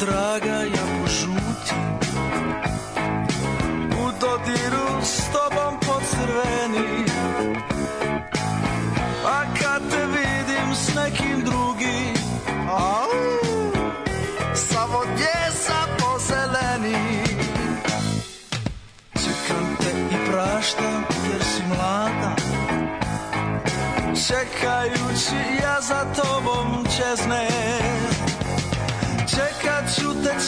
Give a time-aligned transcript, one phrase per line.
[0.00, 0.99] draga, ja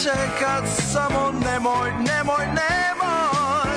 [0.03, 3.73] čekat, samo nemoj, nemoj, nemoj.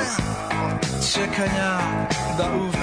[0.66, 1.78] Od čekanja
[2.38, 2.75] da uvene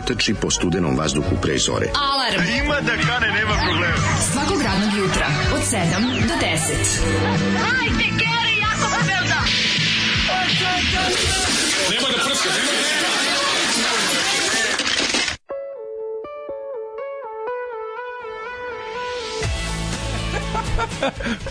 [0.00, 1.86] mladića trči po studenom vazduhu pre zore.
[1.94, 2.42] Alarm.
[2.64, 3.96] Ima da kane, nema problema.
[4.32, 5.78] Svakog radnog jutra, od 7
[6.28, 6.50] do 10.
[7.62, 9.40] Hajde, Geri, jako se velda.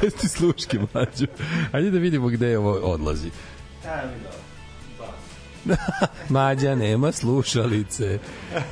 [0.04, 1.26] Jeste sluške, mlađo.
[1.72, 3.30] Ajde da vidimo gde ovo odlazi.
[6.30, 8.20] Mađa nema slušalice.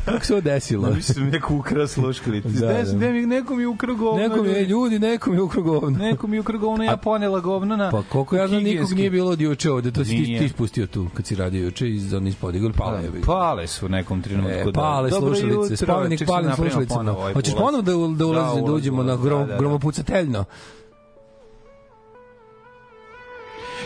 [0.05, 0.91] Kako se ovo desilo?
[0.91, 2.49] Mislim, da neko ukrao sluškalice.
[2.49, 2.91] Da, Da, da.
[2.91, 3.09] da.
[3.09, 4.21] mi, neko mi ukrao govno.
[4.23, 4.99] Neko mi je, ljudi.
[4.99, 5.97] neko mi ukrao govno.
[5.97, 7.91] Neko mi ukrao govno, ja ponela govno na...
[7.91, 10.87] Pa koliko ja znam, nikog nije bilo od juče ovde, to si ti, ti ispustio
[10.87, 13.11] tu, kad si radio juče iz onih podigli, pale je.
[13.25, 14.51] Pale su u nekom trenutku.
[14.51, 14.71] E, da.
[14.71, 17.15] pale slušalice, spomenik palim slušalicama.
[17.33, 19.57] Hoćeš ponovo da, da ulazimo, da, uđemo na grom, da, da, da.
[19.57, 20.45] gromopucateljno?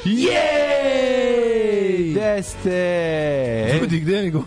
[0.05, 0.31] Jej!
[2.11, 3.79] Gde ste?
[3.81, 4.43] Ljudi, gde mi go?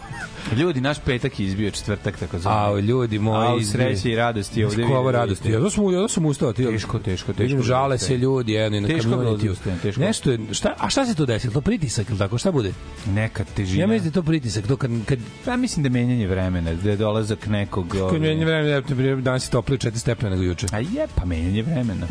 [0.52, 2.76] Ljudi, naš petak je izbio četvrtak, tako zvani.
[2.76, 5.18] A ljudi moji, A u sreći i radosti ovde Kako ovo vidite.
[5.18, 5.50] radosti?
[5.50, 6.64] Ja sam ja sam ustao, ti.
[6.64, 9.32] Teško, teško, teško da žale se ljudi, jedni na Teško kamionu.
[9.32, 10.00] mi da ustajem, teško.
[10.00, 11.52] Nešto je, šta, a šta se to desilo?
[11.52, 12.38] To pritisak ili tako?
[12.38, 12.72] Šta bude?
[13.06, 13.80] Neka težina.
[13.80, 16.74] Ja mislim da je to pritisak, to kad kad Ja mislim da je menjanje vremena,
[16.74, 17.88] da je dolazak nekog...
[17.88, 20.66] kad ovaj, menja vreme, ja te danas je toplije 4 stepena nego juče.
[20.72, 22.06] A je, pa menjanje vremena.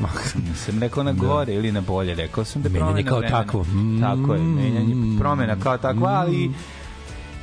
[0.49, 3.43] Nisam rekao na gore ili na bolje, rekao sam da je Menjanje promena kao vremena.
[3.43, 3.65] takvo.
[4.01, 6.51] Tako je, menjanje promena kao takva, ali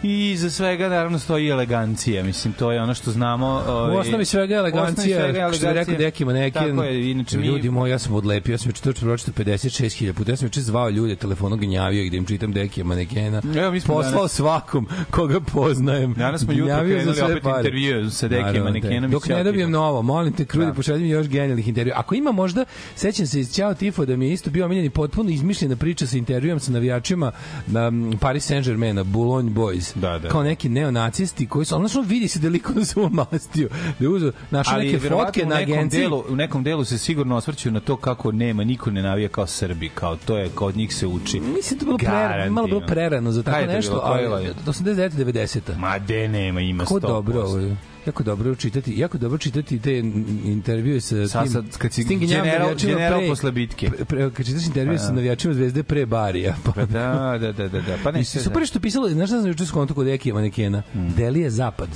[0.03, 3.47] I za svega naravno stoji elegancija, mislim to je ono što znamo.
[3.47, 6.53] U ovaj, osnovi svega u osnovi elegancija, svega što je rekao Deki Manekin.
[6.69, 10.31] Tako je, inače mi Ljudi moji, ja sam odlepio, ja sam to pročitao 56.000 puta,
[10.31, 13.43] ja sam juče zvao ljude, telefonom gnjavio ih da im čitam Deki Manekena.
[13.57, 16.15] Evo, mi smo Poslao danas- svakom koga poznajem.
[16.15, 17.59] Danas smo jutro krenuli opet pare.
[17.59, 20.71] intervju sa Dekijem Naravno, Manekenom i Dok ne dobijem novo, molim te, krudi, Da.
[20.71, 20.77] da.
[20.77, 21.99] pošalji mi još genijalnih intervjua.
[21.99, 22.65] Ako ima možda,
[22.95, 26.17] sećam se iz Ćao Tifo da mi je isto bio omiljeni potpuno izmišljena priča sa
[26.17, 27.33] intervjuom sa navijačima
[27.67, 29.90] na m, Paris Saint-Germaina, Boulogne Boys.
[29.95, 30.29] Da, da.
[30.29, 33.69] Kao neki neonacisti koji su, ono vidi se da liko da se umastio.
[33.99, 34.33] Da je uzeo,
[34.79, 36.01] neke fotke na agenciji.
[36.01, 39.47] delu, u nekom delu se sigurno osvrću na to kako nema niko ne navija kao
[39.47, 41.41] Srbi, kao to je kao od njih se uči.
[41.41, 44.03] Mislim da je bilo pre, malo bilo prerano za tako nešto, bilo?
[44.05, 44.55] Ali je?
[44.67, 46.89] 89 90 Ma de nema, ima 100%.
[46.89, 47.77] Kako dobro ovo je.
[48.11, 49.99] Jako dobro čitati, jako dobro čitati te
[50.45, 53.91] intervjue sa Sad, tim, sad, kad si general, general pre- posle bitke.
[53.91, 56.57] pre, pre, kad čitaš intervjue sa navijačima Zvezde pre Barija.
[56.65, 57.97] Pa, Pa da, da, da, da, da.
[58.05, 60.83] Pa ne, I super što je pisalo, znaš šta sam juče skonto kod Ekija manekena?
[61.17, 61.89] Delije zapad.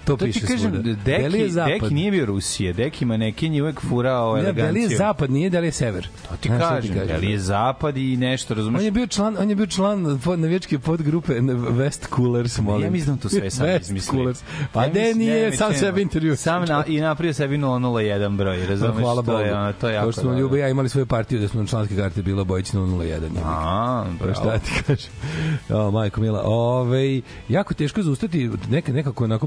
[0.00, 0.18] To, Hmm.
[0.18, 0.78] To piše ti kažem, svuda.
[0.78, 1.72] Deki, Delije zapad.
[1.72, 4.66] Deki nije bio Rusije, Deki manekin je uvek furao Ne, eleganciju.
[4.74, 6.08] Delije zapad, nije Delije sever.
[6.28, 8.78] To ti Znaš šta kažem, Deli je zapad i nešto, razumeš?
[8.78, 12.84] On je bio član, on je bio član pod navijačke podgrupe West Coolers, molim.
[12.84, 14.12] Ja mislim da to sve sam West izmislio.
[14.12, 14.42] Coolers.
[14.72, 16.02] Pa Ja mislim- nije, ne, sam ne.
[16.02, 16.36] intervju.
[16.36, 18.96] Sam na, i napravio sebi 001 broj, razumeš?
[18.96, 19.38] Hvala to Bogu.
[19.38, 20.40] je, to je jako Kao što smo dobro.
[20.40, 23.20] Ljubo i ja imali svoju partiju da smo na članske karte bilo Bojić 001.
[23.44, 24.34] A, bravo.
[24.34, 25.10] šta ti kažem?
[25.70, 26.42] O, majko mila.
[26.44, 29.46] Ove, jako teško zaustati neka, nekako onako,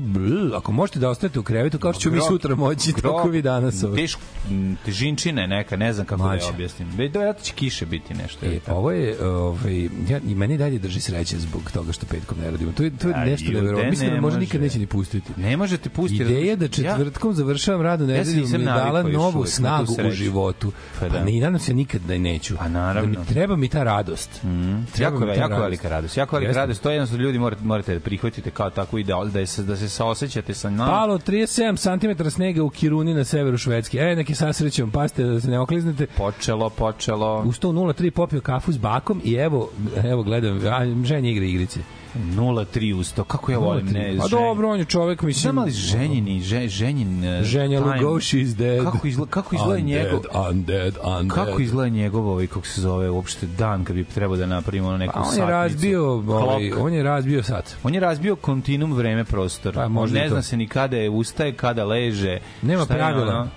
[0.54, 3.84] ako možete da ostanete u krevetu, kao što ću mi sutra moći, tako vi danas.
[3.96, 6.46] Teško, m, težinčine neka, ne znam kako da Mlađe.
[6.46, 6.88] je objasnim.
[7.14, 8.46] Da će kiše biti nešto.
[8.46, 12.38] E, pa ovo je, ovaj, ja, i meni dalje drži sreće zbog toga što petkom
[12.40, 12.72] ne radimo.
[12.72, 13.90] To je, to je A, nešto jude, neverovatno.
[13.90, 15.32] Mislim da ne možda nikad neće ni pustiti.
[15.38, 16.24] Ne možete pustiti.
[16.24, 16.80] Ideja da razumeš?
[16.82, 20.72] Ja- četvrtkom završavam radnu Ja se nedelju nisam mi dala novu snagu u životu.
[20.94, 21.24] Pa Pa, da.
[21.24, 22.56] ne, i nadam se nikad da je neću.
[22.58, 23.14] Pa naravno.
[23.14, 24.44] Da mi, treba mi ta radost.
[24.44, 26.18] Mm, jako, je, jako velika radost.
[26.18, 26.82] Jako velika radost.
[26.82, 29.76] To je jednostavno ljudi morate, morate da prihvatite kao tako ideal, da, je, se- da
[29.78, 30.92] se saosećate sa nama.
[30.92, 33.98] Palo 37 cm snega u Kiruni na severu Švedske.
[33.98, 36.08] E, neki sasrećom, pazite da se ne okliznete.
[36.18, 37.44] Počelo, počelo.
[37.46, 39.70] U 03 popio kafu s bakom i evo,
[40.04, 41.80] evo gledam, a, ženja igra igrice.
[42.16, 43.24] 0-3 usto.
[43.24, 45.42] Kako ja volim, ne, Pa dobro, on je čovek, mislim...
[45.42, 47.24] Znam ali ženjini, že, ženjin...
[47.24, 48.84] eh, Ženja Lugoši is dead.
[48.84, 50.20] Kako izgleda, kako izgleda njegov...
[50.20, 51.46] Undead, undead, undead.
[51.48, 54.98] Kako izgleda njegov ovaj, kako se zove, uopšte dan kad bi trebao da napravimo ono
[54.98, 55.52] neku Pa on je satnicu?
[55.52, 57.76] razbio, ovaj, on je razbio sat.
[57.84, 59.74] On je razbio kontinuum vreme prostor.
[59.74, 62.40] Pa, možda ne zna se ni kada je ustaje, kada leže.
[62.62, 63.28] Nema je pravila.
[63.30, 63.48] ono.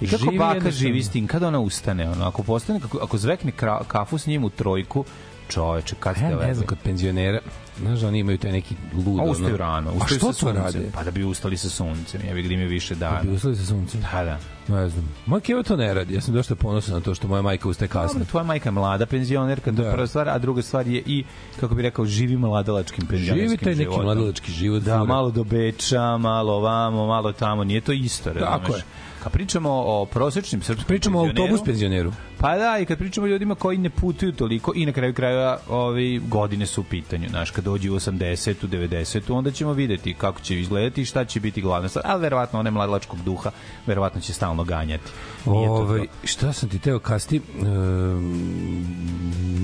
[0.00, 1.26] I kako Živi baka živi s tim?
[1.26, 2.10] Kada ona ustane?
[2.10, 5.04] Ono, ako, postane, ako, ako zvekne kra, kafu s njim u trojku,
[5.48, 6.54] čoveče, kad Ja ste ne veze?
[6.54, 7.40] znam, kod penzionera,
[7.78, 9.18] znaš, da oni imaju taj neki lud.
[9.18, 9.90] A ono- ustaju rano.
[9.90, 10.56] A Ustaju što sa to suncem.
[10.56, 10.90] rade?
[10.94, 12.20] Pa da bi ustali sa suncem.
[12.28, 13.20] Ja bih da imaju više dana.
[13.22, 14.00] Bi uslali sa suncem?
[14.02, 14.38] Da, da.
[14.70, 15.08] Ne znam.
[15.26, 16.14] Moja keva to ne radi.
[16.14, 18.12] Ja sam dosta ponosan na to što moja majka ustaje kasno.
[18.12, 19.92] Dobro, tvoja majka je mlada penzionerka, to je Da.
[19.92, 21.24] prva stvar, a druga stvar je i,
[21.60, 24.04] kako bi rekao, živi mladalačkim penzionerskim Živi taj neki životom.
[24.04, 24.82] mladalački život.
[24.82, 25.04] Da, fura.
[25.04, 28.60] malo do Beča, malo ovamo, malo tamo, nije to isto, razumeš?
[28.60, 28.82] Tako je.
[29.22, 32.12] Kad pričamo o prosečnim srpskim Pričamo o autobus penzioneru.
[32.38, 35.58] Pa da, i kad pričamo o ljudima koji ne putuju toliko i na kraju krajeva
[35.68, 37.28] ovi godine su u pitanju.
[37.28, 41.24] Znaš, kad dođu u 80 u 90 onda ćemo videti kako će izgledati i šta
[41.24, 42.04] će biti glavna stvar.
[42.08, 43.50] Ali verovatno one mladalačkog duha,
[43.86, 45.04] verovatno će stalno ganjati.
[45.44, 47.40] To Ovaj šta sam ti teo kasti?
[47.60, 47.66] Um,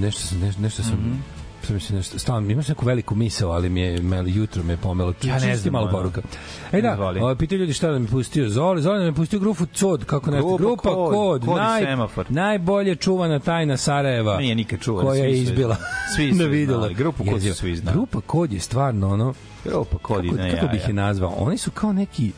[0.01, 1.13] nešto sam nešto, nešto sam Mhm.
[1.13, 1.38] Sad
[1.69, 4.77] mi se nešto, stalno, imaš neku veliku misao, ali mi je, me, jutro me je
[4.77, 5.15] pomelo.
[5.23, 6.23] Ja ne znam, malo poruka.
[6.73, 8.49] E da, ovaj, pitaju ljudi šta da mi pustio.
[8.49, 10.57] Zoli, Zoli da mi pustio grupu COD, kako nešto.
[10.57, 12.27] Grupa Kod, Kod, Kod naj, semafor.
[12.29, 14.39] najbolje čuvana tajna Sarajeva.
[14.39, 15.77] Nije nikad čuvan, Koja je je izbila.
[16.17, 16.89] Svi su je videla.
[16.89, 17.97] Grupu Kod svi znali.
[17.97, 19.35] Grupa Kod je stvarno ono,
[19.65, 21.35] Grupa kodi kako, na kako bih je nazvao?
[21.39, 22.33] Oni su kao neki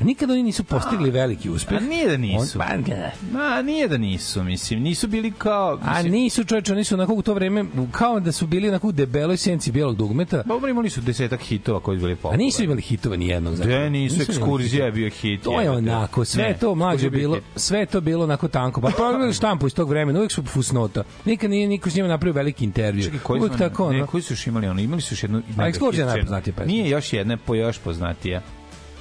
[0.00, 1.78] Nikad oni nisu postigli veliki uspeh.
[1.78, 2.58] A nije da nisu.
[2.60, 3.38] On, pa.
[3.38, 4.82] Ma, nije da nisu, mislim.
[4.82, 5.78] Nisu bili kao...
[5.82, 8.88] A Mislim, nisu čoveče, oni su onako u to vreme kao da su bili onako
[8.88, 10.42] u debeloj senci bijelog dugmeta.
[10.42, 12.44] Dobro, imali su desetak hitova koji su bili A popularni.
[12.44, 13.56] nisu imali hitova ni jednog.
[13.56, 15.42] Da, nisu, imali ekskurzija je bio hit.
[15.42, 17.44] To je onako, sve Ne, to mlađe bilo, hit.
[17.56, 18.80] sve to bilo onako tanko.
[18.80, 21.02] Pa pogledaj štampu iz tog vremena, uvek su fusnota.
[21.24, 23.04] Nikad nije niko s njima napravio veliki intervju.
[23.04, 24.06] Čekaj, koji uvek su, tako, ne, ono.
[24.06, 24.80] koji su još imali ono?
[24.80, 25.42] Imali su još jednu...
[25.48, 26.72] mega ekskurzija najpoznatija pesma.
[26.72, 28.42] Nije još jedna, po još poznatija.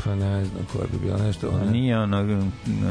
[0.03, 1.49] Pa ne znam koja bi bila nešto.
[1.49, 1.71] Ona...
[1.71, 2.43] Nije ono,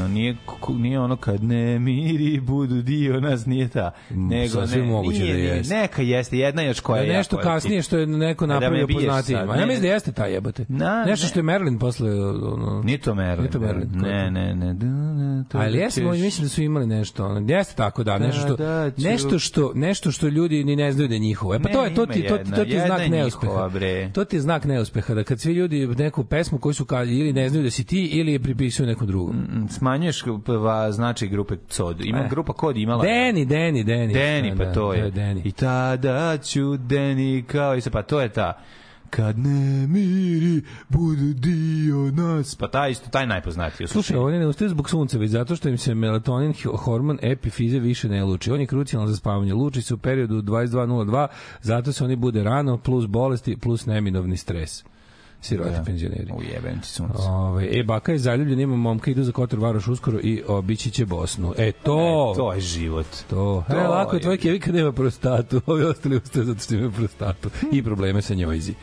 [0.08, 0.36] nije,
[0.70, 3.90] nije ono kad ne miri budu dio nas, nije ta.
[4.10, 5.74] Nego, sasvim ne, moguće nije, da nije, jeste.
[5.74, 8.86] Neka jeste, jedna još koja Da je nešto jako- kasnije što je neko Da napravio
[8.86, 9.22] poznatijima.
[9.42, 10.64] sad, Ja ne, mislim da jeste taj jebote.
[10.68, 11.28] Na, nešto ne.
[11.28, 12.10] što je Marilyn posle...
[12.24, 13.38] Ono, Nije to Merlin.
[13.38, 14.74] Nije to Merlin, ko je Ne, ne, ne.
[14.74, 17.26] Da, da, to Ali da jeste, ćeš- mislim da su imali nešto.
[17.26, 20.92] Ono, jeste tako, da, nešto što, da ću- nešto što, nešto što ljudi ni ne
[20.92, 21.54] znaju da je njihovo.
[21.54, 23.70] E pa Ne, to je, to ti, to, to ti je znak neuspeha.
[24.12, 27.48] To ti je znak neuspeha, da kad svi ljudi neku pesmu koju su ili ne
[27.48, 29.36] znaju da si ti, ili je pripisuju nekom drugom.
[29.36, 32.00] Mm, Smanjuješ va, značaj grupe COD.
[32.04, 32.28] Ima E.
[32.30, 33.02] grupa KOD imala.
[33.04, 34.14] Deni, Deni, Deni.
[34.14, 35.10] Deni, Da, pa to je.
[35.10, 35.42] Deni.
[35.44, 38.62] I tada ću Deni kao i se, pa to je ta
[39.10, 42.54] kad ne miri budu dio nas.
[42.54, 43.86] Pa taj isto, taj najpoznatiji.
[43.86, 48.08] Slušaj, oni ne ustaju zbog sunca, već zato što im se melatonin, hormon epifize više
[48.08, 48.50] ne luči.
[48.50, 49.54] On je krucijalan za spavanje.
[49.54, 51.26] Luči se u periodu 22.02,
[51.60, 54.84] zato se oni bude rano, plus bolesti, plus neminovni stres.
[55.40, 55.82] Siroti Da.
[55.84, 56.32] penzioneri.
[56.32, 57.18] Ujebem ti sunce.
[57.18, 61.06] Ove, e, baka je zaljubljen, ima momka, idu za Kotor Varoš uskoro i obići će
[61.06, 61.54] Bosnu.
[61.58, 62.32] E, to...
[62.34, 63.06] E, to je život.
[63.30, 63.64] To.
[63.70, 67.50] To e, lako je tvoj kevika nema prostatu, ovi ostali ustaju zato što imaju prostatu
[67.72, 68.74] i probleme sa njojzi.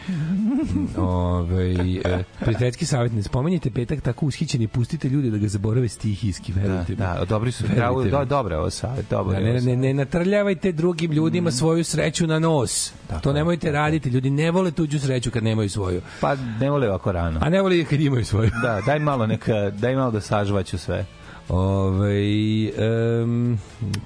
[0.97, 1.71] Ove,
[2.05, 6.61] e, prijateljski savjet, ne spomenjite petak tako ushićeni, pustite ljude da ga zaborave stihijski, Da,
[6.61, 6.95] verujte mi.
[6.95, 7.63] da, dobri su.
[8.03, 8.09] Mi.
[8.11, 12.39] do, dobro ovo savjet, dobro Da, ne, ne, ne natrljavajte drugim ljudima svoju sreću na
[12.39, 12.93] nos.
[13.07, 14.09] Tako to nemojte raditi.
[14.09, 16.01] Ljudi ne vole tuđu sreću kad nemaju svoju.
[16.21, 17.39] Pa ne vole ovako rano.
[17.43, 18.51] A ne vole kad imaju svoju.
[18.61, 21.05] Da, daj malo neka, daj malo da sažvaću sve.
[21.49, 22.19] Ove,
[23.23, 23.59] um,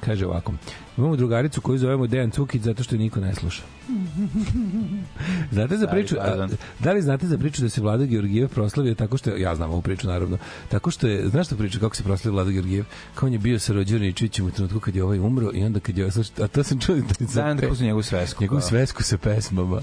[0.05, 0.53] kaže ovako.
[0.98, 3.62] Imamo drugaricu koju zovemo Dejan Cukić zato što je niko ne sluša.
[5.51, 6.48] znate za priču, a,
[6.79, 9.72] da li znate za priču da se Vlada Georgijev proslavio tako što je, ja znam
[9.72, 10.38] ovu priču naravno,
[10.69, 12.86] tako što je, znaš što priča kako se proslavio Vlada Georgijev?
[13.15, 15.98] Kao on je bio sa Rođerničićem u trenutku kad je ovaj umro i onda kad
[15.98, 16.10] je,
[16.43, 18.43] a to sam čuo da Zajedno da pusti njegovu svesku.
[18.43, 19.81] njegovu svesku sa pesmama.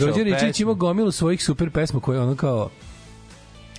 [0.00, 2.68] Rođer Ričić ima gomilu svojih super pesma koje ono kao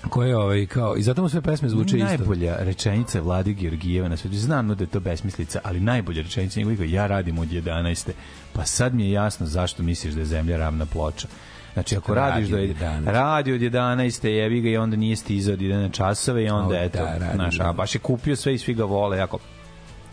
[0.10, 2.08] koje ovaj kao i zato mu sve pesme zvuče isto.
[2.08, 4.36] Najbolja rečenica Vlade Georgijeva na svetu.
[4.36, 8.12] Znam da je to besmislica, ali najbolja rečenica njegova je ja radim od 11.
[8.54, 11.28] Pa sad mi je jasno zašto misliš da je zemlja ravna ploča.
[11.74, 12.76] Znači, ako Radi radiš do 11.
[12.80, 13.06] 11.
[13.06, 14.28] radi od 11.
[14.28, 17.70] jebi ga i onda nije stizao od 1 časove i onda eto, da, znaš, da.
[17.70, 19.40] a baš je kupio sve i svi ga vole, jako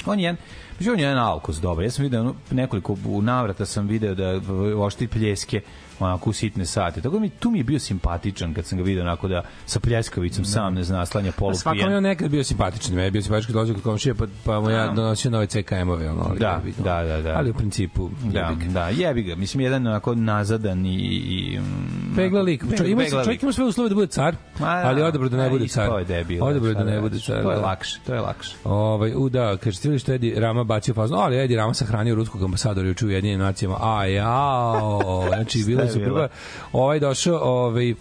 [0.06, 0.36] On je jedan,
[0.76, 1.84] Znači, on je jedan alkos dobar.
[1.84, 4.40] Ja sam video nekoliko u navrata sam video da
[4.78, 5.60] oštri pljeske
[6.00, 7.00] onako u sitne sate.
[7.00, 9.80] Tako da mi, tu mi je bio simpatičan kad sam ga video onako da sa
[9.80, 11.90] pljeskavicom sam ne zna, slanja polu Pa svako pijen.
[11.90, 14.60] je on nekad bio simpatičan, meni je bio simpatičan kad dolazio kod komšije, pa, pa
[14.60, 17.34] mu ja donosio nove CKM-ove, ono, ali, Da, da, da, da.
[17.36, 18.70] Ali u principu, Da, jebi ga.
[18.70, 19.34] da, jebi ga.
[19.36, 20.94] Mislim, jedan onako nazadan i...
[20.94, 22.60] i mm, Pegla lik.
[22.76, 23.42] Čovjek ima, čovjek lik.
[23.42, 25.88] ima sve uslove da bude car, Ma, da, ali odabro da ne a, bude car.
[25.98, 26.44] je debil.
[26.44, 27.26] Odabro da šta ne bude radiš?
[27.26, 27.42] car.
[27.42, 27.62] To je da.
[27.62, 28.56] lakše, to je lakše.
[28.64, 32.14] Ovaj, u da, kaže ti što je Edi Rama bacio fazno, ali Edi Rama sahranio
[32.14, 33.76] ruskog ambasadora juče u Jedinim nacijama.
[33.80, 36.08] A jao, znači bilo je super.
[36.08, 36.28] bilo?
[36.72, 37.94] Ovaj došao, ovaj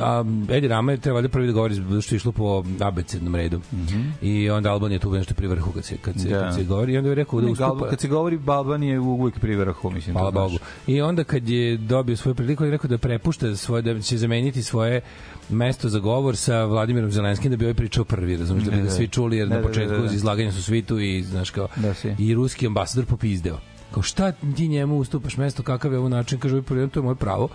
[0.00, 2.46] a, Edi Rama je trebalo prvi da govori zato što je išlo po
[2.80, 3.60] abecednom redu.
[4.22, 6.30] I onda Alban je tu nešto pri vrhu kad se, kad se, Mhm.
[6.30, 6.40] Da.
[6.40, 6.92] kad se govori.
[6.92, 7.68] I onda je rekao da Ne, ustupa...
[7.68, 10.14] Galba- Kad se govori Balban je uvijek pri vrhu, mislim.
[10.14, 10.30] Hvala.
[10.30, 10.56] Bogu.
[10.86, 14.62] I onda kad je dobio svoju priliku, je rekao da prepušta svoje, da će zameniti
[14.62, 15.00] svoje
[15.50, 18.82] mesto za govor sa Vladimirom Zelenskim da bi ovaj pričao prvi, razumiješ, da bi Da,
[18.82, 18.94] ga da.
[18.94, 20.14] svi čuli, jer Da, na da, da, početku da, da.
[20.14, 23.58] izlaganja su svi tu i, znaš, kao, Da, i ruski ambasador popizdeo.
[23.90, 27.14] Kao, šta ti njemu ustupaš mesto, kakav je ovo način, kaže, ovaj to je moje
[27.14, 27.48] pravo,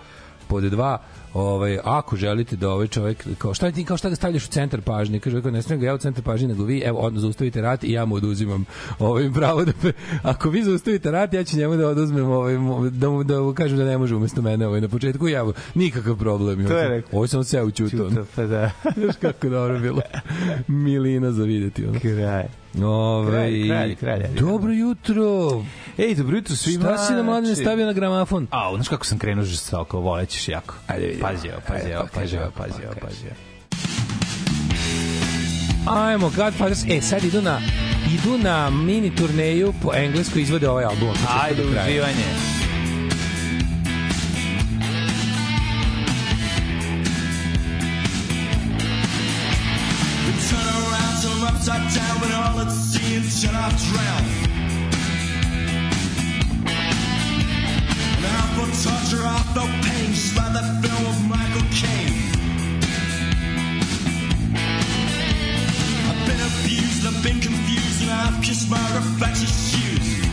[0.48, 0.98] pod dva,
[1.34, 4.80] ovaj, ako želite da ovaj čovjek, kao šta ti, kao šta ga stavljaš u centar
[4.80, 7.60] pažnje, kaže, kao, ne smijem ga ja u centar pažnje, nego vi, evo, odmah zaustavite
[7.60, 8.64] rat i ja mu oduzimam
[8.98, 12.54] ovaj pravo da, pe- ako vi zaustavite rat, ja ću njemu da oduzmem, ovaj,
[12.90, 16.16] da mu, da mu kažem da ne može umesto mene ovaj, na početku, ja, nikakav
[16.16, 16.66] problem.
[16.66, 17.18] To je rekao.
[17.18, 17.90] Ovo sam sve učuto.
[17.90, 18.70] Čuto, pa da.
[18.96, 20.00] Znaš kako dobro bilo.
[20.68, 21.86] Milina za videti.
[21.86, 22.00] Ono.
[22.00, 22.44] Kraj.
[22.84, 24.40] Ove, Kralj, kralj, kralj, ajde.
[24.40, 25.24] Dobro jutro.
[25.98, 26.84] Ej, dobro jutro svima.
[26.84, 28.46] Šta si na mladine Znači- stavio na gramafon?
[28.50, 30.74] A, znaš kako sam krenuo žestoko, volećeš jako.
[30.86, 31.16] Ajde.
[31.24, 33.24] Pazi pazi pa pazi pa pazi pazi.
[35.86, 36.84] Ajmo, Godfathers.
[36.88, 37.60] E, sad idu na
[38.14, 41.16] idu na mini turneju po engleskoj izvode ovaj album.
[41.42, 42.24] Ajde, uživanje.
[50.48, 54.43] Turn around, turn 'em upside down, but all sea and shut off drown.
[58.84, 62.20] Torture, I felt pain, just like that film of Michael Caine.
[66.08, 70.23] I've been abused, I've been confused, and I've kissed my reflection's shoes.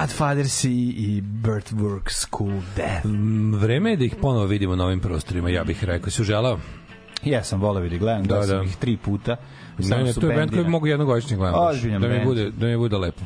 [0.00, 3.04] Godfathers i, i Birth Works School Death.
[3.06, 6.10] M, Vreme je da ih ponovo vidimo na ovim prostorima, ja bih rekao.
[6.10, 6.58] Si želeo?
[7.24, 8.64] Ja sam voleo vidi, gledam, Da, da, sam da.
[8.64, 9.36] ih tri puta.
[9.78, 11.58] Ne, ne, to je band koji mogu jednogodišnje gledati.
[11.60, 12.26] Ozbiljan da mi bend.
[12.26, 13.20] bude, da mi bude lepo.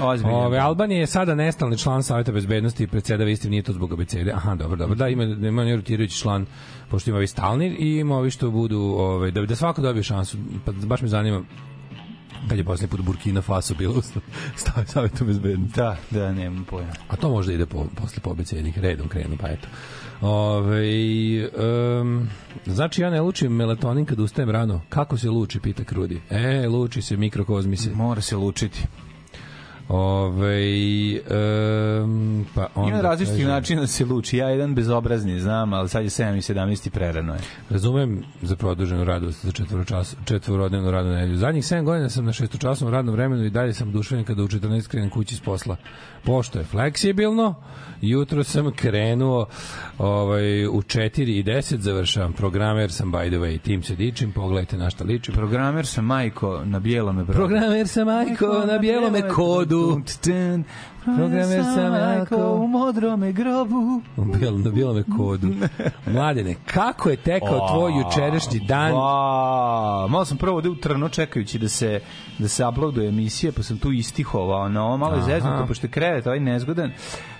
[0.00, 0.58] Ozbiljan Ove.
[0.58, 4.32] Albanija je sada nestalni član Saveta bezbednosti i predsjedava istim, nije to zbog abecede.
[4.32, 4.94] Aha, dobro, dobro.
[4.94, 6.46] Da, ima, ima rotirajući član,
[6.90, 10.38] pošto ima ovi stalni i ima ovi što budu, ove, da, da svako dobije šansu.
[10.64, 11.42] Pa baš me zanima
[12.48, 14.02] kad je poslednji put Burkina Faso bilo u
[14.56, 15.76] stav- Savetu bezbednosti.
[15.76, 16.92] Da, da, nemam pojma.
[17.08, 19.68] A to možda ide po, posle po abecedik, redom krenu, pa eto.
[20.20, 21.48] Ove,
[22.00, 22.28] um,
[22.66, 24.80] znači ja ne lučim melatonin kad ustajem rano.
[24.88, 26.20] Kako se luči, pita Krudi.
[26.30, 27.90] E, luči se, mikrokozmi se.
[27.94, 28.82] Mora se lučiti.
[29.88, 31.20] Ove,
[32.02, 34.36] um, pa onda Ima različitih kaže- načina da se luči.
[34.36, 37.40] Ja jedan bezobrazni znam, ali sad je 7 i 17 i prerano je.
[37.70, 41.36] Razumem za produženu radost za četvoročas, četvorodnevnu radnu nedelju.
[41.36, 44.88] Zadnjih 7 godina sam na šestočasnom radnom vremenu i dalje sam oduševljen kada u 14
[44.88, 45.76] krenem kući s posla.
[46.24, 47.54] Pošto je fleksibilno,
[48.00, 49.46] jutro sam krenuo
[49.98, 52.32] ovaj, u 4 i 10 završavam.
[52.32, 55.34] Programer sam, by the way, tim se dičim, pogledajte na šta ličim.
[55.34, 57.38] Programer sam majko na bijelome brodu.
[57.38, 59.75] Programer sam, majko, na bijelome kodu.
[60.22, 60.64] Dun.
[61.06, 64.02] Programer sam majko u modrome grobu.
[64.16, 65.48] U bijel, na bijelome kodu.
[66.06, 68.92] Mladene, kako je tekao tvoj jučerašnji dan?
[68.92, 69.00] Va,
[70.06, 72.00] malo sam prvo da utrno čekajući da se
[72.38, 76.26] da se uploaduje emisija, pa sam tu istihovao ovo malo je zeznuto, pošto je krevet
[76.26, 76.90] ovaj nezgodan,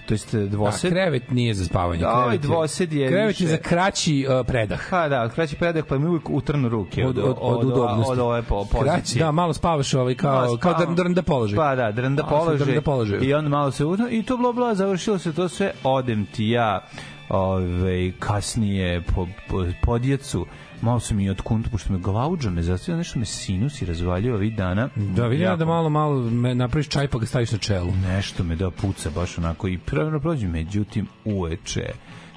[0.07, 0.91] to jest A, dvosed.
[0.91, 2.01] krevet nije za spavanje.
[2.01, 4.81] Da, ovaj krevet je- dvosed je Krevet je više- za kraći uh, predah.
[4.81, 8.13] Ha, da, kraći predah, pa mi uvijek utrnu ruke od, od, od, udobnosti.
[8.13, 9.21] Od ove po, Kraći, pozicije.
[9.21, 10.87] da, malo spavaš ovaj kao, Malo kao spavam.
[10.87, 11.57] drn, drnda položaj.
[11.57, 12.57] Pa da, drnda položaj.
[12.59, 13.19] drnda položaj.
[13.23, 16.49] I onda malo se utno, i to bla bla, završilo se to sve, odem ti
[16.49, 16.81] ja
[17.29, 20.47] ove, kasnije po, po, po djecu,
[20.83, 24.35] malo sam i od kuntu, pošto me glavuđa me zastavio, nešto me sinus i razvaljio
[24.35, 24.89] ovih dana.
[24.97, 27.93] Da, vidim ja Jako- da malo, malo me napraviš čaj pa ga staviš na čelu.
[28.07, 31.87] nešto me da puca baš onako i prvo prođe, međutim uveče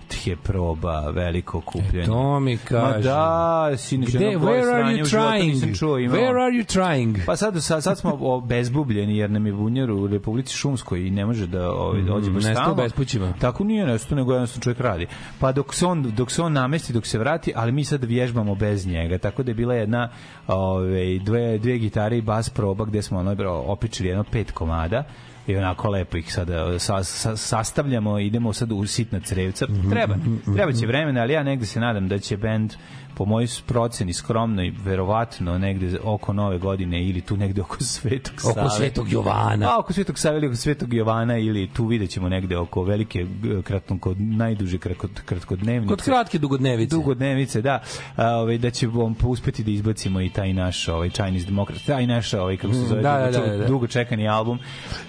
[0.09, 2.01] tje proba, veliko kupljanje.
[2.01, 2.97] E, To mi kaže.
[2.97, 5.75] Ma da, sinoć Gde, where are you trying?
[5.75, 5.97] čuo.
[5.97, 6.17] Imao.
[6.17, 7.25] Where are you trying?
[7.25, 11.25] Pa sad, sad, sad smo obezbubljeni jer nam je bunjar u Republici Šumskoj i ne
[11.25, 12.75] može da ovaj, dođe baš Mm, tamo.
[12.75, 13.33] bespućima.
[13.33, 15.07] Tako nije nesto, nego jednostavno čovjek radi.
[15.39, 18.55] Pa dok se, on, dok se on namesti, dok se vrati, ali mi sad vježbamo
[18.55, 19.17] bez njega.
[19.17, 20.09] Tako da je bila jedna
[20.47, 25.03] ovaj, dve, dve gitare i bas proba gde smo ono, opičili jedno pet komada
[25.47, 29.65] i onako lepo ih sada sa, sa, sastavljamo, idemo sad u sitna crevca.
[29.69, 30.15] Mhm, Treba,
[30.55, 32.73] treba će vremena, ali ja negde se nadam da će bend
[33.19, 38.41] po mojoj proceni skromno i verovatno negde oko nove godine ili tu negde oko Svetog
[38.41, 38.61] Save.
[38.61, 39.69] Oko Svetog Jovana.
[39.69, 43.25] A, oko Svetog Save ili oko Svetog Jovana ili tu vidjet ćemo negde oko velike,
[43.63, 45.89] kratko, kod najduže kratko, kratkodnevnice.
[45.89, 46.95] Kod kratke dugodnevice.
[46.95, 47.81] Dugodnevice, da.
[48.15, 52.33] A, ovaj, da ćemo uspeti da izbacimo i taj naš ovaj, Chinese Democrat, taj naš,
[52.33, 53.67] ovaj, kako se zove, da, da, dugo, da, da.
[53.67, 54.59] dugo čekani album.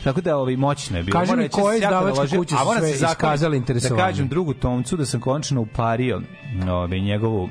[0.05, 1.21] Tako da ovaj, moćno je bilo.
[1.21, 4.03] Kaži mi da koje izdavačke kuće su moram sve iskazale interesovanje?
[4.03, 6.23] Da kažem drugu Tomcu da sam končno upario
[6.69, 7.49] ovaj, njegovu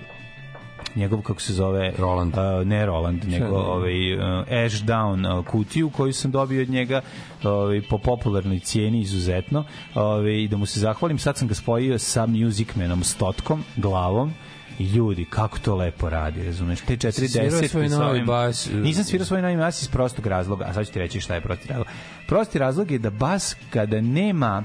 [0.96, 2.34] njegov kako se zove Roland.
[2.34, 4.22] uh, ne Roland nego ovaj uh,
[4.65, 7.02] Ash Down uh, kutiju koju sam dobio od njega
[7.44, 9.63] ovaj po popularnoj cijeni izuzetno
[9.96, 14.34] ovaj i da mu se zahvalim sad sam ga spojio sa Musicmanom Stotkom glavom
[14.80, 16.82] i ljudi, kako to lepo radi, razumeš?
[16.82, 18.70] Te 40 svirao svoj novi bas?
[18.74, 21.42] Nisam svirao svoj novi bas iz prostog razloga, a sad ću ti reći šta je
[21.42, 21.88] prosti razlog.
[22.28, 24.63] Prosti razlog je da bas kada nema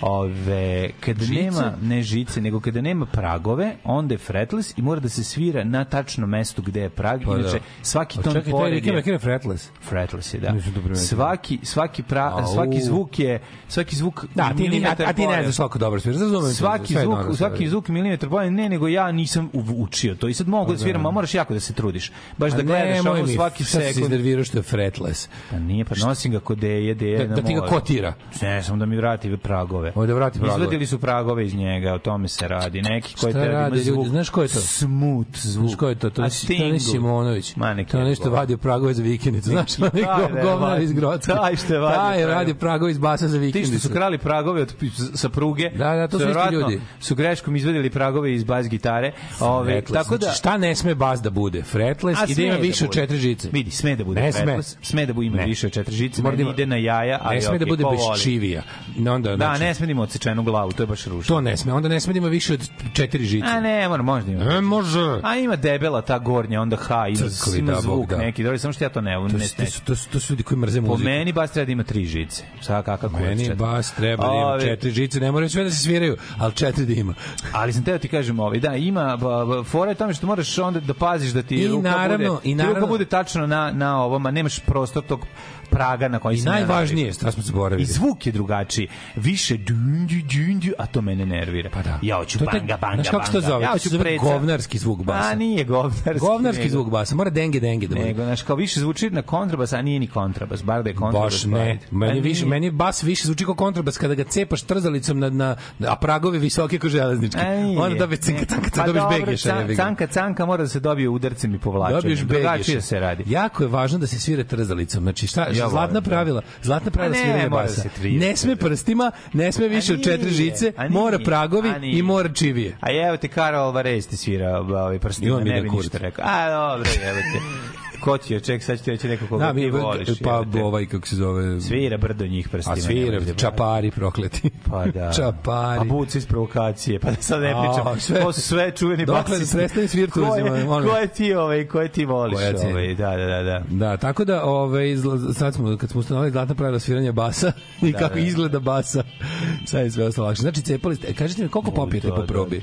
[0.00, 1.34] ove kada Žice?
[1.34, 5.64] nema ne žice nego kada nema pragove onda je fretless i mora da se svira
[5.64, 7.38] na tačno mestu gde je prag Pa da.
[7.38, 9.70] inače svaki A ton čekaj, taj pored je Macker je fretless.
[9.80, 10.54] fretless je da
[10.96, 12.46] svaki svaki pra, Au.
[12.46, 15.44] svaki zvuk je svaki zvuk Da, ti, ni, a, a ti ne pored.
[15.44, 16.52] znaš koliko dobro sviraš, razumem.
[16.52, 20.48] Svaki zvuk, normalno, svaki zvuk milimetar bolje, ne, nego ja nisam učio to i sad
[20.48, 22.12] mogu da sviram, a moraš jako da se trudiš.
[22.38, 24.04] Baš da A gledaš ono mi, svaki sad si se sekund.
[24.04, 25.28] iznervirao što je fretless.
[25.50, 28.14] Pa nije, pa nosim ga kod deje, deje Da, da ti ga kotira.
[28.42, 29.83] Ne, samo da mi vrati pragove.
[29.94, 30.58] Oj, da vrati pragove.
[30.58, 32.82] Izvadili su pragove iz njega, o tome se radi.
[32.82, 33.80] Neki koji treba da ljudi?
[33.80, 34.06] zvuk.
[34.06, 34.60] Znaš ko je to?
[34.60, 35.66] Smooth zvuk.
[35.66, 36.00] Znaš ko je to?
[36.00, 36.78] To je to je Stingu.
[36.80, 37.54] Simonović.
[37.90, 39.50] To je nešto vadio pragove za vikendicu.
[39.50, 40.84] Znaš, onaj Taj, go- da, govnar vadio.
[40.84, 41.32] iz Grocke.
[41.32, 42.54] Taj što je vadio Taj je pragove.
[42.54, 43.70] pragove iz basa za Ti vikendicu.
[43.70, 44.74] što su krali pragove od,
[45.14, 45.70] sa pruge.
[45.70, 46.80] Da, da, to su isti ljudi.
[47.00, 49.12] Su greškom izvedeli pragove iz bas gitare.
[49.40, 49.92] Ove, Fretless.
[49.94, 51.62] tako da, Znači, šta ne sme bas da bude?
[51.62, 53.48] Fretless i da ima sme više od četiri žice.
[53.52, 54.42] Vidi, sme da bude Ne sme.
[54.42, 55.46] fretless, sme da bude ima Ne.
[55.46, 58.22] više od četiri žice, Mora da ide na jaja, ali Ne sme da bude bez
[58.22, 58.62] čivija.
[59.08, 61.28] Onda, Da, znači, ne sme ima odsečenu glavu, to je baš ružno.
[61.28, 61.72] To ne sme.
[61.72, 62.60] Onda ne sme ima više od
[62.92, 63.46] četiri žice.
[63.46, 64.44] A ne, mora, možda ima.
[64.44, 65.20] Ne može.
[65.22, 68.16] A ima debela ta gornja, onda ha, ima, Crkli, ima da, zvuk da.
[68.16, 70.32] neki, dobro, samo što ja to ne, To, ne, to, su, to, su, to su
[70.32, 71.04] ljudi koji mrze Po muziku.
[71.04, 72.42] meni bas treba da ima tri žice.
[72.60, 73.56] Sad kakav kurac Meni četiri.
[73.56, 76.92] bas treba da ima četiri žice, ne moraju sve da se sviraju, ali četiri da
[76.94, 77.14] ima.
[77.52, 80.58] Ali sam teo ti kažem ovaj, da, ima, ba, ba, fora je tome što moraš
[80.58, 83.46] onda da paziš da ti I ruka naravno- bude, i ti ruka naravno- bude tačno
[83.46, 85.20] na, na ovom, a nemaš prostor tog
[85.64, 87.82] praga na koji I se najvažnije, sad smo zaboravili.
[87.82, 88.88] I zvuk je drugačiji.
[89.16, 90.22] Više dun, dun,
[90.60, 91.70] dun, a to mene nervira.
[91.70, 91.98] Pa da.
[92.02, 93.48] Ja hoću To taj- banga, banga, Znaš kako se to banga.
[93.48, 93.62] zove?
[93.62, 95.28] Ja To hoću zove govnarski zvuk basa.
[95.28, 96.18] A nije govnarski.
[96.18, 98.06] Govnarski nego- zvuk basa, mora denge denge da bude.
[98.06, 101.32] Nego, znaš, kao više zvuči na kontrabas, a nije ni kontrabas, bar da je kontrabas.
[101.32, 101.78] Baš ne.
[101.90, 105.96] Meni više meni bas više zvuči kao kontrabas kada ga cepaš trzalicom na na a
[105.96, 107.40] pragovi visoki kao železnički.
[107.78, 109.48] Onda cinka tanka, Pa dobiješ dobro, begeša.
[109.48, 109.82] can- jebi ga.
[109.84, 112.00] Canka, canka mora da se dobije udarcem i povlačenjem.
[112.00, 112.80] Dobiješ begeša.
[112.80, 113.24] se radi.
[113.26, 115.02] Jako je važno da se svira trzalicom.
[115.02, 117.82] Znači šta, Ja zlatna volim, pravila, zlatna pravila ne, sviranja basa.
[118.02, 122.76] Ne sme prstima, ne sme više od četiri žice, mora pragovi i mora čivije.
[122.80, 126.24] A evo te Karol Alvarez ti svira ovaj prstima, ne bi ništa rekao.
[126.28, 127.83] A dobro, evo te.
[128.04, 130.08] Ko ti je, ček, sad ću ti reći neko koga Da, ti voliš.
[130.20, 130.62] pa te.
[130.62, 132.72] ovaj kako se zove Svira brdo njih prstima.
[132.72, 134.50] A svira, da- čapari prokleti.
[134.64, 135.12] Pa da.
[135.16, 135.80] čapari.
[135.80, 138.00] A buci iz provokacije, pa da sad ne A, pričam.
[138.00, 139.56] sve- to su sve čuveni Dokle basisti.
[139.56, 140.88] da prestani s virtuozima, Ko je- molim.
[140.88, 142.36] Ko je ti ovaj, ko je ti voliš?
[142.36, 143.62] Koja ovaj, da, da, da, da.
[143.70, 144.86] Da, tako da ovaj
[145.34, 148.20] sad smo kad smo ustanovili zlatna pravila sviranja basa i Da, kako da.
[148.20, 149.02] izgleda basa.
[149.66, 150.40] Sad je sve ostalo lakše.
[150.42, 152.26] Znači cepali ste, kažite mi koliko popijete Da, po da.
[152.26, 152.62] probi?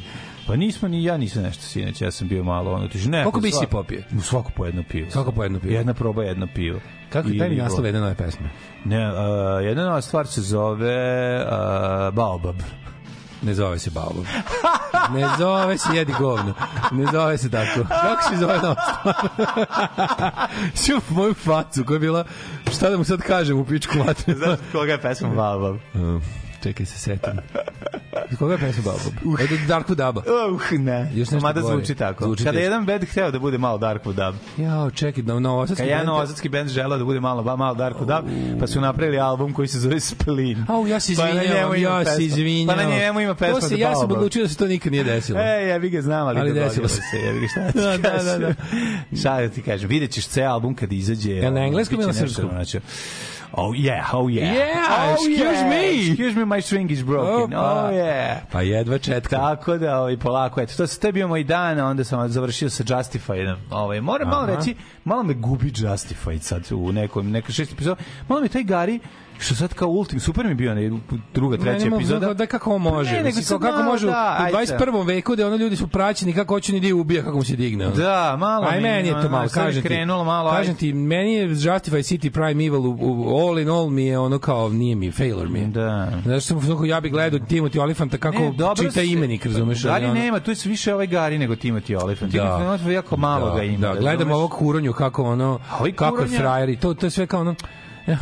[0.51, 3.09] Pa nismo ni ja nisam nešto sinoć, ja sam bio malo ono tiže.
[3.09, 4.03] Ne, Koliko bi si popio?
[4.17, 5.11] U svako po jedno pivo.
[5.11, 5.73] Svako po jedno pivo.
[5.73, 6.79] Jedna proba, jedno pivo.
[7.09, 8.49] Kako I daj mi naslov jedne nove pesme?
[8.85, 9.15] Ne, uh,
[9.63, 12.55] jedna nova stvar se zove uh, Baobab.
[13.41, 14.25] Ne zove se Baobab.
[15.13, 16.53] Ne zove se jedi govno.
[16.91, 17.87] Ne zove se tako.
[17.87, 19.15] Kako se zove nova stvar?
[21.17, 22.25] Moju facu koja je bila,
[22.71, 24.33] šta da mu sad kažem u pičku matru.
[24.33, 25.75] Znaš koga je pesma Baobab?
[25.75, 26.21] Uh,
[26.63, 27.33] Čekaj se setim.
[28.39, 29.41] Koga je pesma Baobab?
[29.43, 30.21] Od Darku Daba.
[30.49, 31.01] Uh, ne.
[31.13, 32.23] Još nešto Mada zvuči tako.
[32.23, 34.35] Zvuči Kada jedan band hteo da bude malo Dark Dub.
[34.57, 38.67] Jao, čekaj, na novosadski band- novosadski band želeo da bude malo, malo Dark Dub, pa
[38.67, 40.65] su napravili album koji se zove Splin.
[40.67, 42.23] Au, ja se Pa izvinjavam, ja se pesma.
[42.23, 42.77] izvinjavam.
[42.77, 45.03] Pa na njemu ima pesma To se, ja sam odlučio da se to nikad nije
[45.03, 45.39] desilo.
[45.39, 46.95] E, ja bih ga znam, ali, Ali desilo se.
[47.01, 47.17] se.
[47.17, 48.41] Ja bih šta da ti Da, da, kažem.
[48.41, 48.53] da, da.
[49.17, 51.31] Šta da ti kažem, vidjet ćeš ceo album kad izađe.
[51.31, 52.49] Jel na engleskom ili na srpskom?
[53.53, 54.53] Oh yeah, oh yeah.
[54.53, 55.69] Yeah, oh, excuse yeah.
[55.69, 56.07] me.
[56.07, 57.53] Excuse me, my string is broken.
[57.53, 57.87] Opa.
[57.87, 58.39] Oh yeah.
[58.51, 59.35] Pa jedva četka.
[59.35, 62.69] Tako da, ovaj, polako, eto, to, to je bio moj dan, a onda sam završio
[62.69, 63.55] sa Justified.
[63.69, 64.55] Ovaj, moram malo Aha.
[64.55, 68.01] reći, malo me gubi Justified sad u nekom, neka šest epizoda.
[68.27, 68.99] Malo mi taj Gari,
[69.41, 70.91] što sad kao ultim, super mi bio onaj
[71.33, 72.27] druga, treća ne, epizoda.
[72.27, 73.11] Da, da kako može.
[73.11, 74.75] Ne, nego kao, kako malo, može da, u ajde.
[74.75, 75.07] 21.
[75.07, 77.87] veku da ono ljudi su praćeni kako hoće ni da ubija kako mu se digne.
[77.87, 77.95] ono.
[77.95, 79.87] Da, malo Aj meni je to malo, kažem ti.
[79.87, 84.05] krenulo malo, kažem ti, meni je Justify City Primeval u, u, all in all mi
[84.05, 85.67] je ono kao, nije mi, failure mi je.
[85.67, 86.11] Da.
[86.23, 89.85] Znaš, sam, onako, ja bih gledao Timothy Olifanta kako Ne, dobro čita se- imenik, razumeš?
[89.85, 92.27] ali Gari ono- nema, tu je više ovaj Gari nego Timothy Olyphant.
[92.27, 92.39] Da.
[92.39, 93.87] Timothy Olyphant jako malo da, ga ima.
[93.87, 95.59] Da, gledam ovog kuronju kako ono,
[95.95, 97.55] kako je frajer i to, to je sve kao ono,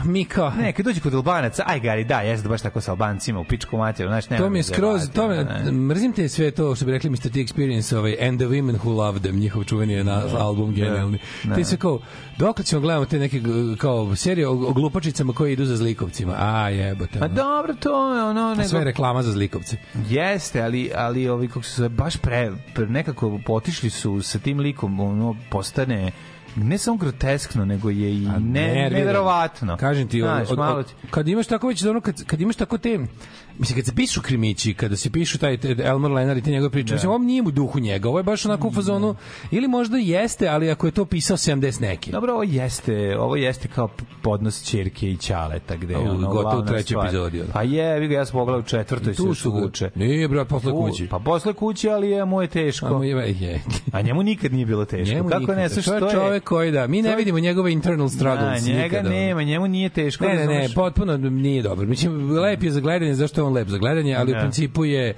[0.05, 3.39] mi kao, Ne, kad dođe kod Albanaca, aj Gari, da, jeste baš tako sa Albancima,
[3.39, 5.71] u pičku materiju, znaš, nema To mi je me skroz, to me, ne.
[5.71, 7.29] mrzim te sve to što bi rekli Mr.
[7.29, 11.19] T Experience, ovaj, And the Women Who Loved Them, njihov čuveni je na album genijalni.
[11.43, 11.55] da.
[11.55, 11.99] Ti sve kao,
[12.37, 13.41] dokle ćemo gledamo te neke
[13.77, 16.35] kao serije o, o glupačicama koje idu za zlikovcima.
[16.37, 17.19] A, jebote.
[17.19, 17.35] Pa ono.
[17.35, 18.41] dobro, to je ono...
[18.41, 19.77] A Nego, sve je reklama za zlikovce.
[20.09, 24.59] Jeste, ali, ali ovi, kako se zove, baš pre, pre nekako potišli su sa tim
[24.59, 26.11] likom, ono, postane
[26.63, 28.89] ne samo groteskno, nego je i ne, Nervira.
[28.89, 29.77] neverovatno.
[29.77, 32.77] Kažem ti, Znaš, od, od, od, kad imaš tako već ono kad, kad imaš tako
[32.77, 32.99] te
[33.59, 36.93] mislim kad se pišu krimići, kada se pišu taj Elmer Leonard i te njegove priče,
[36.93, 39.15] mislim ovo nije u duhu njega, ovo je baš onako u fazonu
[39.51, 42.11] ili možda jeste, ali ako je to pisao 70 neki.
[42.11, 43.89] Dobro, ovo jeste, ovo jeste kao
[44.21, 47.43] podnos ćerke i ćaleta, gde je ono gotovo u trećoj epizodi.
[47.53, 49.89] Pa je, vi ga, ja sam pogledao u četvrtoj, se vuče.
[49.95, 51.07] Nije, brat, posle kući.
[51.07, 52.85] Pa posle kući, ali je mu je teško.
[52.85, 53.61] A mu je, je.
[53.91, 55.15] A njemu nikad nije bilo teško.
[55.15, 55.57] Njemu Kako nikad.
[55.57, 56.11] ne što je?
[56.11, 58.63] čovek koji da, mi ne to vidimo njegove internal struggles.
[58.63, 60.25] Da, njega nikada, nema, njemu nije teško.
[60.25, 60.75] Ne, ne, ne, razumeš?
[60.75, 61.87] potpuno nije dobro.
[61.87, 64.39] Mislim, lep je za gledanje, zašto je on lep za gledanje, ali u Da.
[64.39, 65.13] principu je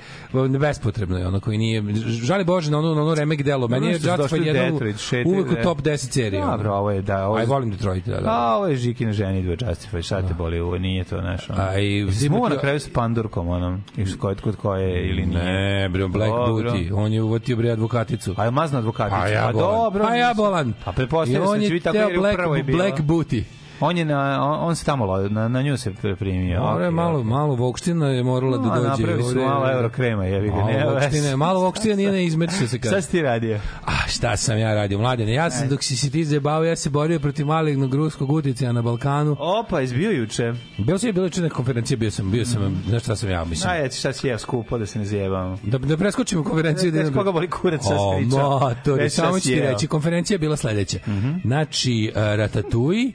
[0.59, 1.83] bespotrebno je ono koji nije...
[2.05, 3.67] Žali Bože na ono, na ono remek delo.
[3.67, 5.61] Meni je Justified u šetaju, uvek u da.
[5.61, 6.45] top 10 serija.
[6.45, 7.41] Dobro, ovo je, da, ovo je...
[7.41, 8.29] Aj, volim Detroit, da, da.
[8.29, 11.61] A, ovo je Žikina ženitva Justify, šta te boli, ovo nije to, znaš, ono.
[11.61, 15.43] A, i Smo na kraju s pandurkom, onom, i kod, kod koje ili nije.
[15.43, 16.31] Ne, bre, Black.
[16.31, 16.91] Booty.
[16.93, 18.33] On je uvotio bre advokaticu.
[18.37, 19.21] A je mazna advokaticu.
[19.21, 19.71] A ja bolan.
[19.71, 20.05] dobro.
[20.05, 20.73] A ja bolan.
[20.85, 22.77] A I se da će je biti tako jer je u prvoj bila.
[22.77, 23.43] Black Booty.
[23.81, 26.59] On je na, on, on se tamo, lo- na, na nju se primio.
[26.59, 28.89] Dobro je malo, malo Vokština je morala da A, dođe.
[28.89, 31.35] napravili su malo eurokrema, jebi ga, Malo nema Vokštine, veze.
[31.35, 32.89] malo Vokština nije na što se kaže.
[32.89, 33.59] Šta si ti radio?
[33.85, 35.33] A šta sam ja radio, mladene?
[35.33, 38.81] Ja sam, dok si se ti zebao, ja se borio protiv malignog ruskog uticaja na
[38.81, 39.35] Balkanu.
[39.39, 40.53] Opa, izbio juče.
[40.77, 43.71] Bio sam je bilo čudne konferencije, bio sam, bio sam, znaš šta sam ja, mislim.
[43.73, 45.57] Aj, šta si jeo skupo da se ne zajebamo.
[45.63, 46.91] Da, da preskočimo konferenciju.
[46.91, 48.37] Znaš koga boli kurac sa O, skriča?
[48.59, 49.55] matori, Već šta samo ti.
[49.55, 49.61] Mhm.
[49.61, 50.97] reći, konferencija je bila sledeća.
[51.43, 53.11] Znači, uh, Ratatouille,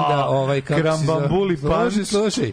[0.00, 2.08] onda ovaj, kako se zove- Krambambuli Slušaj, punch.
[2.08, 2.52] slušaj,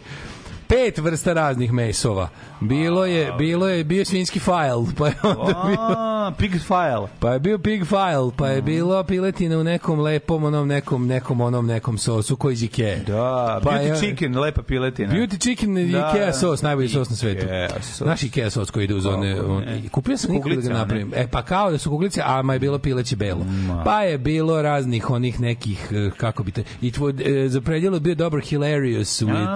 [0.68, 2.28] pet vrsta raznih mesova.
[2.60, 5.94] Bilo je, bilo je, bio je svinjski fajl, pa je onda bilo...
[5.96, 7.06] A, Pig File.
[7.18, 11.40] Pa je bio Pig File, pa je bilo piletina u nekom lepom, onom nekom, nekom,
[11.40, 12.96] onom nekom sosu koji iz Ikea.
[13.06, 15.14] Da, Pa Beauty je- Chicken, lepa piletina.
[15.14, 17.46] Beauty chicken i Da, Ikea sos, najbolji sos na svetu.
[17.82, 18.00] Sos.
[18.00, 19.40] Naš Ikea sos koji ide uz one...
[19.40, 21.12] On, kupio sam nikad da ga napravim.
[21.14, 23.46] E, pa kao da su kuglice, a ma je bilo pileće belo.
[23.84, 26.64] Pa je bilo raznih onih nekih, eh, kako bi te...
[26.80, 29.52] It would, uh, za predjelo bio dobar hilarious with...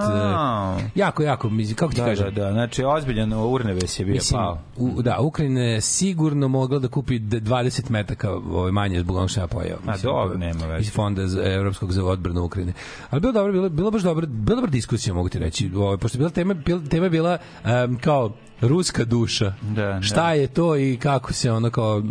[0.75, 2.25] Uh, jako, jako, mislim, kako ti Da, kažem?
[2.25, 4.59] da, da, znači ozbiljan urneves je bio Mislim, pao.
[4.77, 9.29] u, da, Ukrajina je sigurno mogla da kupi d- 20 metaka ovaj, manje zbog onog
[9.29, 9.77] što ja pojao.
[9.85, 10.81] A, dobro, nema veze.
[10.81, 12.73] Iz fonda za, Evropskog za odbranu Ukrajine.
[13.09, 15.71] Ali bilo dobro, bilo, bilo baš dobro, bilo dobra diskusija, mogu ti reći.
[15.75, 17.37] Ovaj, pošto je bila tema, bila, tema je bila
[17.85, 19.53] um, kao ruska duša.
[19.61, 20.31] Da, šta da.
[20.31, 22.03] je to i kako se ono kao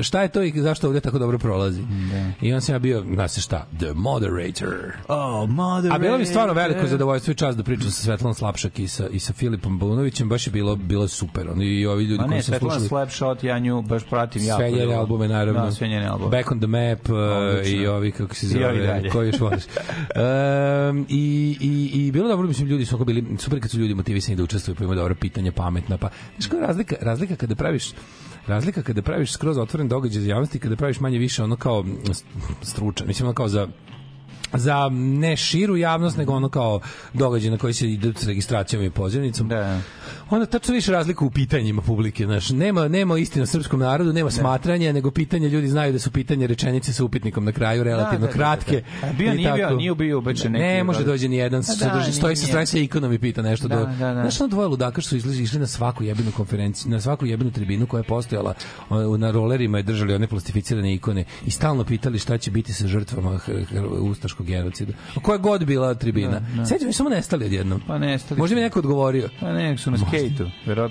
[0.00, 1.82] šta je to i zašto ovde tako dobro prolazi.
[1.82, 2.46] Da.
[2.46, 4.74] I on sam ja bio, zna se šta, the moderator.
[5.08, 8.78] Oh, mother A bilo mi stvarno veliko zadovoljstvo i čast da pričam sa Svetlanom Slapšak
[8.78, 11.50] i sa, i sa Filipom Baunovićem, baš je bilo, bilo super.
[11.50, 14.44] Oni i ovi ljudi Ma koji ne, su Svetlana slušali Slapshot, ja nju baš pratim
[14.44, 14.60] jako.
[14.60, 14.98] sve njene dobro.
[14.98, 15.64] albume naravno.
[15.64, 16.30] Da, sve njene albume.
[16.30, 17.82] Back on the Map uh, Odlično.
[17.82, 19.64] i ovi kako se zove, koji još voliš.
[19.68, 24.36] um, i, i, I bilo dobro, mislim, ljudi su bili, super kad su ljudi motivisani
[24.36, 27.92] da učestvuju, pa imaju dobra pitanja, pametna, pa, znaš koja je razlika, razlika kada praviš
[28.46, 31.84] razlika kada praviš skroz otvoren događaj za javnost i kada praviš manje više ono kao
[32.62, 33.68] stručan, mislim ono kao za
[34.52, 36.80] za ne širu javnost, nego ono kao
[37.12, 39.48] događaj na koji se ide s registracijom i pozivnicom.
[39.48, 39.80] Da.
[40.30, 44.92] Onda tačno više razliku u pitanjima publike, znaš, nema nema istina srpskom narodu, nema smatranja,
[44.92, 48.26] nego pitanje ljudi znaju da su pitanje rečenice sa upitnikom na kraju relativno Da, da,
[48.28, 48.82] da, kratke.
[49.00, 49.12] da, da.
[49.12, 52.12] Bio nije bio- nije bio ubačen neki Ne može dođe ni jedan, A da, sadrži,
[52.12, 53.84] stoji sa strane sa ikonom i pita nešto Da, do.
[53.84, 54.14] da, da.
[54.14, 57.50] Znaš, ono dvoje ludaka što su izlazi išli na svaku jebenu konferenciju, na svaku jebenu
[57.50, 58.54] tribinu koja je postojala
[59.18, 63.40] na rolerima i držali one plastificirane ikone i stalno pitali šta će biti sa žrtvama
[64.00, 64.92] ustaškog genocida.
[65.22, 66.40] Koja god bila tribina.
[66.56, 67.80] Da, Sećam mi samo nestali odjednom.
[67.86, 69.28] Pa nestali Možda mi neko odgovorio.
[69.40, 70.50] Pa ne, su na skejtu.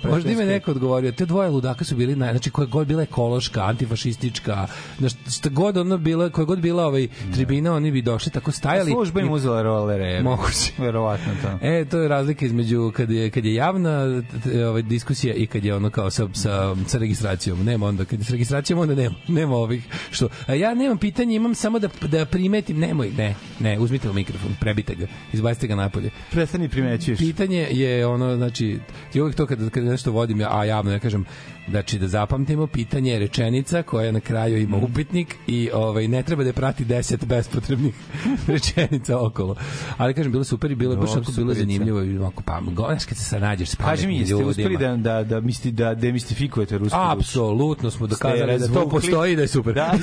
[0.10, 1.12] Možda ima neko odgovorio.
[1.12, 5.78] Te dvoje ludaka su bili, na, znači koja god bila ekološka, antifašistička, znaš, šta god
[5.78, 8.92] ona bila, koja god bila ovaj tribina, oni bi došli tako stajali.
[8.92, 10.22] Služba im uzela rolere.
[10.24, 10.72] Moguće.
[10.86, 11.68] Verovatno to.
[11.68, 14.24] E, to je razlika između kad je, kad je javna
[14.68, 17.64] ovaj, diskusija i kad je ono kao sa, sa, sa registracijom.
[17.64, 20.30] Nema onda, kad je sa registracijom onda nema, nema ovih što.
[20.48, 24.56] A ja nemam pitanje, imam samo da, da primetim, nemoj, ne, ne, uzmite u mikrofon,
[24.60, 26.10] prebite ga, izbacite ga napolje.
[26.32, 27.20] Prestani primećuješ.
[27.20, 28.80] Pitanje je ono, znači,
[29.18, 31.26] ti uvijek to kad, kad nešto vodim, a javno ja kažem,
[31.70, 36.44] znači da zapamtimo, pitanje je rečenica koja na kraju ima upitnik i ovaj, ne treba
[36.44, 37.96] da je prati 10 bespotrebnih
[38.48, 39.56] rečenica okolo.
[39.98, 43.06] Ali kažem, bilo super i bilo je baš onako bilo zanimljivo i onako pa, znaš
[43.06, 46.78] kad se sad nađeš s Kaži mi, jeste uspeli da, da, da, misli, da demistifikujete
[46.78, 46.98] rusku?
[47.02, 49.74] Apsolutno smo dokazali da to postoji da je super.
[49.74, 49.94] Da.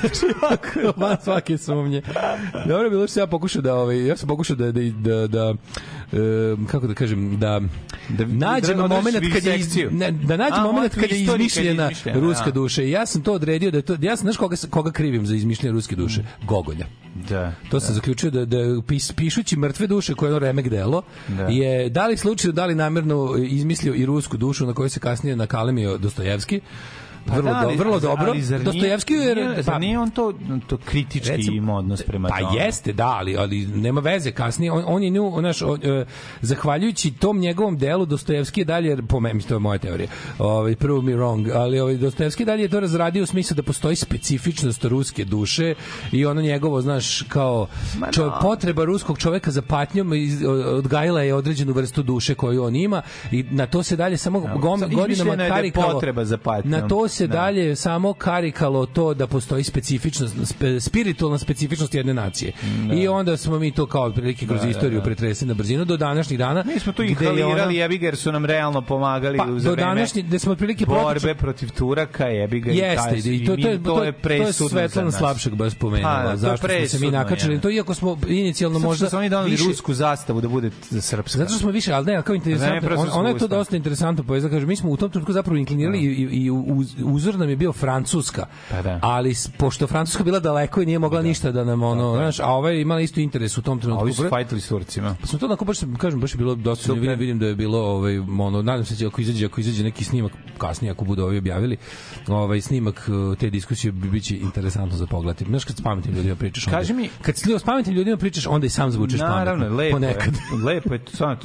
[0.96, 2.03] Van svake sumnje.
[2.68, 5.55] Dobro bilo što ja pokušao da ovaj ja sam pokušao da da da, da
[6.70, 7.61] kako da kažem da
[8.09, 9.88] Da- nađemo da održiš momenat kad je
[10.22, 11.27] da A, nađemo momenat kad je
[11.61, 12.51] izmišljena ruska da.
[12.51, 15.27] duša i ja sam to odredio da je to ja sam znaš koga koga krivim
[15.27, 16.87] za izmišljanje ruske duše Gogolja
[17.29, 17.53] Da.
[17.71, 21.43] To sam zaključio da, da pis, pišući mrtve duše koje je ono remek delo Da.
[21.43, 25.37] je da li slučajno da li namerno izmislio i rusku dušu na kojoj se kasnije
[25.37, 26.61] nakalemio Dostojevski
[27.26, 28.26] vrlo, da, ali- do, vrlo dobro.
[28.26, 29.34] ali zar nije- Dostojevski je...
[29.34, 30.32] nije- zar nije on to,
[30.66, 32.56] to kritički Recimo- ima odnos prema Pa tome?
[32.56, 34.32] jeste, da, ali, ali nema veze.
[34.32, 36.04] Kasnije, on, on je nju, naš, on, e,
[36.42, 40.08] zahvaljujući tom njegovom delu, Dostojevski je dalje, po meni, to je moja teorija,
[40.38, 43.96] ovaj, prove me wrong, ali ovaj, Dostojevski je dalje to razradio u smislu da postoji
[43.96, 45.74] specifičnost ruske duše
[46.12, 47.66] i ono njegovo, znaš, kao
[48.10, 53.02] čo, potreba ruskog čoveka za patnjom iz- odgajila je određenu vrstu duše koju on ima
[53.30, 55.92] i na to se dalje samo gom, godinama je da je karikalo.
[55.92, 56.70] potreba za patnjom.
[56.72, 57.33] Na to se Da.
[57.35, 62.53] dalje samo karikalo to da postoji specifičnost, spe, spiritualna specifičnost jedne nacije.
[62.94, 65.05] I onda smo mi to kao otprilike kroz Da, da, istoriju da.
[65.05, 66.64] pretresli na brzinu do današnjih dana.
[66.64, 69.72] Mi smo je inhalirali, ona- jebi ga, jer su nam realno pomagali Pa, za do
[69.72, 72.70] vreme današnje, gde smo otprilike borbe protiv Turaka, jebi ga.
[72.72, 75.14] Jeste, i to, to, je, to, je to je presudno Svetlana za nas.
[75.14, 76.14] Slapšak baš spomenula.
[76.14, 77.55] Pa, da, to je zašto smo se mi nakačili.
[77.55, 77.61] je.
[77.61, 80.70] To iako smo inicijalno Zato možda što su oni doneli više- rusku zastavu da bude
[80.92, 81.38] srpska.
[81.38, 83.77] Zato što smo više, ali ne, kao interesantno, Ne, prosto on, ono je to dosta
[83.77, 86.94] interesantno, je da kažem, mi smo u tom trenutku zapravo inklinirali i, i, i uz,
[87.05, 88.47] uzor nam je bio Francuska.
[88.71, 88.99] Pa da.
[89.03, 92.71] Ali pošto Francuska bila daleko i nije mogla ništa da nam ono, znaš, a ova
[92.71, 94.03] je imala isto interes u tom trenutku.
[94.03, 95.17] ovi su fajtali s Turcima.
[95.21, 97.01] Pa smo to onako baš kažem baš je bilo dosta Super.
[97.01, 99.85] vidim, vidim da je bilo ovaj ono nadam se da će ako izađe ako izađe
[99.85, 101.77] neki snimak kasnije ako budu ovi objavili
[102.29, 105.45] ovaj snimak eh, te diskusije bi biće interesantno za pogledati.
[105.45, 108.67] Znaš kad s pametnim ljudima pričaš onda, Kaži mi- kad s, pametnim ljudima pričaš onda
[108.67, 109.77] i sam zvučiš Naravno, pametno.
[109.77, 110.35] lepo ponekad.
[110.35, 110.64] je.
[110.64, 111.37] Lepo je, stvarno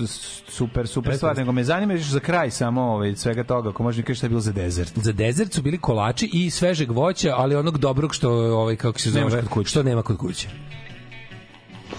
[0.47, 1.37] super, super stvar.
[1.37, 4.41] Nego me zanima za kraj samo ovaj, svega toga, ako možeš kažeš šta je bilo
[4.41, 4.91] za dezert.
[4.95, 5.13] Za
[5.49, 9.41] dezert su bili kolači i svežeg voća, ali onog dobrog što ovaj kako se zove,
[9.41, 9.69] kod kuće.
[9.69, 10.47] što nema kod kuće.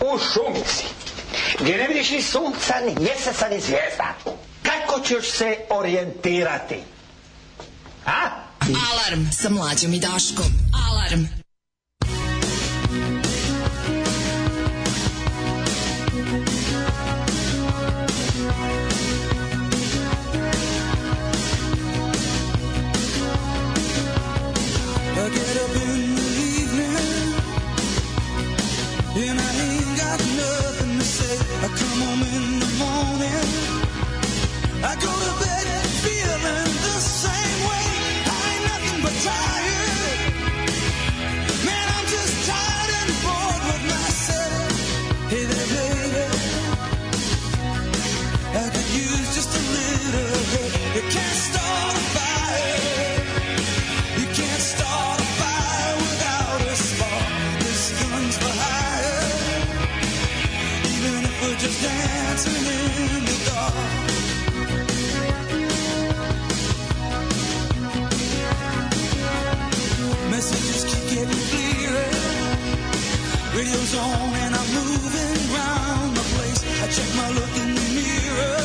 [0.00, 0.84] U šumi si,
[1.60, 4.14] gdje ne vidiš ni sunca, ni mjeseca, ni zvijezda.
[4.62, 6.76] Kako ćeš se orijentirati?
[8.06, 8.28] A?
[8.60, 10.46] Alarm sa mlađom i Daškom.
[10.90, 11.39] Alarm.
[73.60, 76.60] Radio's on and I'm moving round the place.
[76.80, 78.64] I check my look in the mirror.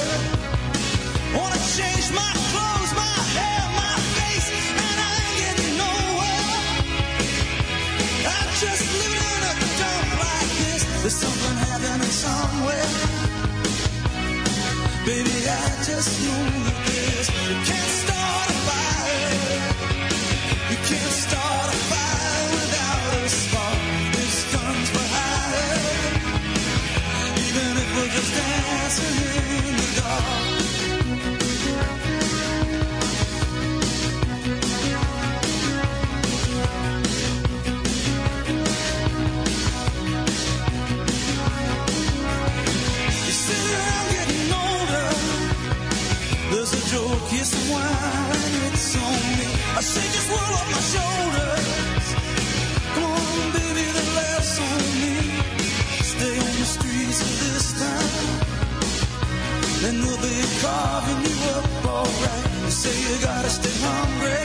[1.36, 4.48] Wanna change my clothes, my hair, my face,
[4.88, 6.56] and I ain't getting nowhere.
[8.36, 10.82] I'm just living in a dump like this.
[11.02, 12.88] There's something happening somewhere.
[15.06, 17.95] Baby, I just know that this.
[47.16, 49.48] A here's some wine, it's on me.
[49.78, 52.06] I shake this world off my shoulders.
[52.94, 55.16] Come on, baby, the laughs on me.
[56.12, 58.12] Stay on the streets of this town.
[59.82, 62.46] Then they'll be carving you up alright.
[62.64, 64.45] You say you gotta stay hungry.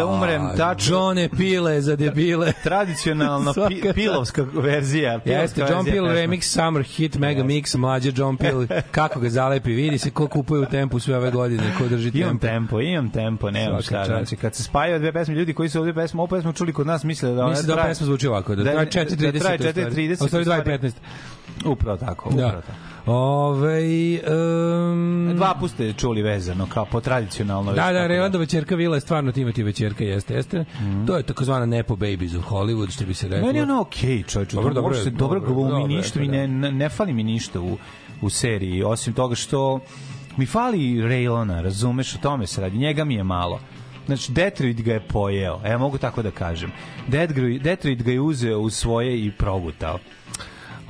[0.00, 2.52] Kada umrem, tačno Johne Pile za debile.
[2.64, 5.18] tradicionalno pi, pilovska verzija.
[5.18, 6.00] pilovska Jeste, John pesme.
[6.00, 10.60] remix Summer Hit Mega Mix, mlađe John Peel, kako ga zalepi, vidi se ko kupuje
[10.60, 12.46] u tempu sve ove godine, ko drži Imam tempo.
[12.46, 14.04] tempo, imam tempo, Svaka šta.
[14.06, 16.86] Znači, kad se spajaju dve pesme, ljudi koji su ovdje pesmu, ovu pesmu čuli kod
[16.86, 18.90] nas, misle da ona Mislim da ova traje- pesma zvuči ovako, da, da- traje da
[18.90, 19.38] 4.30.
[19.38, 19.74] traje u stvari.
[19.86, 20.62] 4.30, A u stvari u stvari.
[20.62, 20.92] 2.15.
[21.64, 22.60] Upravo tako, upravo Da.
[22.60, 22.72] tako.
[23.06, 24.20] Ove,
[24.92, 27.72] um, Dva puste čuli vezano, kao po tradicionalno.
[27.72, 30.64] Da, da, tako Relandova ćerka Vila je stvarno Timothy večerka, jeste, jeste.
[31.06, 33.46] To je takozvana Nepo Babies u Hollywood, što bi se reklo.
[33.46, 34.56] Meni je ono okej, okay, čovječe.
[34.56, 36.32] Dobro, Dobro, dobro dobro, dobro, dobro, dobro ništa mi da.
[36.32, 37.78] ne, ne, ne fali mi ništa u,
[38.22, 39.80] u seriji, osim toga što
[40.36, 42.78] mi fali Raylona, razumeš, o tome se radi.
[42.78, 43.60] Njega mi je malo.
[44.06, 46.72] Znači, Detroit ga je pojeo, e, mogu tako da kažem.
[47.08, 49.98] Detroit, Detroit ga je uzeo u svoje i progutao.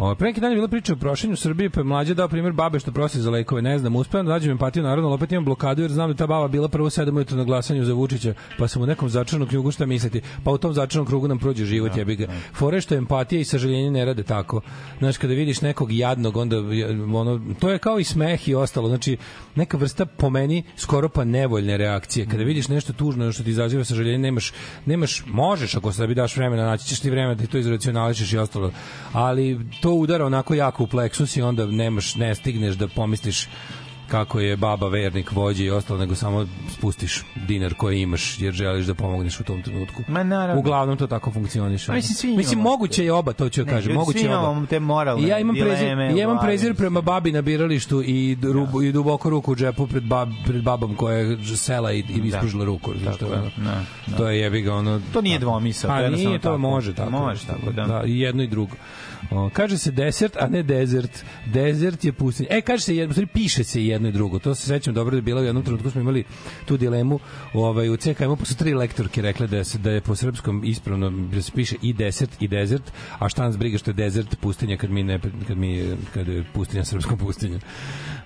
[0.03, 2.29] O, pre neki dan je bila priča o prošenju u Srbiji, pa je mlađe dao
[2.29, 3.63] primjer babe što prosi za lekove.
[3.63, 6.27] Ne znam, uspevam da nađem empatiju naravno, ali opet imam blokadu jer znam da ta
[6.27, 9.71] baba bila prvo 7 ujutro na glasanju za Vučića, pa sam u nekom začaranom krugu
[9.71, 10.21] šta misliti.
[10.45, 12.27] Pa u tom začaranom krugu nam prođe život, jebi ga.
[12.53, 14.61] Fore što empatija i sažaljenje ne rade tako.
[14.99, 16.57] Znaš, kada vidiš nekog jadnog, onda
[17.15, 18.89] ono, to je kao i smeh i ostalo.
[18.89, 19.17] Znači,
[19.55, 22.27] neka vrsta po meni skoro pa nevoljne reakcije.
[22.27, 24.53] Kada vidiš nešto tužno što ti izaziva sažaljenje, nemaš,
[24.87, 28.73] nemaš, možeš ako sebi daš vremena, naći ćeš ti vremena da to izracionališeš i ostalo.
[29.13, 33.49] Ali to udara onako jako u pleksus i onda nemaš, ne stigneš da pomisliš
[34.11, 38.87] kako je baba vernik vođe i ostalo, nego samo spustiš dinar koji imaš jer želiš
[38.87, 40.03] da pomogneš u tom trenutku.
[40.09, 40.61] Ma naravno.
[40.61, 41.93] Uglavnom to tako funkcioniše.
[41.93, 44.67] Mislim, svi mislim moguće je oba, to ću Ne, kažem, moguće je oba.
[44.67, 48.03] te moralne I ja imam prezir, dileme i ja imam prezir prema babi na biralištu
[48.03, 51.99] i, rubu, i duboko ruku u džepu pred, bab, pred babom koja je sela i,
[51.99, 52.93] i ispružila ruku.
[53.05, 54.17] Tako, što da, da.
[54.17, 55.01] To je jebi ga ono...
[55.13, 56.59] To nije dvomisao, to Pa nije, to tako.
[56.59, 57.11] može tako.
[57.11, 57.85] Može tako, da.
[57.85, 58.03] da.
[58.05, 58.77] i jedno i drugo.
[59.31, 61.25] O, kaže se desert, a ne desert.
[61.47, 62.49] Desert je pustinja.
[62.51, 64.39] E, kaže se, jedno, piše se jedno i drugo.
[64.39, 66.25] To se sećam dobro da je bilo u jednom trenutku smo imali
[66.65, 67.21] tu dilemu
[67.55, 71.43] ovaj, u CKM-u, su tri lektorke rekle da, se, da je po srpskom ispravno da
[71.43, 72.83] se piše i desert i desert,
[73.19, 76.45] a šta nas briga što je desert pustinja kad mi, ne, kad mi kad je
[76.55, 77.59] pustinja srpskom pustinja.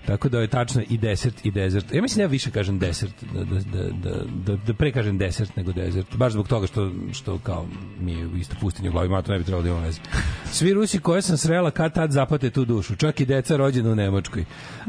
[0.07, 1.93] Tako da je tačno i desert i desert.
[1.93, 5.19] Ja mislim da ja više kažem desert, da, da, da, da, da, da pre kažem
[5.19, 6.17] desert nego desert.
[6.17, 7.67] Baš zbog toga što, što kao
[8.01, 10.01] mi je isto pustinja u glavi, ma to ne bi trebalo da ima veze.
[10.45, 12.97] Svi Rusi koje sam srela kad tad zapate tu dušu.
[12.97, 14.45] Čak i deca rođena u Nemačkoj.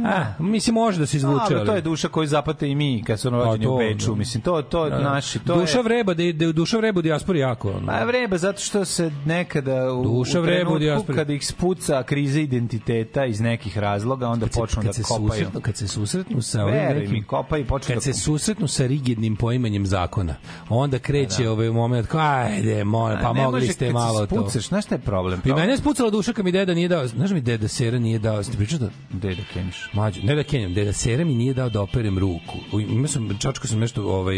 [0.06, 1.44] A, mislim, može da se izvuče.
[1.44, 4.10] Dobro, ali- to je duša koju zapate i mi kad su rođeni Pa u Beču.
[4.10, 4.16] da.
[4.16, 5.00] Mislim, to, to Da.
[5.00, 5.84] naši, to duša je...
[5.84, 7.70] vreba, da, da duša vreba u dijaspori jako.
[7.70, 7.80] Ono.
[7.82, 11.18] Ma vreba, zato što se nekada u, Duša u vreba u trenutku dijaspori.
[11.18, 15.30] kada ih spuca kriza identiteta iz nekih razloga, onda kad počnu da kad kopaju.
[15.30, 18.14] susretnu, kad se susretnu sa ovim Veruj nekim mi, kopaju i počnu kad da se
[18.14, 20.36] susretnu sa rigidnim poimanjem zakona
[20.70, 21.52] onda kreće da.
[21.52, 25.00] ovaj moment kao ajde molim pa mogli može ste malo to spucaš, znaš šta je
[25.00, 25.42] problem?
[25.46, 28.20] I mene je spucala duša kad mi deda nije dao, znaš mi deda Sera nije
[28.20, 29.90] dao, ste pričao da Gde da keniš?
[29.94, 32.80] Mlađe, ne da kenjam, deda Sera mi nije dao da operem ruku.
[32.80, 34.36] Imao sam, čačko sam nešto, ovaj,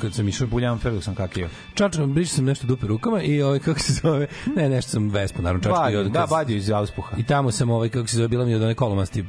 [0.00, 1.48] kad sam išao Buljan Fergus sam kakio.
[1.74, 4.26] čačko, brišao sam nešto dupe rukama i ovaj, kako se zove,
[4.56, 5.78] ne, nešto sam vespo, naravno, čačko.
[5.78, 7.16] i Badio, od, da, badio iz auspuha.
[7.16, 9.24] I tamo sam, ovaj, kako se zove, bila mi od one kolomasti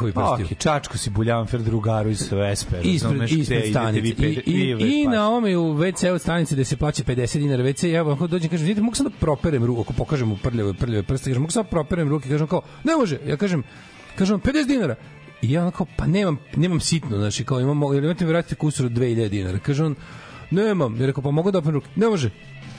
[0.00, 0.56] vrhovi prstiju.
[0.56, 2.80] Ok, čačko si Buljanfer drugaru iz Vespe.
[2.82, 4.08] ispred, ispred stanice.
[4.08, 5.06] I, i, vi i Vespaci.
[5.06, 8.46] na ovome u WC od stanice gde se plaća 50 dinara WC, ja vam dođem
[8.46, 11.42] i kažem, vidite, mogu sam da properem ruku, ako pokažem mu prljave, prljave prste, kažem,
[11.42, 13.62] mogu sam da properem ruke, kažem kao, ne može, ja kažem,
[14.16, 14.94] kažem, 50 dinara.
[15.42, 18.86] I ja kao, pa nemam, nemam sitno, znači, kao imam, jer imate mi vratite kusur
[18.86, 19.58] od 2000 dinara.
[19.58, 19.94] Kaže on,
[20.50, 22.30] nemam, ja rekao, pa mogu da operem ruke, ne može.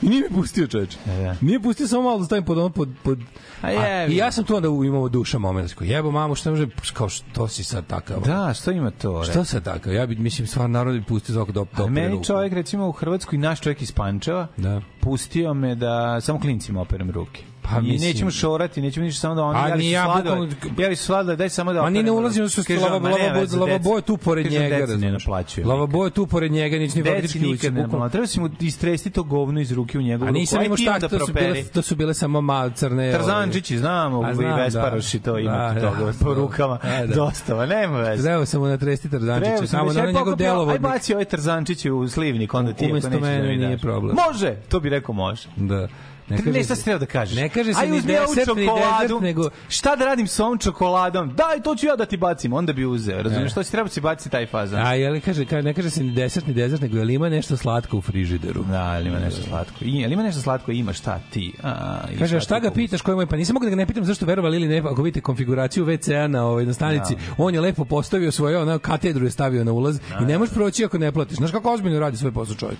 [0.02, 0.98] I nije mi pustio čoveče.
[1.06, 1.36] da.
[1.40, 3.18] Nije pustio samo malo da stavim pod ono pod pod
[3.62, 4.14] A jebi.
[4.14, 7.48] I ja sam tu onda imao duša moment, kao jebo mamu, šta može kao što
[7.48, 8.20] si sad takav.
[8.20, 9.24] Da, što ima to?
[9.24, 9.92] Šta sad takav?
[9.92, 12.92] Ja bi mislim stvarno narod bi pustio zvuk do do A meni čovjek recimo u
[12.92, 14.80] Hrvatskoj naš čovjek iz Pančeva Da.
[15.00, 17.42] pustio me da samo klincima operem ruke.
[17.62, 20.48] Pa, I mislim- nećemo šorati, nećemo ništa samo da oni jeli su ja, bukvalno-
[20.78, 24.16] Jeli su daj samo da Ma ni ne ulazimo Kaže lava lava lava boje tu
[24.16, 25.24] pored njega, ne razumeš?
[25.24, 25.68] naplaćuju.
[25.68, 28.08] Lava boje tu pored njega, nisi ni faktički ne bukvalno.
[28.08, 30.66] Treba si mu istresti to govno iz ruke u njegovu A nisam ruku.
[30.66, 33.12] imao šta, to su bile, to su bile samo mal crne.
[33.12, 35.24] Tarzančići, znamo, A i znam, Vesparoši da.
[35.24, 36.12] to ima Da, da, da.
[36.20, 36.78] po rukama.
[36.84, 37.14] E, da.
[37.14, 38.22] Dostava, nema veze.
[38.22, 41.24] Trebao sam mu natresti Tarzančića, Treba samo sam na aj, njegov pokopio, Aj baci ovaj
[41.24, 44.12] Tarzančić u slivnik, onda ti Umesto ako nećeš da mi.
[44.28, 45.48] Može, to bi rekao može.
[45.56, 45.88] Da.
[46.28, 47.36] Ne Ne, kaže ne, šta si da kažeš?
[47.36, 49.50] Ne kaže se Aj, ni desert, ni desert, nego...
[49.68, 51.34] Šta da radim sa ovom čokoladom?
[51.34, 52.52] Daj, to ću ja da ti bacim.
[52.52, 53.22] Onda bi uzeo.
[53.22, 54.86] Razumiješ, što si treba si baci taj fazan.
[54.86, 57.14] A je li kaže, kaže, ne kaže se ni desert ni desert, nego je li
[57.14, 58.62] ima nešto slatko u frižideru?
[58.62, 59.76] Da, ali ima nešto slatko.
[59.80, 61.52] I, ali ima nešto slatko, ima šta ti?
[61.62, 63.26] A, Kaže, šta ti ga pitaš koji moj?
[63.26, 66.28] Pa nisam mogu da ga ne pitam zašto verovali ili ne, ako vidite konfiguraciju WC-a
[66.28, 70.00] na, ovaj, na stanici, on je lepo postavio svoje, ono, katedru je stavio na ulaz
[70.20, 71.36] i ne možeš proći ako ne platiš.
[71.36, 72.78] Znaš kako ozbiljno radi svoj posao čovjek?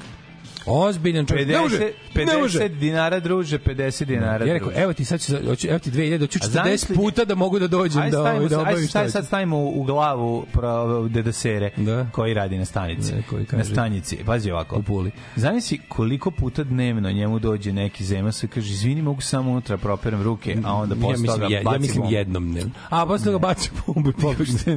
[0.67, 1.49] Ozbiljan čovjek.
[1.49, 1.79] Ne može,
[2.15, 2.59] 50, ne može.
[2.59, 6.39] 50 dinara druže, 50 dinara Ja rekao, evo ti sad ću, evo ti 2000, hoću
[6.39, 8.89] A 40 zamisli- puta da mogu da dođem Ajde da, stavimo, ovaj, da ajde, obavim
[8.89, 12.07] šta sad stavimo u, glavu pro, Deda Sere, Da.
[12.13, 13.15] koji radi na stanici.
[13.15, 14.19] Ne, koji na kaže- stanici.
[14.27, 14.77] Pazi ovako.
[14.79, 15.11] U Puli.
[15.37, 20.23] Zamisli koliko puta dnevno njemu dođe neki zemas i kaže, izvini, mogu samo unutra properem
[20.23, 22.63] ruke, a onda ja posle mislim, toga ja baci mislim jednom ne.
[22.91, 24.13] A posle toga baci bombu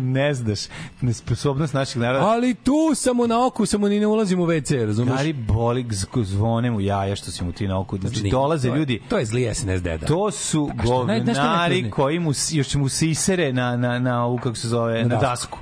[0.02, 0.60] ne znaš
[1.02, 2.26] nesposobnost naših naroda.
[2.26, 5.34] Ali tu samo na oku, samo ni ne ulazim u WC, razumeš?
[5.34, 7.98] Boli z- zvone mu jaja što si mu ti na oku.
[8.00, 10.06] Znači, dolaze to je- ljudi, To je zli SNS deda.
[10.08, 15.04] To su govnari koji mu, još mu sisere na, na, na ovu, kako se zove,
[15.04, 15.60] na, Na dasku.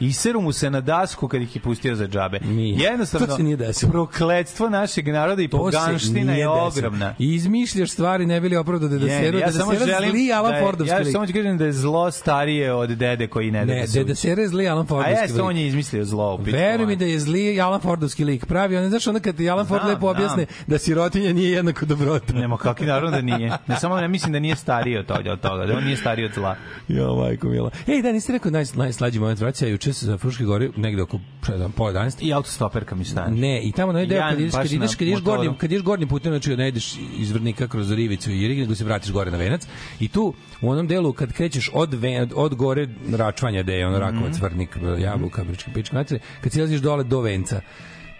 [0.00, 2.38] Iseru mu se na dasku kad ih je pustio za džabe.
[2.40, 2.76] Nije.
[2.80, 3.92] Jednostavno, To se nije desilo.
[3.92, 7.14] prokletstvo našeg naroda i To poganština je ogromna.
[7.18, 10.10] I izmišljaš stvari, ne bili opravdu da da Je, seru, ja da samo da želim
[10.10, 13.26] zli Alan da je- Fordovski Ja samo ću kažem da je zlo starije od dede
[13.26, 15.44] koji ne da Ne, se da Sera je zli Alan A Fordovski jeste, lik.
[15.44, 16.36] on je izmislio zlo.
[16.38, 18.46] Veruj mi da je zli Alan Fordovski lik.
[18.46, 20.64] Pravi, on znaš onda kad ti Alan Ford lepo objasne znam.
[20.66, 22.32] da sirotinja nije jednako dobrota.
[22.32, 23.52] Nemo kakvi naravno da nije.
[23.66, 26.26] Ne samo ne mislim da nije stariji od toga, od toga, da on nije stariji
[26.26, 26.56] od zla.
[26.88, 27.70] Jo, majko mila.
[27.86, 31.20] Ej, da, niste rekao naj, najslađi moment vraća, juče se za Fruške gore, negde oko,
[31.42, 32.16] šta znam, pola 11.
[32.20, 33.40] I autostoperka mi stane.
[33.40, 36.08] Ne, i tamo deo Ja kad ideš, kad ideš, kad ideš gornjim, kad ideš gornjim
[36.08, 39.36] putem, znači ne ideš iz Vrnika kroz Rivicu i Irig, nego se vratiš gore na
[39.36, 39.66] Venac.
[40.00, 43.98] I tu u onom delu kad krećeš od Ven, od gore Račvanja, da je ono
[43.98, 44.44] Rakovac, Mhm.
[44.44, 47.60] Vrnik, Jabuka, Brička, Pička, znači kad silaziš dole do Venca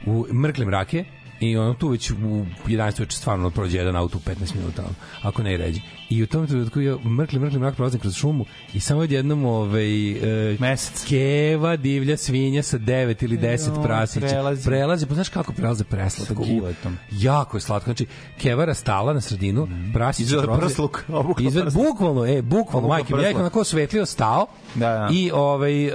[0.07, 1.05] u mrkle mrake,
[1.41, 2.15] i ono tu već u
[2.67, 4.83] 11 već stvarno prođe jedan auto u 15 minuta,
[5.23, 5.81] ako ne i ređe.
[6.13, 8.45] I u tom trenutku ja mrkli, mrkli mrak prolazim kroz šumu
[8.75, 10.11] i samo odjednom ovaj,
[10.53, 11.05] e, Mesec.
[11.05, 14.27] keva, divlja svinja sa 9 ili 10 Joj, prasića.
[14.27, 14.65] prelazi.
[14.65, 16.35] Prelazi, pa znaš kako prelaze preslatko.
[16.35, 16.99] Sa kiletom.
[17.11, 17.85] Jako je slatko.
[17.85, 18.07] Znači,
[18.39, 21.05] kevara stala na sredinu, prasić Izvela prsluk,
[21.41, 23.41] Izvela, bukvalno, e, bukvalno, majke, ja prsluk.
[23.41, 25.09] onako osvetlio, stao, Da, da.
[25.13, 25.93] i ovaj, uh,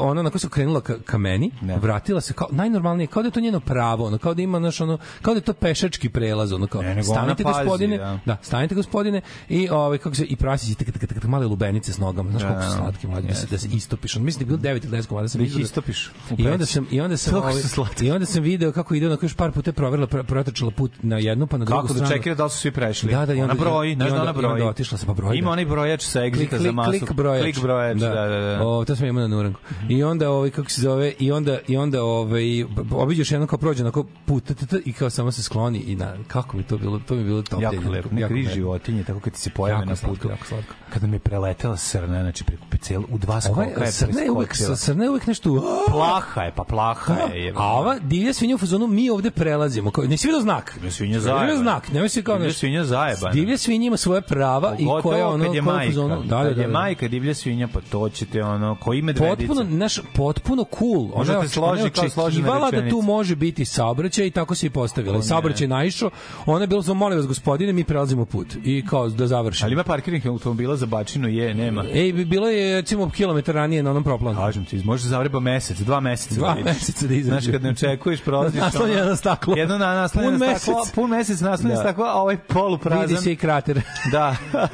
[0.00, 1.76] ona onako se okrenula ka, ka meni, Ne.
[1.78, 4.80] vratila se kao, najnormalnije, kao da je to njeno pravo, ono, kao da ima, znaš,
[4.80, 8.18] ono, kao da je to pešački prelaz, ono, kao, Ne, stanite gospodine, da.
[8.26, 9.20] da, stanite gospodine,
[9.56, 12.48] i ovaj, kako se, i prasići, tak, tak, tak, male lubenice s nogama, znaš Da,
[12.48, 12.76] koliko su da.
[12.76, 15.06] slatki mladi, da se, da se istopiš, ono, mislim da je bilo 9 ili 10
[15.06, 17.54] komada, sam Da ih vidio istopiš I onda sam i onda sam ovaj,
[18.02, 21.46] i onda sam video kako ide onako još par puta proverila protrčala put na jednu
[21.46, 22.08] pa na drugu Kako stranu.
[22.08, 23.10] da čekira da su svi prešli?
[23.10, 25.46] Da, da, i onda- ona broji, znaš da ona onda otišla sam, pa broji, Ima
[25.46, 25.52] da.
[25.52, 26.90] onaj brojač sa exita za masu.
[26.90, 27.42] klik brojač.
[27.42, 28.60] Klik brojač, da, da, da.
[28.62, 29.58] O, to sam imao na Nurangu.
[29.88, 33.82] I onda ovaj kako se zove i onda i onda ovaj obiđeš jedno kao prođe
[33.82, 34.44] onako put
[34.84, 37.76] i kao samo se skloni i na kako mi to bilo, to mi bilo topljenje.
[37.76, 38.08] Jako lepo.
[38.12, 40.28] Neka životinje, tako kad se pojave na putu.
[40.28, 40.74] jako slatko.
[40.90, 44.54] Kada mi je preletela srna, znači preko pecel, u dva skoka je srne je uvek
[44.76, 45.62] srne je uvek nešto.
[45.90, 47.44] Plaha je, pa plaha je.
[47.44, 47.58] jebe.
[47.58, 49.90] A ova divlja svinja u fazonu mi ovde prelazimo.
[49.90, 50.72] Kao, nisi vidio znak?
[50.74, 51.56] Divlja svinja Divlja zajebana.
[51.56, 53.32] znak, nemoj se kao Divlja svinja zajebana.
[53.32, 56.62] Divlja svinja ima svoje prava i koja ono kad je u fazonu- Da, da, da,
[56.62, 56.72] je da.
[56.72, 59.36] majka divlja svinja, pa to ćete ono, koji medvedica.
[59.36, 61.08] potpuno naš potpuno cool.
[61.14, 64.70] Ona je složi je kao složena da tu može biti saobraćaj i tako se i
[64.70, 65.16] postavila.
[65.16, 65.22] Ne.
[65.22, 66.10] saobraćaj naišao.
[66.46, 69.66] Ona je bilo molim vas gospodine, mi prelazimo put i kao da završimo.
[69.66, 71.84] Ali ima parkirnih automobila za bačinu, je, nema.
[71.86, 74.38] Ej, bi- bilo je recimo kilometar ranije na onom proplanu.
[74.38, 76.34] Kažem ti, može se zavreba mesec, dva meseca.
[76.34, 76.72] Dva da vidiš.
[76.72, 77.40] meseca da izađe.
[77.40, 78.60] Znaš, kad ne očekuješ, prolaziš...
[78.66, 79.56] Naslonjeno na staklo.
[79.56, 81.82] Jedno na naslonjeno na staklo, pun mesec naslonjeno Da.
[81.82, 83.00] staklo, a ovaj poluprazan.
[83.02, 83.80] Vidi se i krater.
[84.12, 84.36] Da.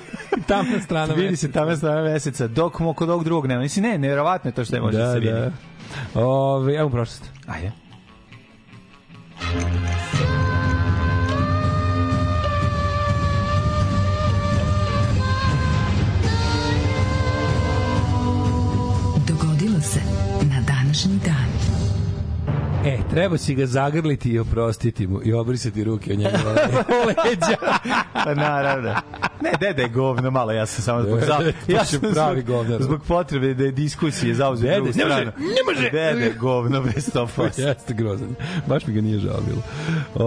[0.47, 3.61] Tamna strana Vidi se tamo strana meseca, dok mo kod ovog drugog nema.
[3.61, 5.33] Mislim, ne, nevjerovatno je to što je može da, se vidi.
[5.33, 5.51] da.
[6.17, 7.31] Ove, evo prošlost.
[7.47, 7.73] Ajde.
[9.53, 10.52] Dogodilo
[21.05, 21.83] današnji dan.
[22.87, 26.55] E, treba si ga zagrliti i oprostiti mu i obrisati ruke o njegove
[27.07, 27.57] leđa.
[28.25, 28.95] Pa naravno.
[29.41, 31.53] Ne, dede je govno malo, ja sam samo zbog za...
[31.69, 32.83] Ja sam pravi govnar.
[32.83, 35.33] zbog potrebe da je diskusije zauzeo Dede, drugu ne može, stranu.
[35.39, 35.91] ne može.
[35.91, 37.61] Dede je govno bez 100%.
[37.69, 38.35] Jeste grozan.
[38.67, 39.63] Baš mi ga nije žao bilo.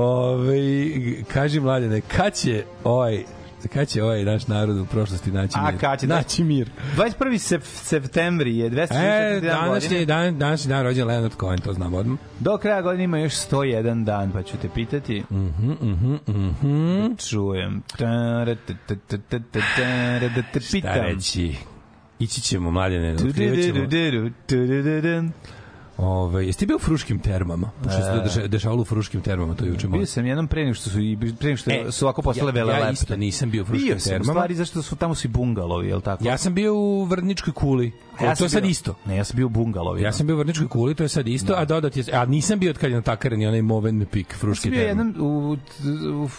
[0.01, 0.57] Ove,
[1.33, 3.23] kaži mladene, kad će ovaj
[3.73, 5.79] kad će ovaj naš narod u prošlosti naći A, mir?
[5.79, 6.15] kad će, da.
[6.15, 6.69] naći mir.
[6.97, 7.37] 21.
[7.37, 9.37] Sep, septembri je 264.
[9.37, 10.05] E, današnji godine.
[10.05, 12.19] dan, današnji dan rođen Leonard Cohen, to znam odmah.
[12.39, 15.23] Do kraja godine ima još 101 dan, pa ću te pitati.
[15.31, 17.15] Mhm, mhm, mhm.
[17.29, 17.83] Čujem.
[20.59, 20.93] Šta Pitam.
[20.93, 21.55] reći?
[22.19, 23.87] Ići ćemo, mladene, otkrivat ćemo.
[25.97, 27.69] Ove, jeste bio u fruškim termama?
[27.77, 30.73] Pošto se to deša- dešavalo u fruškim termama, to juče Bio sam jednom pre nego
[30.73, 32.93] što su i pre nego što E, su ovako postale ja- vele ja lepte.
[32.93, 34.33] isto nisam bio u fruškim Bio sam, termama.
[34.33, 36.25] stvari zašto su tamo su i bungalovi, je tako?
[36.25, 37.91] Ja sam bio u Vrničkoj kuli.
[38.17, 38.95] A ja to je sad bio- isto.
[39.05, 40.01] Ne, ja sam bio u bungalovi.
[40.01, 42.59] Ja sam bio u Vrničkoj kuli, to je sad isto, a dodat je, a nisam
[42.59, 45.57] bio od kad je natakarani onaj Moven Pik, fruški sam bio jedan u, u, u,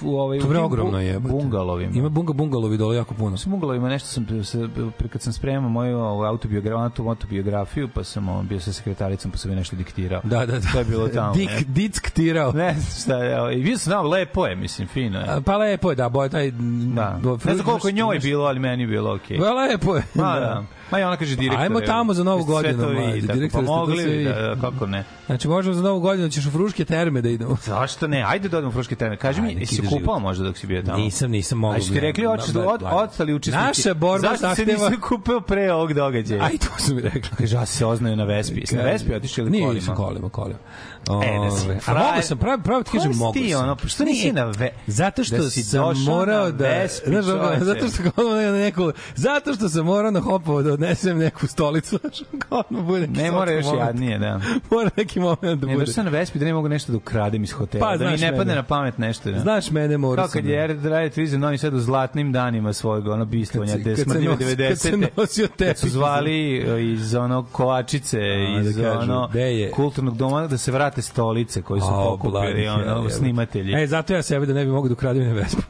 [0.03, 1.19] u, ovaj, To u je ogromno je.
[1.21, 1.93] Bungalovima.
[1.95, 3.37] Ima bunga bungalovi dole jako puno.
[3.37, 4.69] Sa bungalovima nešto sam se
[5.11, 9.57] kad sam spremao moju ovaj, autobiografiju, autobiografiju, pa sam bio sa sekretaricom, pa sam joj
[9.57, 10.21] nešto diktirao.
[10.25, 10.69] Da, da, da.
[10.73, 11.35] To je bilo tamo.
[11.35, 11.61] Dik, ne.
[11.61, 12.53] dicktirao.
[12.53, 15.27] Ne znam šta je, i bio sam tamo, lepo je, mislim, fino je.
[15.43, 16.51] Pa lepo je, da, boje taj...
[16.95, 17.19] Da.
[17.23, 19.39] do- Ne znam koliko je njoj bilo, ali meni je bilo okej.
[19.39, 20.03] Pa lepo je.
[20.15, 20.65] Ma da.
[20.91, 21.61] Ma i ona kaže direktor.
[21.61, 25.05] Ajmo tamo za Novu godinu, mlađe, vidi, tako, direktor, pa mogli da, da, kako ne.
[25.27, 27.57] Znači, možemo za novu godinu, ćeš u fruške terme da idemo.
[27.63, 28.25] Zašto ne?
[28.27, 29.17] Ajde da odemo u Fruške terme.
[29.17, 30.99] Kaži mi, Ajde, jesi ide kupao možda dok si bio tamo?
[30.99, 31.77] Nisam, nisam mogao.
[31.77, 32.87] A što ti rekli oči, Da, da, od, da.
[32.89, 33.67] ostali učesnici?
[33.67, 36.45] Naša borba Zašto se zahteva- nisi kupio pre ovog događaja?
[36.45, 37.31] Aj, to su mi rekli.
[37.39, 38.61] Kaže, ja se oznaju na Vespi.
[38.61, 39.73] Jesi na Vespi otišli ili kolima?
[39.75, 40.59] nisam kolima, kolima.
[41.07, 43.61] E, da si Ove, a mogu sam, pravo, pravo ti kažem, mogu sam.
[43.61, 46.69] ono, pa što nisi na ve- Zato što da si sam morao na da...
[46.69, 47.65] Vespi, čoveče.
[47.65, 48.93] zato što kao ono neko...
[49.15, 51.99] Zato što sam morao na hopovo da odnesem neku stolicu.
[52.49, 53.83] kao ono bude Ne mora još moment.
[53.83, 54.41] jadnije, da.
[54.71, 55.77] Mora neki moment da Ne, bude.
[55.77, 58.17] došao sam na Vespi da ne mogu nešto da ukradem iz hotela, Pa, da mi
[58.17, 58.55] ne padne mene.
[58.55, 59.31] na pamet nešto.
[59.31, 59.39] Da.
[59.39, 60.33] Znaš mene, morao Kao sam.
[60.35, 64.57] kad je Drive Twizy Novi Sad u zlatnim danima svojeg ono bistvanja, gde smrdljive nosi-
[64.59, 65.07] kad se 90.
[65.17, 68.19] nosio Kad su zvali e, iz ono kovačice,
[68.55, 69.31] da iz ono
[69.73, 73.75] kulturnog doma da se vrate stolice koje su pokupili ono, snimatelji.
[73.75, 75.63] E, zato ja sebe da ne bi mogu da ukradem na Vespu.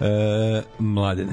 [0.00, 1.32] E, mladene.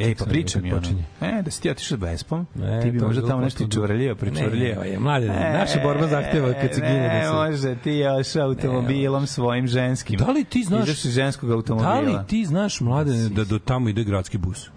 [0.00, 0.76] Ej, pa pričam ono.
[0.76, 1.04] počinje.
[1.20, 4.80] E, da si ti otišao Vespom, E, ti bi možda tamo nešto čurljio, Ne, pričurljio.
[4.82, 7.32] ne, mladene, naša borba zahteva kad se gine Ne, da se...
[7.32, 10.16] može, ti je ošao automobilom svojim ženskim.
[10.18, 11.92] Da li ti znaš- Izašao iz ženskog Da automobila.
[12.12, 14.70] li ti znaš, mladene, da do tamo ide gradski bus?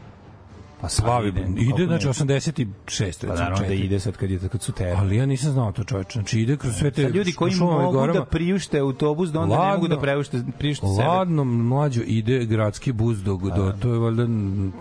[0.84, 2.12] Pa Slavi, ide, ide, znači ne?
[2.12, 3.28] 86.
[3.28, 4.98] Pa naravno da ide sad kad, je, kad su terali.
[4.98, 6.12] Ali ja nisam znao to čoveče.
[6.14, 8.20] Znači ide kroz sve te Sad ljudi koji mogu gorama.
[8.20, 10.02] da priušte autobus, da onda ne mogu da Ladno.
[10.02, 11.08] preušte, priušte sebe.
[11.08, 14.72] Ladno mlađo ide gradski bus do, do to je valjda mi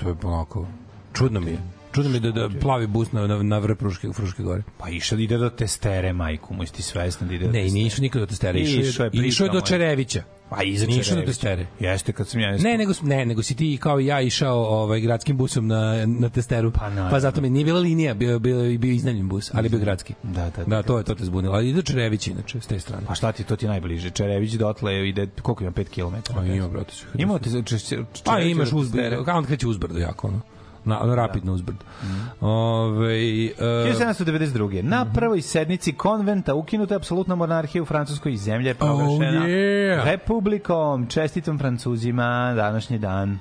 [0.00, 0.66] to je onako
[1.12, 1.58] čudno mi je.
[1.92, 4.62] Čudno mi je da, da plavi bus na, na, na vrh Fruške, Fruške gore.
[4.78, 7.64] Pa išao da ide do testere, majku, mu jesi ti svestan da ide do Ne,
[7.64, 9.60] nije išao nikad do Testere, išao je, išao je do.
[9.60, 10.22] Čerevića.
[10.56, 11.22] Pa iza Nije išao do.
[11.22, 11.66] Testere.
[11.80, 12.56] Jeste kad sam ja...
[12.56, 16.28] Ne, nego, ne, nego si ti kao i ja išao ovaj, gradskim busom na, na
[16.28, 16.70] testeru.
[16.70, 17.10] Pa, naravno.
[17.10, 20.14] pa zato mi nije bila linija, bio, bio, bio iznajmljen bus, ali bio gradski.
[20.22, 20.64] Da, da, da.
[20.64, 21.54] Da, to je to te zbunilo.
[21.54, 23.06] Ali ide do Čerevića inače, s te strane.
[23.06, 24.10] Pa šta ti, to ti najbliže.
[24.10, 26.34] Čerević dotle ide, koliko ima, 5 km?
[26.34, 26.92] Pa ima, brate.
[27.18, 27.98] Imao te za češće...
[28.24, 30.40] Pa imaš uzbrdo, kao on kreće uzbrdo jako, ono.
[30.84, 31.84] Na, na rapidno uzbrdo.
[32.02, 32.46] Mhm.
[32.46, 34.82] Ove, e, 1792.
[34.82, 38.36] Na prvoj sednici konventa ukinuta je apsolutna monarhija u Francuskoj i
[38.68, 40.04] je proglašena Oh, yeah.
[40.04, 41.06] republikom.
[41.06, 43.38] Čestitom Francuzima današnji dan.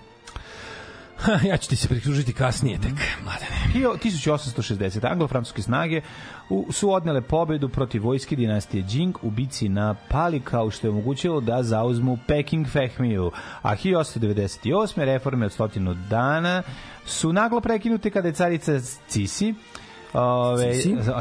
[1.49, 2.93] ja ću ti se pridružiti kasnije tek,
[3.23, 3.55] mladene.
[3.73, 5.11] Hio- 1860.
[5.11, 6.01] Anglo-francuske snage
[6.49, 11.41] u, su odnele pobedu protiv vojske dinastije Jing u bici na Palikao, što je omogućilo
[11.41, 13.31] da zauzmu Peking Fehmiju.
[13.61, 15.03] A 1898.
[15.03, 16.63] reforme od stotinu dana
[17.05, 19.53] su naglo prekinute kada je carica Cisi
[20.13, 20.73] Ove,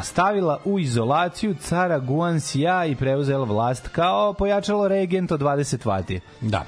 [0.03, 6.21] stavila u izolaciju cara Guansija i preuzela vlast kao pojačalo regent od 20 vati.
[6.41, 6.65] Da.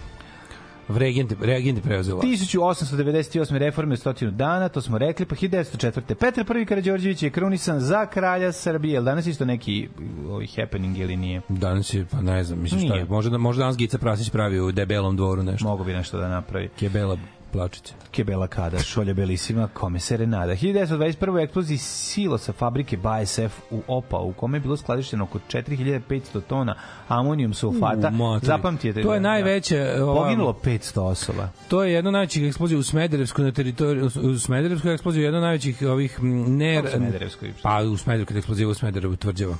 [0.89, 2.23] Regent je preuzela.
[2.23, 3.59] 1898.
[3.59, 6.15] reforme stotinu dana, to smo rekli, pa 1904.
[6.15, 6.67] Petar I.
[6.67, 9.01] Karađorđević je krunisan za kralja Srbije.
[9.01, 9.89] Danas isto neki
[10.29, 11.41] ovi happening ili nije?
[11.49, 13.05] Danas je, pa ne znam, mislim šta je.
[13.05, 15.69] Možda, možda danas Gica Prasić pravi u debelom dvoru nešto.
[15.69, 16.69] Mogu bi nešto da napravi.
[16.79, 17.19] Kebela
[17.55, 17.95] plačića.
[18.11, 20.53] Kebela kada, šolja belisima, kome serenada.
[20.53, 21.35] 1921.
[21.35, 26.41] u eksploziji silo sa fabrike BASF u Opa, u kome je bilo skladišteno oko 4500
[26.41, 26.75] tona
[27.09, 28.13] amonijum sulfata.
[28.21, 28.39] U.
[28.43, 29.03] Zapamtite.
[29.03, 30.05] To je da, najveće, Da.
[30.05, 31.49] Poginulo 500 osoba.
[31.69, 35.43] To je jedna od najvećih eksplozija u Smederevsku na teritoriju u Smederevskoj eksploziji jedna od
[35.43, 37.53] najvećih ovih ne u Smederevskoj?
[37.63, 39.57] Pa u Smederevskoj eksplozija u Smederevu tvrđava.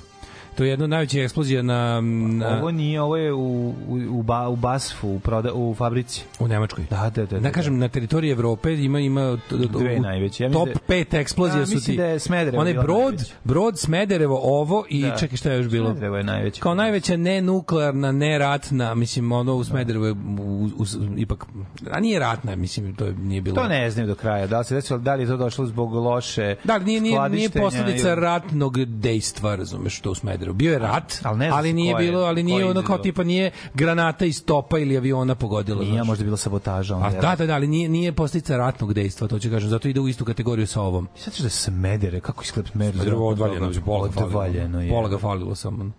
[0.55, 3.39] To je jedna od najvećih eksplozija na, na Ovo nije, ovo je u,
[3.89, 6.23] u, u, ba, u Basfu, u, proda, u fabrici.
[6.39, 6.85] u Nemačkoj.
[6.91, 7.27] Da, da, da.
[7.27, 10.45] da, Da kažem na teritoriji Evrope ima ima Dve najveće.
[10.45, 11.97] Ja top da je- 5 eksplozija Ja, su ti.
[11.97, 13.35] da je Smederevo Onaj brod, najveća.
[13.45, 15.17] brod Smederevo ovo i Da.
[15.17, 15.87] čekaj šta je još bilo.
[15.87, 16.61] Smederevo je najveće.
[16.61, 20.17] Kao najveća ne nuklearna, ne ratna, mislim ono u Smederevu je u,
[20.77, 20.85] u,
[21.17, 21.47] ipak
[21.91, 23.55] a nije ratna, mislim to je, nije bilo.
[23.57, 24.47] To ne znam do kraja.
[24.47, 27.29] Da li se desilo, da li je to došlo zbog loše Da, ali nije, nije,
[27.29, 30.55] nije posledica ili- ratnog dejstva, razumeš, što u Smederevu.
[30.55, 33.51] Bio je rat, Ali ne ali nije bilo, ali nije je ono kao tipa nije
[33.75, 36.07] granata iz topa ili aviona pogodila, Nije, znaš.
[36.07, 36.97] možda bila sabotaža.
[36.97, 39.89] onda A da, da, da, ali nije, nije posljedica ratnog dejstva, to ću kažem, zato
[39.89, 41.09] ide u istu kategoriju sa ovom.
[41.17, 43.03] Sad ćeš da se medere, kako izgleda Smederevo?
[43.03, 44.81] Smederevo odvaljeno, pola ga falilo.
[44.91, 45.91] Pola ga falilo samo.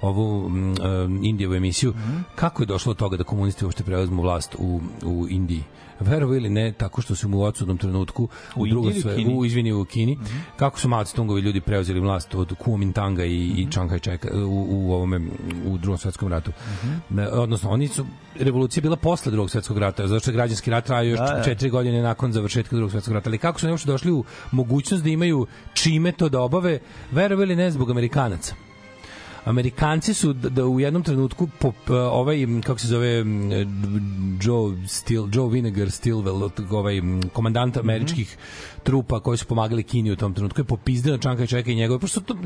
[0.00, 0.76] ovu mm, um,
[1.24, 1.90] Indijevu emisiju.
[1.90, 2.18] Mhm.
[2.34, 5.62] Kako je došlo do toga da komunisti uopšte preuzmu vlast u, u Indiji?
[6.00, 9.34] Verovo ili ne, tako što su mu u odsudnom trenutku u, U drugom sve, Kini?
[9.34, 10.18] u izvini u Kini,
[10.56, 14.92] kako su Mao Tse-tungovi ljudi preuzeli vlast od Kuomintanga i, i Chiang Kai-sheka u, u
[14.92, 15.20] ovome
[15.66, 16.52] u drugom svetskom ratu.
[17.10, 18.06] Ne, Odnosno oni su
[18.38, 21.42] revolucija bila posle drugog svetskog rata, zato što građanski rat trajao još Da, da.
[21.44, 23.30] četiri godine nakon završetka drugog svetskog rata.
[23.30, 26.78] Ali kako su oni došli u mogućnost da imaju čime to da obave,
[27.12, 28.67] verovali ili ne zbog Amerikanaca.
[29.48, 33.50] Amerikanci su da, da u jednom trenutku po, p- ovaj kako se zove m,
[34.42, 37.00] Joe Stil Joe Vinegar Stilwell ovaj
[37.32, 38.36] komandant američkih
[38.88, 42.00] trupa koji su pomagali Kini u tom trenutku je popizdeo na Čanka Čeka i njegove
[42.00, 42.36] pošto to,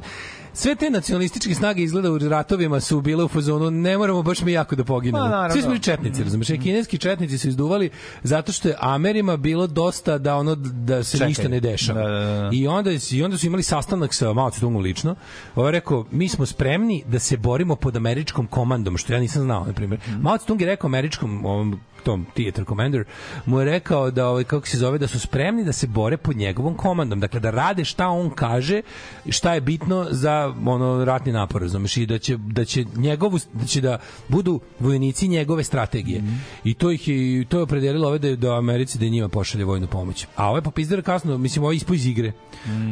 [0.53, 4.53] sve te nacionalističke snage izgleda u ratovima su bile u fazonu ne moramo baš mi
[4.53, 5.24] jako da poginemo.
[5.30, 5.51] Pa.
[5.51, 6.51] Svi smo bili četnici, razumeš?
[6.51, 7.90] I kineski četnici su izduvali
[8.22, 11.28] zato što je Amerima bilo dosta da ono da se Čekaj.
[11.28, 12.03] ništa ne dešava.
[12.03, 12.51] Da, da, da.
[12.53, 15.14] I onda i onda su imali sastanak sa Mao Tse-tungom lično.
[15.55, 19.43] Ovaj je rekao mi smo spremni da se borimo pod američkom komandom, što ja nisam
[19.43, 20.01] znao na primjer.
[20.20, 23.05] Mao Tse-tung je rekao američkom ovom tom theater commander
[23.47, 26.37] mu je rekao da ovaj kako se zove da su spremni da se bore pod
[26.37, 27.21] njegovom komandom.
[27.21, 28.83] Dakle da rade šta on kaže
[29.29, 31.97] šta je bitno za ono ratni napor razumeš?
[31.97, 33.99] I da će da će njegovu da će da
[34.29, 36.23] budu vojnici njegove strategije.
[36.65, 39.87] I to ih je to je opredelilo ove da da Americi da njima pošalje vojnu
[39.87, 40.27] pomoć.
[40.37, 42.33] A ove popizdere kasno mislim ovo ispo iz igre.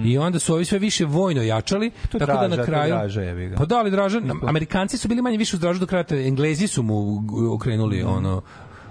[0.05, 2.63] I onda su ovi sve više vojno jačali To je tako da draža, to na
[2.63, 3.57] je kraju draža, ga.
[3.57, 6.83] pa da ali draža Amerikanci su bili manje više uz dražu do kraja Englezi su
[6.83, 7.23] mu
[7.55, 8.43] okrenuli ono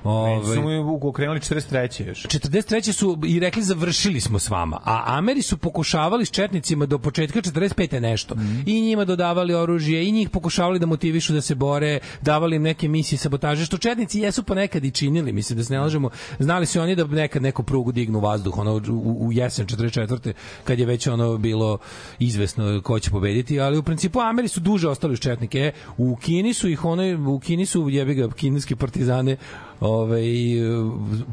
[0.09, 0.55] Ovaj...
[0.55, 2.07] Su mu okrenuli 43.
[2.07, 2.23] još.
[2.23, 2.91] 43.
[2.91, 7.41] su i rekli završili smo s vama, a Ameri su pokušavali s četnicima do početka
[7.41, 7.99] 45.
[7.99, 8.35] nešto.
[8.35, 8.61] Mhm.
[8.65, 12.87] I njima dodavali oružje, i njih pokušavali da motivišu da se bore, davali im neke
[12.87, 16.09] misije sabotaže, što četnici jesu ponekad i činili, mislim da se ne lažemo.
[16.39, 20.33] Znali su oni da nekad neku prugu dignu u vazduh, ono u, u jesen 44.
[20.63, 21.77] kad je već ono bilo
[22.19, 25.71] izvesno ko će pobediti, ali u principu Ameri su duže ostali uz četnike.
[25.97, 29.37] U Kini su ih ono u Kini su jebi ga kineski partizane
[29.81, 30.23] ovaj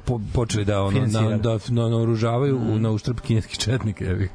[0.04, 2.82] po, počeli da ono na, da na, naoružavaju mm.
[2.82, 4.26] na uštrb kineskih četnika ga.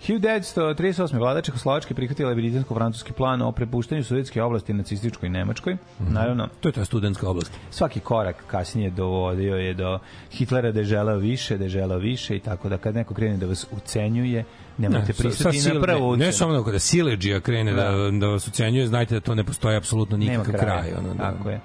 [0.00, 1.18] 1938.
[1.18, 5.76] vlada Čehoslovačke prihvatila je britansko-francuski plan o prepuštanju sovjetske oblasti nacističkoj Nemačkoj.
[6.00, 7.52] Naravno, To je ta studentska oblast.
[7.70, 9.98] svaki korak kasnije dovodio je do
[10.30, 13.36] Hitlera da je želeo više, da je želeo više i tako da kad neko krene
[13.36, 14.44] da vas ucenjuje,
[14.78, 16.32] nemojte sa- pristati na prvu ne, ne ucenu.
[16.32, 18.10] samo da kada sileđija krene da, Da.
[18.10, 20.92] da vas ucenjuje, znajte da to ne postoji apsolutno nikakav kraj.
[20.98, 21.22] ono, da.
[21.22, 21.60] Tako je.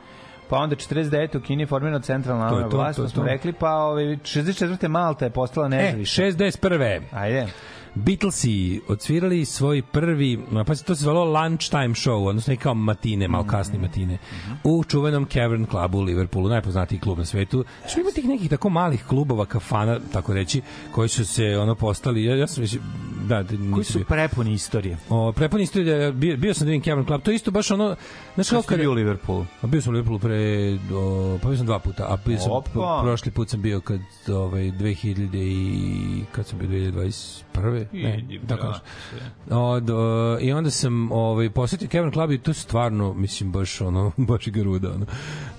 [0.49, 1.37] Pa onda 49.
[1.37, 3.27] u Kini je formirana centralna To je to, to, vlast, to to, je smo to.
[3.27, 4.87] rekli, pa ovaj, 64.
[4.87, 6.23] Malta je postala E, nezavisna.
[6.25, 7.01] 61.
[7.11, 7.47] Ajde.
[7.95, 13.27] Beatlesi odsvirali svoj prvi, pa se to se zvalo lunchtime show, odnosno neki kao matine,
[13.27, 14.17] malo kasne matine,
[14.63, 17.65] u čuvenom Cavern Clubu u Liverpoolu, najpoznatiji klub na svetu.
[17.89, 22.23] Što ima tih nekih tako malih klubova, kafana, tako reći, koji su se ono postali,
[22.23, 22.81] ja, ja sam mislim,
[23.27, 24.97] da, da Koji su prepuni istorije.
[25.09, 27.71] O, prepuni isto da bio, bio sam da vidim Cavern Club, to je isto baš
[27.71, 27.95] ono,
[28.35, 29.45] znaš kako ste bio u Liverpoolu?
[29.61, 30.37] A bio sam u Liverpoolu pre,
[30.93, 32.69] o, pa bio sam dva puta, a bio sam, Opa.
[32.71, 35.95] pro- prošli put sam bio kad, ovaj, 2000 i,
[36.31, 37.85] kad sam bio 2021.
[37.93, 38.79] Ne, tako brate.
[39.13, 39.61] nešto.
[39.61, 43.81] Od, o, I onda sam ovaj, posetio Cavern Club i to je stvarno, mislim, baš
[43.81, 45.05] ono, baš garuda, ono.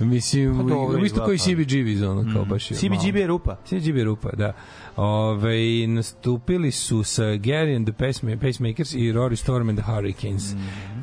[0.01, 3.27] Mislim, Pa dobro, isto izgleda kao i kao- CBGB's, ono, kao baš je CBGB je
[3.27, 3.57] rupa.
[3.64, 4.53] CBGB je rupa, da.
[4.97, 5.55] Ove,
[5.87, 10.55] nastupili su sa Gary and the Pacema- Pacemakers i Rory Storm and the Hurricanes.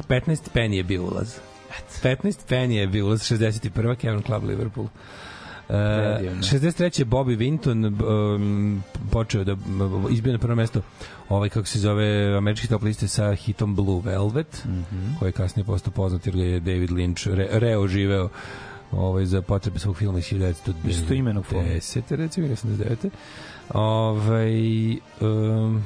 [0.10, 1.36] 15 penny je bio ulaz.
[2.04, 4.02] 15 penny je bio ulaz, 61.
[4.02, 4.86] Cavern Club Liverpool.
[4.86, 5.76] Uh,
[6.16, 6.42] Predivno.
[6.42, 7.06] 63.
[7.06, 9.56] Bobby Vinton um, počeo da
[10.12, 10.82] izbio na prvo mesto
[11.30, 15.20] ovaj kako se zove američki top liste sa hitom Blue Velvet mm -hmm.
[15.20, 18.30] koji je kasnije postao poznat jer ga je David Lynch re, reoživeo
[18.92, 20.74] ovaj, za potrebe svog filma iz 1910.
[20.90, 21.64] Istoimenog filma.
[21.64, 22.16] 10.
[22.16, 23.10] recimo, ili 89.
[23.74, 24.92] Ovaj,
[25.22, 25.86] um,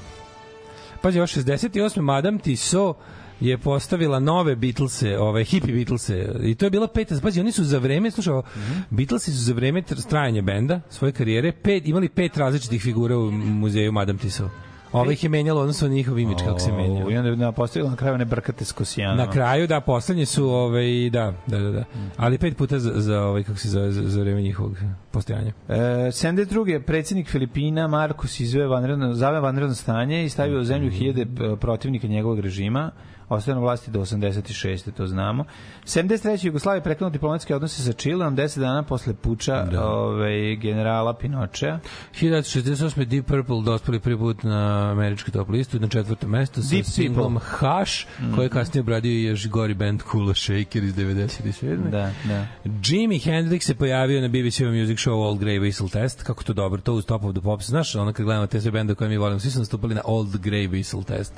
[1.02, 2.02] pazi, ovo 68.
[2.02, 2.98] Madame Tissot
[3.40, 7.64] je postavila nove Beatlese, ove hippie Beatlese i to je bila peta, pazi, oni su
[7.64, 8.82] za vreme, slušaj, mm -hmm.
[8.90, 13.32] Beatlesi su za vreme tr- trajanja benda, svoje karijere, pet, imali pet različitih figura u
[13.32, 14.52] muzeju Madame Tissot.
[14.96, 17.12] Ove ih je menjalo, odnosno njihov imidž kako se menjao.
[17.12, 19.26] I onda je na, postavila na kraju one brkate s kosijanama.
[19.26, 21.84] Na kraju, da, poslednje su, ovaj, da, da, da, da.
[22.18, 24.78] Ali pet puta za, za ovaj, kako se zove, za, za vreme njihovog
[25.12, 25.52] postojanja.
[25.70, 26.82] E, 72.
[26.82, 32.08] predsjednik Filipina Marcos izveo vanredno, zave vanredno stanje i stavio u zemlju hiljade e, protivnika
[32.08, 32.92] njegovog režima
[33.30, 34.92] ostaje na vlasti do 86.
[34.92, 35.46] to znamo.
[35.84, 36.46] 73.
[36.46, 39.88] Jugoslavija prekinuo diplomatske odnose sa Čileom 10 dana posle puča da.
[39.88, 41.80] ovaj, generala Pinočea.
[42.22, 43.06] 1968.
[43.06, 47.38] Deep Purple dospeli prvi put na američku top listu na četvrtom mestu sa Deep singlom.
[47.38, 48.36] Hush, mm -hmm.
[48.36, 51.90] koji je kasnije obradio i još gori band Kula Shaker iz 97.
[51.90, 52.48] Da, da.
[52.86, 56.82] Jimi Hendrix se pojavio na BBC Music Show Old Grey Whistle Test, kako to dobro,
[56.82, 57.66] to uz Top of the Pops.
[57.66, 60.36] Znaš, ono kad gledamo te sve bende koje mi volimo, svi su nastupali na Old
[60.36, 61.34] Grey Whistle Test.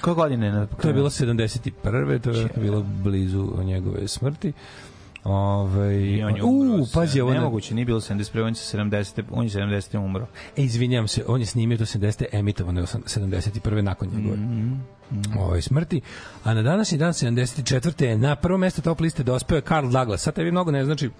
[0.00, 0.46] Koje godine?
[0.46, 1.70] je Na, To je bilo 71.
[1.82, 4.52] To je vjerojatno bilo blizu njegove smrti.
[5.24, 6.84] Ove, I on je u, umro.
[6.94, 8.40] pazi, ovo Nemoguće, nije bilo 71.
[8.40, 9.22] On je 70.
[9.30, 9.98] On je 70.
[9.98, 10.26] umro.
[10.56, 12.24] E, izvinjam se, on je snimio to 70.
[12.32, 13.80] emitovano je 71.
[13.80, 14.72] nakon njegove Mhm,
[15.38, 16.00] ovaj smrti.
[16.44, 18.04] A na današnji dan 74.
[18.04, 20.22] je na prvo mesto top liste dospeo je Carl Douglas.
[20.22, 21.10] Sad tebi mnogo ne znači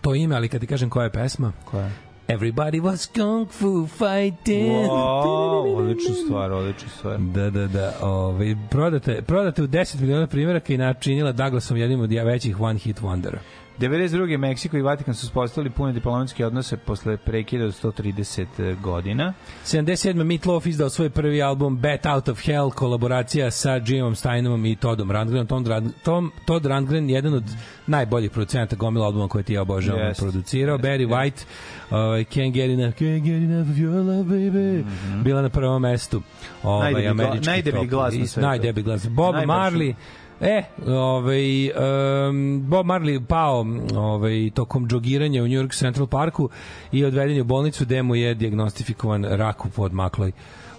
[0.00, 1.90] to ime, ali kad ti kažem koja je pesma, Koja?
[2.30, 4.72] Everybody was kung fu fighting.
[4.88, 7.18] Wow, odlična stvar, odlična stvar.
[7.18, 7.92] Da, da, da.
[8.02, 13.00] Ove, prodate, prodate u 10 miliona primjeraka i načinila Douglasom jednim od većih one hit
[13.00, 13.38] wondera.
[13.80, 14.38] 92.
[14.38, 19.32] Meksiko i Vatikan su uspostavili pune diplomatske odnose posle prekida od 130 godina.
[19.64, 20.24] 77.
[20.24, 25.10] Meatloaf izdao svoj prvi album Bat Out of Hell, kolaboracija sa Jimom Steinomom i Todom
[25.10, 25.46] Randgrenom.
[25.46, 27.44] Tom, Rand- Tom, Todd Randgren, jedan od
[27.86, 30.20] najboljih producenta gomila albuma koje ti ja obožavam, Jest.
[30.20, 30.78] producirao.
[30.78, 31.44] Barry White,
[31.90, 34.84] uh, Can't Get Enough, Can't Get Enough of Your Love, baby.
[35.24, 36.22] Bila na prvom mestu.
[36.62, 38.46] Ovaj, Najdeblji gla- najdeblji glas na svetu.
[38.46, 39.06] Najdeblji glas.
[39.06, 39.48] Bob Najbrži.
[39.48, 39.94] Marley,
[40.40, 46.48] E, ovaj, um, Bob Marley pao ovaj, tokom džogiranja u New York Central Parku
[46.92, 50.32] i odveden je u bolnicu gde mu je diagnostifikovan rak u podmakloj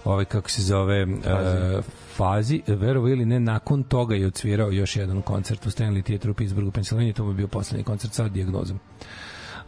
[0.04, 1.84] ovaj, kako se zove fazi, uh,
[2.16, 6.34] fazi verovo ili ne, nakon toga je odsvirao još jedan koncert u Stanley Theatre u
[6.34, 8.78] Pittsburghu, Pennsylvania, to mu je bio poslednji koncert sa dijagnozom.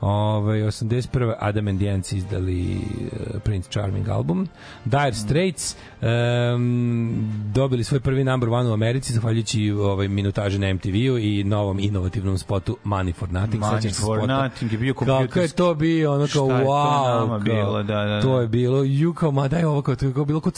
[0.01, 1.35] Ove, 81.
[1.39, 4.49] Adam and the Ants izdali uh, Prince Charming album.
[4.85, 11.19] Dire Straits um, dobili svoj prvi number one u Americi zahvaljujući ovaj, minutaži na MTV-u
[11.19, 13.63] i novom inovativnom spotu Money for Nothing.
[13.63, 14.43] Money for spota?
[14.43, 15.57] Nothing je bio Kako je kompjuterski.
[15.57, 18.21] to bio, ono kao, to wow, kao, bilo, da, da, da.
[18.23, 20.41] to je bilo, ju kao, ma daj ovo, kao, to je kao bilo.
[20.41, 20.51] Ko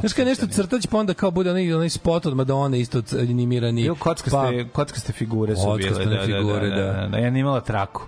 [0.00, 3.18] Znaš kao nešto crtać, pa onda kao bude onaj, onaj spot od Madonna isto c-
[3.20, 3.82] animirani.
[3.82, 5.88] Bio kockaste, pa, kockaste figure su bile.
[5.88, 6.92] Kockaste Da, figure, da, da, da.
[6.92, 7.16] da, da.
[7.16, 8.02] Jedna imala traku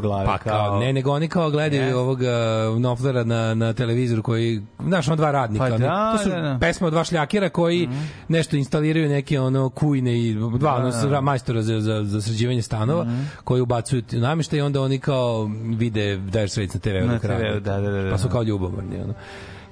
[0.00, 0.26] glave.
[0.26, 1.94] Pa kao, ne, nego oni kao gledaju Yes.
[1.94, 2.30] ovoga
[2.78, 5.64] Noflera na, na televizoru koji, znaš, on dva radnika.
[5.70, 6.58] Pa da, to su da, da.
[6.60, 7.88] pesme od dva šljakira koji
[8.28, 11.20] nešto instaliraju neke ono kujne i dva ono, da.
[11.20, 13.06] majstora za, za, za sređivanje stanova
[13.44, 17.18] koji ubacuju ti namještaj i onda oni kao vide Dire Straits na TV-u Na.
[17.18, 18.10] TV-u, da, da, da, da.
[18.10, 18.96] Pa su kao ljubomorni.
[19.02, 19.14] Ono.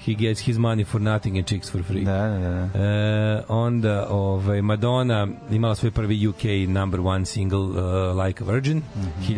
[0.01, 2.01] He gets his money for nothing and chicks for free.
[2.01, 2.79] Da, da, da.
[2.79, 7.77] E, onda ovaj, Madonna imala svoj prvi UK number one single uh,
[8.19, 9.35] Like a Virgin Mhm.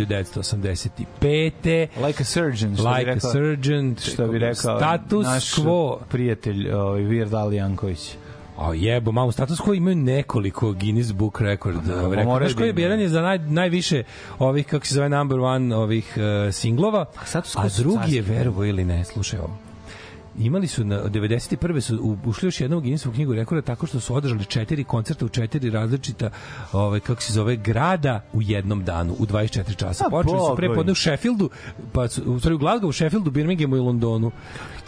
[0.70, 1.88] 1985.
[1.98, 3.30] Like a surgeon, što bi Like a rekao.
[3.32, 3.96] Surgeon.
[4.02, 5.98] Što bi rekao Status naš quo.
[6.08, 8.10] prijatelj ovaj, Weird Al Janković.
[8.58, 11.76] A jebo, malo status quo imaju nekoliko Guinness Book record.
[11.76, 12.26] da, Uh, rekord.
[12.26, 14.02] moraju Znaš koji je da jedan je za naj, najviše
[14.38, 16.22] ovih, kako se zove, number one ovih uh,
[16.54, 17.04] singlova,
[17.54, 19.56] a drugi je, verovo ili ne, slušaj ovo
[20.36, 21.80] imali su na 91.
[21.80, 25.24] su u- ušli još jednom u Guinnessovu knjigu rekorda tako što su održali četiri koncerta
[25.24, 26.30] u četiri različita
[26.72, 30.04] ovaj kako se zove grada u jednom danu u 24 časa.
[30.06, 30.56] A, Počeli su bogovi.
[30.56, 31.50] pre podne u Sheffieldu,
[31.92, 34.30] pa su u stvari u Glasgowu, Sheffieldu, Birminghamu i Londonu.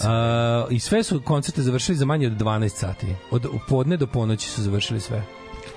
[0.01, 3.07] A, I sve su koncerte završili za manje od 12 sati.
[3.31, 5.23] Od u podne do ponoći su završili sve.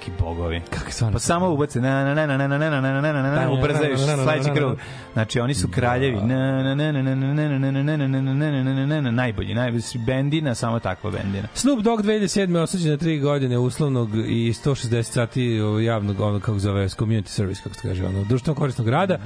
[0.05, 0.61] Kakvi bogovi.
[0.69, 1.13] Kako stvarno?
[1.13, 3.51] Pa samo ubace na na na na na na na na na na na na
[3.51, 4.77] ubrzaju sledeći krug.
[5.13, 6.17] Znači oni su kraljevi.
[6.21, 8.73] Na na na na na na na na na na na na na na na
[8.73, 11.47] na na na najbolji, najbolji bendina, samo takva bendina.
[11.53, 12.57] Snoop Dogg 2007.
[12.57, 17.61] osuđen na 3 godine uslovnog i 160 sati ovaj, javnog, ono kako zove, community service,
[17.63, 19.17] kako se kaže, ono, društveno korisnog rada.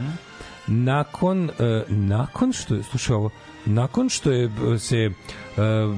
[0.68, 3.30] Nakon, e, nakon što je, slušaj ovo,
[3.66, 5.12] nakon što je e, se e,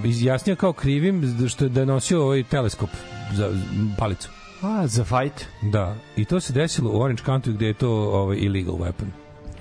[0.03, 2.89] izjasnio kao krivim što je da nosio ovaj teleskop
[3.34, 3.49] za
[3.97, 4.29] palicu.
[4.62, 5.45] A, za fight.
[5.62, 9.05] Da, i to se desilo u Orange County gde je to ovaj illegal weapon.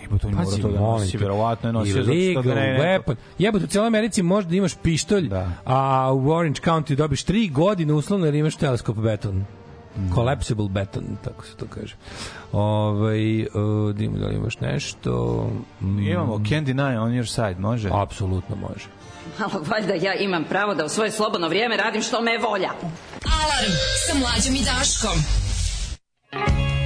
[0.02, 3.14] Jebote, on mora to da nosi, verovatno je nosio zato što ne weapon.
[3.38, 5.50] Jebote, u cijeloj Americi možeš da imaš pištolj, Da.
[5.64, 9.44] a u Orange County dobiš 3 godine uslovno jer imaš teleskop beton.
[10.14, 11.96] Collapsible beton, tako se to kaže.
[12.52, 13.46] Ovaj, uh,
[13.94, 15.42] da li imaš nešto?
[15.80, 17.88] Mm, Imamo Can't Deny on your side, može?
[17.92, 18.86] Apsolutno može.
[19.38, 22.70] Ali valjda ja imam pravo da u svoje slobodno vrijeme radim što me volja.
[23.42, 23.72] Alarm
[24.06, 25.18] sa mlađom i Daškom.
[26.32, 26.79] Another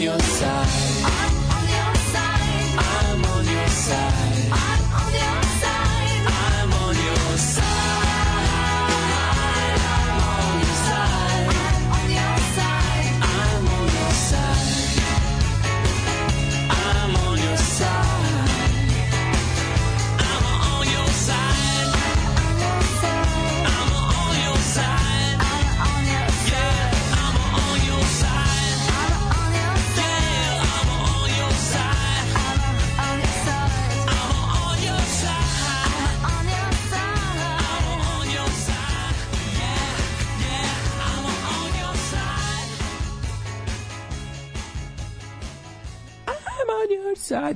[0.00, 0.89] your side.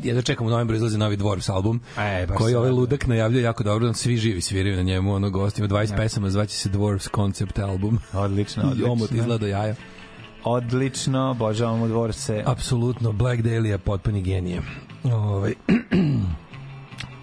[0.05, 2.74] Ja da čekam u novembru izlazi novi Dwarfs album, E, koji ovaj da.
[2.74, 6.68] ludak najavljuje jako dobro, svi živi sviraju na njemu, ono gostima, 20 pesama, zvaće se
[6.68, 7.98] Dwarfs Concept album.
[8.12, 8.93] Odlično, I odlično.
[8.93, 9.74] omot izgleda jaja.
[10.44, 12.43] Odlično, obožavamo dvorce.
[12.47, 14.62] Apsolutno, Black Dahlia, potpuni genije.
[15.05, 15.55] Ovaj.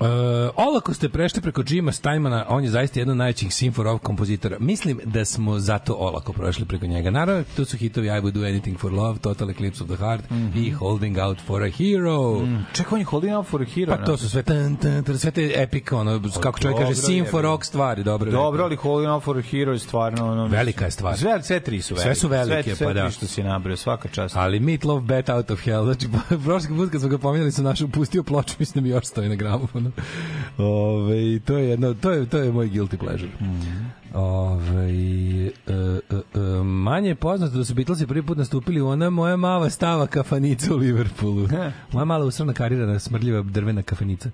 [0.01, 0.07] Uh,
[0.55, 4.57] olako ste prešli preko Jima Steinmana, on je zaista jedan od najvećih symphony kompozitora.
[4.59, 7.09] Mislim da smo zato olako prošli preko njega.
[7.11, 10.23] Naravno, tu su hitovi I Would Do Anything for Love, Total Eclipse of the Heart
[10.55, 12.47] i Holding Out for a Hero.
[12.73, 13.97] Čekaj, on je holding out for a hero.
[13.97, 17.65] Pa to su sve tan, tan, tan, sve te epic, ono, kako čovjek kaže, rock
[17.65, 18.31] stvari, dobro.
[18.31, 20.31] Dobro, ali Holding Out for a Hero je stvarno...
[20.31, 21.17] Ono, Velika je stvar.
[21.17, 22.05] Sve, sve tri su velike.
[22.05, 23.03] Sve su velike, sve, sve pa da.
[23.03, 24.35] tri što si nabrao, svaka čast.
[24.35, 26.07] Ali Meat Love Bet Out of Hell, znači
[26.45, 29.29] prošli put kad smo ga pominjali sam našao pustio ploču, mislim da mi još stoji
[29.29, 29.90] na gramofonu.
[30.57, 33.31] Ove, to je jedno, to je, to je moj guilty pleasure.
[34.13, 35.99] Ove, e, e,
[36.35, 40.07] e, manje je poznato da su Beatlesi prvi put nastupili u ona moja mala stava
[40.07, 41.47] kafanica u Liverpoolu.
[41.91, 44.30] Moja mala usrana karirana smrdljiva drvena kafanica.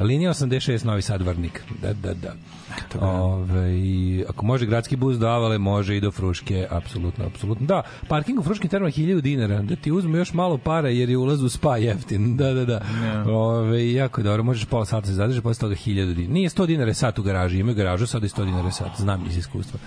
[0.00, 1.62] Linija 86 Novi Sad Varnik.
[1.82, 2.34] Da, da, da.
[3.00, 7.66] Ove, ako može gradski bus do Avale, može i do Fruške, apsolutno, apsolutno.
[7.66, 11.16] Da, parking u Fruškim termama 1000 dinara, da ti uzmu još malo para jer je
[11.16, 12.36] ulaz u spa jeftin.
[12.36, 12.80] Da, da, da.
[13.32, 16.32] Ove, jako je dobro, možeš pola sata se zadrži, posle toga 1000 dinara.
[16.32, 19.36] Nije 100 dinara sat u garaži, imaju garažu, sada je 100 dinara sat, znam iz
[19.36, 19.80] iskustva.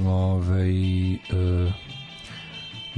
[0.00, 1.72] Ove, e,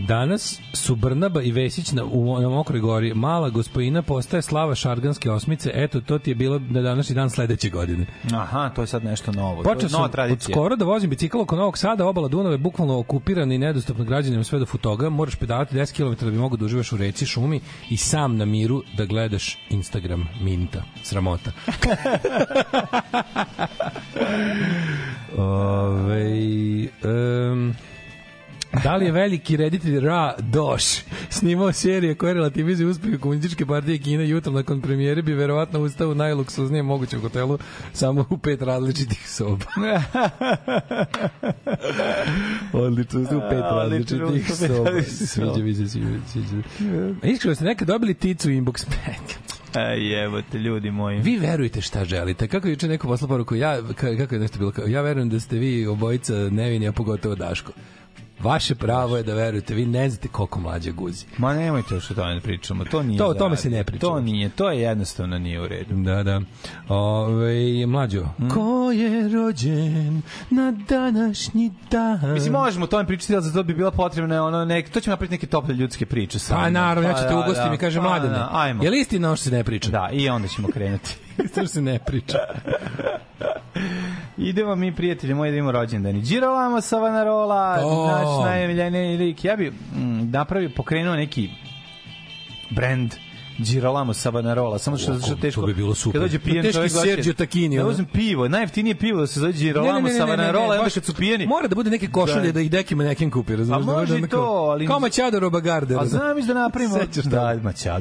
[0.09, 3.14] Danas su Brnaba i Vesić na, u, na Mokroj gori.
[3.14, 5.70] Mala gospojina postaje slava šarganske osmice.
[5.74, 8.06] Eto, to ti je bilo na današnji dan sledeće godine.
[8.32, 9.62] Aha, to je sad nešto novo.
[9.62, 13.55] Počeo sam nova od skoro da vozim bicikl oko Novog Sada, obala Dunave, bukvalno okupirana
[13.55, 15.09] i nedostupna građanima sve do Futoga.
[15.09, 17.60] Moraš pedalati 10 km da bi mogo da uživaš u reci, šumi
[17.90, 20.82] i sam na miru da gledaš Instagram Minta.
[21.02, 21.52] Sramota.
[25.36, 27.74] Ove, um,
[28.84, 30.82] Da li je veliki reditelj Ra Doš
[31.28, 36.14] snimao serije koje relativizuju uspeh komunističke partije Kine jutro nakon premijere bi verovatno ustao u
[36.14, 37.59] najluksuznijem mogućem hotelu
[37.92, 39.64] samo u pet različitih soba.
[42.72, 45.02] Odlično, u pet različitih soba.
[45.02, 46.56] Sviđa mi se, sviđa, sviđa.
[47.22, 48.86] A Iskreno ste nekad dobili ticu u inbox
[49.76, 51.20] Ej, evo te, ljudi moji.
[51.20, 52.48] Vi verujte šta želite.
[52.48, 55.40] Kako je juče neko poslao poruku, ja, ka- kako je nešto bilo, ja verujem da
[55.40, 57.72] ste vi obojica nevini, a pogotovo Daško.
[58.40, 61.26] Vaše pravo je da verujete, vi ne znate koliko mlađe guzi.
[61.38, 64.00] Ma nemojte još o tome da pričamo, to nije To- o tome se ne priča.
[64.00, 65.94] To nije, to je jednostavno nije u redu.
[65.94, 66.40] Da, da.
[66.90, 67.54] Ove,
[67.86, 68.48] mlađo, Mm.
[68.48, 68.60] ko
[68.92, 72.32] je rođen na današnji dan?
[72.32, 75.12] Mislim, možemo o tome pričati, ali za to bi bila potrebna ono, nek, to ćemo
[75.12, 76.38] napraviti neke tople ljudske priče.
[76.38, 76.60] samo.
[76.60, 77.70] Pa naravno, ja Pa ću te da, ugostiti da.
[77.70, 78.34] mi kaže Pa mladene.
[78.34, 78.84] da, Ajmo.
[78.84, 79.90] Je li istina ono što se ne priča?
[79.90, 81.16] Da, i onda ćemo krenuti.
[81.54, 82.38] to se ne priča.
[84.38, 86.20] Idemo mi, prijatelji moji, da imamo rođendani.
[86.20, 88.06] Girolamo Savanarola, To.
[88.06, 89.44] naš najemiljeniji lik.
[89.44, 91.50] Ja bi mm, napravio, pokrenuo neki
[92.70, 93.14] brand
[93.62, 95.62] Girolamo Savanarola, samo što, O, što to teško.
[95.62, 96.12] bi bilo super.
[96.12, 99.53] Kad dođe pijen Teški čovjek, Sergio Tacchini, Da uzem pivo, najjeftinije pivo da se zove
[99.53, 101.47] Girolamo Savanarola, i onda kad su pijeni...
[101.47, 102.53] Mora da bude neke košulje Da.
[102.53, 103.82] da, ih Deki Manekin kupi, razumiješ?
[103.82, 104.37] A da može to,
[104.70, 105.97] ali- Kao Maćado Robagarde.
[105.97, 106.95] A znam iz da napravimo...
[106.97, 107.59] Sećaš da,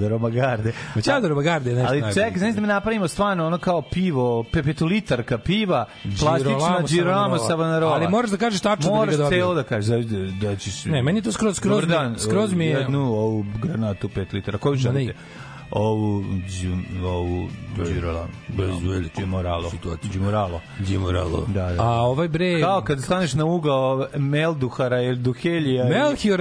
[0.10, 0.74] Robagarde.
[0.96, 5.38] Maćado Robagarde je nešto Ali ček, znaš da mi napravimo stvarno ono kao pivo, petolitarka
[5.38, 5.86] piva,
[6.20, 7.38] plastična Girolamo.
[7.40, 7.94] Savanarola.
[7.94, 9.38] Ali moraš da kažeš tačno da Moraš ga dobio.
[9.38, 10.86] celo da kažeš, da, da ćeš...
[10.86, 11.84] Ne, meni je to skroz- skroz
[12.18, 14.58] skroz mi je- Jednu ovu granatu 5 litara.
[14.58, 15.14] Koju Da, želite?
[15.72, 16.24] Ovu,
[17.06, 17.50] ovu,
[17.88, 18.28] Girolamo.
[18.48, 19.70] Bez velike Gimoralo.
[19.70, 20.12] situacije.
[20.12, 20.62] Gimoralo.
[20.80, 21.46] Đimoralo.
[21.48, 21.84] Da, da.
[21.84, 22.62] A ovaj bre...
[22.62, 25.86] Kao kad staneš na ugao Melduhara ili Duhelija.
[25.86, 25.90] i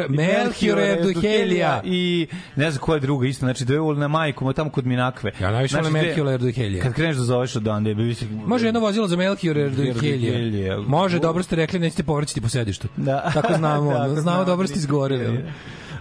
[0.08, 1.80] Melchiora Evduhelija.
[1.84, 2.26] I
[2.56, 5.32] ne znam ko je druga isto, znači dve na majku, ma tamo kod Minakve.
[5.40, 6.82] Ja najviše Znači, Melchiora Evduhelija.
[6.82, 8.26] Kad kreneš da zoveš odande, bi se...
[8.46, 9.58] Može jedno vozilo za Melchior.
[9.58, 10.78] Erduhelija.
[10.78, 12.88] Može, dobro ste rekli, nećete povrćiti po sedištu.
[12.96, 13.30] Da.
[13.34, 14.44] Tako znamo, ono, znamo znamo.
[14.44, 15.44] dobro ste izgoreli.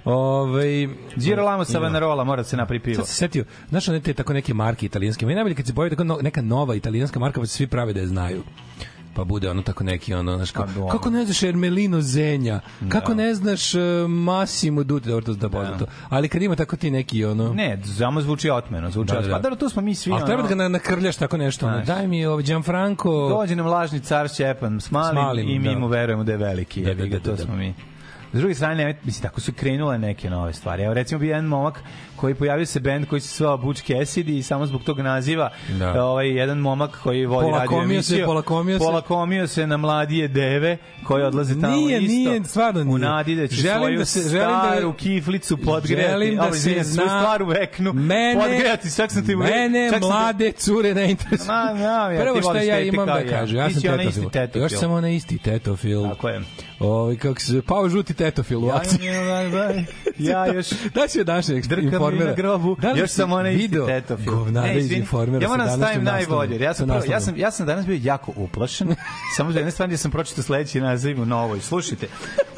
[0.06, 2.96] Ove, Girolamo Savanarola, mora da se napravi pivo.
[2.96, 5.74] Sad se setio, znaš one te tako neke marke italijanske, meni je najbolje kad se
[5.74, 8.44] pojavi tako no, neka nova italijanska marka, pa se svi prave da je znaju
[9.14, 12.60] pa bude ono tako neki ono znaš kako, Pa kako ne znaš Ermelino Zenja
[12.90, 16.92] kako ne znaš uh, Massimo Dutti dobro to da poznato ali kad ima tako ti
[16.92, 19.30] neki ono Ne, samo zvuči otmeno, zvuči Da, da, otmeno.
[19.30, 19.38] da.
[19.38, 20.12] Pa dobro, tu smo mi svi.
[20.12, 21.88] ali treba da ono- ga na- nakrljaš tako nešto ono, Znaš.
[21.88, 25.66] daj mi ovaj Gianfranco Dođe nam lažni car Šćepan s malim, S malim, i mi
[25.66, 25.80] da.
[25.80, 26.82] mu verujemo da je veliki.
[26.82, 27.38] Da, Da, da, da, da, da, to da.
[27.38, 27.74] smo mi.
[28.28, 30.84] S druge strane, ne, mislim, tako su krenule neke nove stvari.
[30.84, 31.84] Evo, recimo, bio jedan momak
[32.16, 36.04] koji pojavio se bend koji se zvao Butch Cassidy i samo zbog tog naziva Da.
[36.04, 38.26] ovaj, jedan momak koji vodi radio Polakomio se, emisiju.
[38.26, 38.86] polakomio se.
[38.86, 42.14] Polakomio se na mladije deve koje odlaze tamo Nije, isto.
[42.30, 42.96] nije, stvarno nije.
[42.96, 46.12] U nadi da će Želim svoju da se- želim da- staru kiflicu podgrejati.
[46.12, 48.96] Želim da Ovo, se izvinjam, svoju zna- staru veknu mene, podgrejati.
[48.96, 51.48] Čak sam ti mene čak sam te- mlade cure ne interesuju.
[51.48, 53.82] Ma, ja, Prvo što ja imam da kažem, ja sam
[54.30, 54.62] tetofil.
[54.62, 56.04] Još sam onaj isti tetofil.
[56.04, 56.42] Tako je.
[56.80, 59.08] Ovaj kako se pao žuti tetofil u Ja, akciji.
[60.18, 62.26] ja još Da će današnjeg drkam mi informera.
[62.26, 64.32] na grobu, Da još sam onaj isti video tetofil.
[64.34, 65.44] Govnara iz informera.
[65.44, 66.60] Ja moram da stavim najbolje.
[66.60, 68.96] Ja sam, ja, sam, ja sam danas bio jako uplašen.
[69.38, 71.60] Samo da jedna stvar gdje sam pročitao sledeći naziv u novoj.
[71.62, 72.08] Slušajte.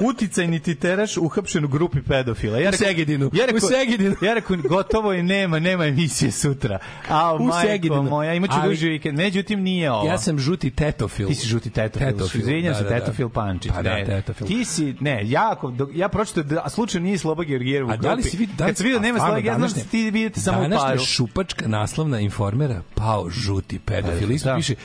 [0.02, 2.60] Uticajni titeraš uhapšen u grupi pedofila.
[2.60, 3.30] Ja U Segedinu.
[3.34, 4.16] Ja rekao, U Segedinu.
[4.22, 6.80] Ja rekao, gotovo je nema, nema emisije sutra.
[7.10, 8.04] A, U majko Segedinu.
[8.04, 9.18] moja, imaću duži vikend.
[9.18, 10.08] Međutim, nije ovo.
[10.08, 11.28] Ja sam žuti tetofil.
[11.28, 12.08] Ti si žuti tetofil.
[12.08, 13.00] Tetofil, Izvinjam se, da, da, da.
[13.00, 13.72] tetofil Pančić.
[13.72, 14.16] Pa da, ne.
[14.16, 14.48] tetofil.
[14.48, 18.04] Ti si, ne, jako, ja pročitao da, a slučajno nije Sloba Georgijev u A grupi.
[18.04, 19.68] da li si vidio da li Kad sam vidio a nema Sloba Georgijev, znam da
[19.68, 21.00] današnja- ti vidite samo u današnja paru.
[21.00, 24.28] šupačka naslovna informera pao žuti pedofil.
[24.38, 24.56] Da.
[24.56, 24.76] piše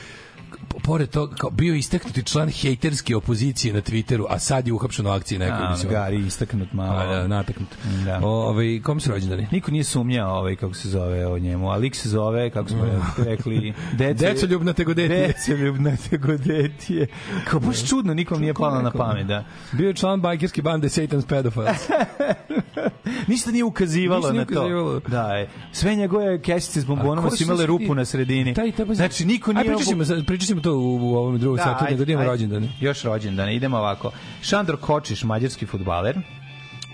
[0.83, 5.09] pored toga kao bio istaknuti član hejterske opozicije na Twitteru, a sad je uhapšen u
[5.09, 5.65] akciji nekoj.
[5.65, 6.99] A, mislim, Gari istaknut malo.
[6.99, 7.69] A, da, nataknut.
[8.05, 8.19] Da.
[8.23, 9.47] Ovaj kom se rođendani?
[9.51, 12.85] Niko nije sumnjao ovaj, kako se zove o njemu, a lik se zove, kako smo
[13.25, 15.27] rekli, deco, Decoljubna tegodetije.
[15.27, 17.07] Decoljubna tegodetije.
[17.47, 19.45] Kao baš čudno, nikom nije palo na pamet, da.
[19.71, 21.87] Bio je član bajkerske bande Satan's Pedophiles.
[23.27, 24.59] Ništa nije ukazivalo Ništa nije na to.
[24.61, 24.99] ukazivalo.
[24.99, 25.49] Da, je.
[25.71, 28.53] Sve njegove kesice s bombonama su imale rupu na sredini.
[28.53, 29.61] Taj, taj, znači, niko nije...
[29.61, 32.27] Aj, pričat ćemo, sad- pričat ćemo to u, u ovom drugom satu, nego da imamo
[32.27, 32.67] rođendane.
[32.79, 34.11] Još rođendane, idemo ovako.
[34.41, 36.19] Šandor Kočiš, mađarski futbaler,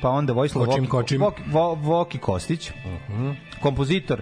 [0.02, 1.22] pa onda Vojislav Kočim, Voki, kočim.
[1.22, 2.72] Voki, Vo, Voki Kostić,
[3.62, 4.22] kompozitor,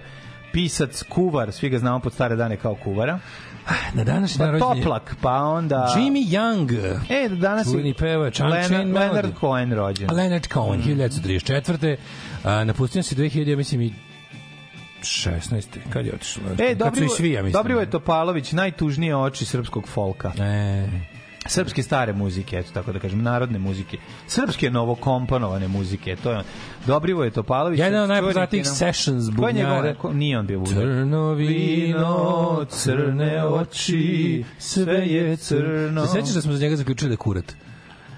[0.52, 3.18] pisac, kuvar, svi ga znamo pod stare dane kao kuvara.
[3.94, 4.60] Na današnji Pa dan.
[4.60, 5.94] Toplak, pa onda...
[5.96, 6.98] Jimmy Young.
[7.08, 8.94] E, danas je pevač, Leonard.
[8.94, 10.08] Leonard Cohen rođen.
[10.12, 11.96] Leonard Cohen, 1934.
[12.44, 13.92] A, napustio se 2000, ja mislim i
[15.00, 15.62] 16.
[15.90, 16.42] Kad je otišao?
[16.60, 17.52] E, Dobrivo, svi, ja mislim.
[17.52, 20.32] Dobrivoje Topalović, najtužnije oči srpskog folka.
[20.38, 20.86] E,
[21.46, 23.96] Srpske stare muzike, eto tako da kažem, narodne muzike.
[24.26, 26.44] Srpske novokomponovane muzike, to je on.
[26.86, 27.80] Dobrivoje Topalović.
[27.80, 29.94] jedan od najpoznatijih sessions je bubnjara.
[29.94, 30.78] ko- Nije on bio bubnjar.
[30.78, 36.06] Crno vino, crne oči, sve je crno.
[36.06, 37.54] Se sećaš da smo za njega zaključili da je kurat?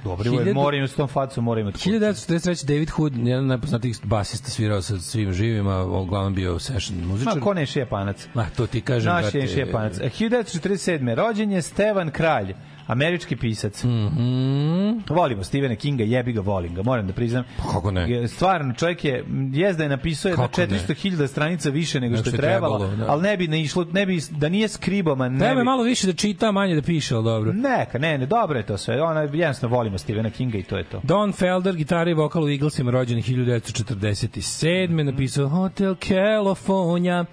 [0.05, 1.79] Dobrivoje, Hiljadu- mora imati s tom facom, mora imati.
[1.79, 2.67] 1943.
[2.67, 7.35] David Hood, jedan najpoznatijih basista svirao sa svim živima, uglavnom bio session muzičar.
[7.35, 8.27] Ma, ko ne šijepanac?
[8.35, 9.13] Ma, to ti kažem.
[9.13, 9.99] Naš je šijepanac.
[9.99, 11.15] 1947.
[11.15, 12.55] Rođen je Stevan Kralj,
[12.93, 13.85] Američki pisac.
[13.85, 14.99] Mhm.
[15.09, 17.45] Volimo Stephena Kinga, jebi ga, volim ga, moram da priznam.
[17.73, 18.11] Kako ne?
[18.11, 20.67] Je- Stvarno, čovjek je, jest da je napisao je na Kako ne?
[20.67, 23.13] 400.000 stranica više nego što je trebalo, trebalo, da.
[23.13, 25.65] ali ne bi ne išlo, ne bi, da nije skriboma, ne Treba bi...
[25.65, 27.53] malo više da čita, manje da piše, ali dobro.
[27.53, 29.03] Neka, ne, ne, dobro je to sve.
[29.03, 31.01] Ona, jednostavno volimo Stephena Kinga i to je to.
[31.03, 35.03] Don Felder, gitara i vokal u Eaglesima, rođen 1947.
[35.03, 37.25] Napisao Hotel California.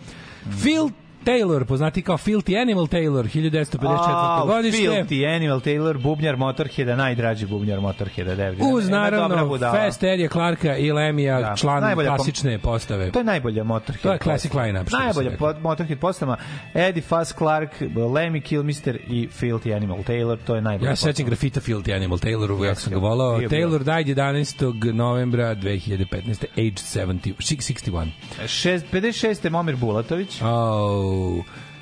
[0.61, 0.89] Phil
[1.25, 4.47] Taylor, poznati kao Filthy Animal Taylor, 1954.
[4.47, 4.77] godište.
[4.79, 8.35] Filthy Animal Taylor, bubnjar Motorheada, najdraži bubnjar Motorheada.
[8.35, 8.65] Devlja.
[8.65, 9.57] Uz naravno.
[9.59, 11.55] Fast Eddie Clarka i Lemija, Da.
[11.55, 13.11] član klasične postave.
[13.11, 14.01] To je najbolja Motorhead.
[14.01, 16.37] To je classic line-up, Najbolja po- Motorhead postava.
[16.73, 21.25] Eddie Fuzz Clark, Lemmy Kilmister i Filthy Animal Taylor, to je najbolja Ja se sećam
[21.25, 23.39] grafita Filthy Animal Tayloru, ja sam ga volao.
[23.39, 24.63] Taylor died 11.
[24.93, 26.45] novembra 2015.
[26.53, 28.11] Age 70, 61.
[28.41, 29.49] Šest- 56.
[29.49, 30.41] Momir Bulatović.
[30.41, 31.08] Oh,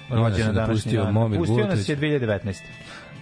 [0.09, 1.13] Rođena napustio dan.
[1.13, 1.89] Momir Pustio nas Bulatović.
[1.89, 2.55] je 2019.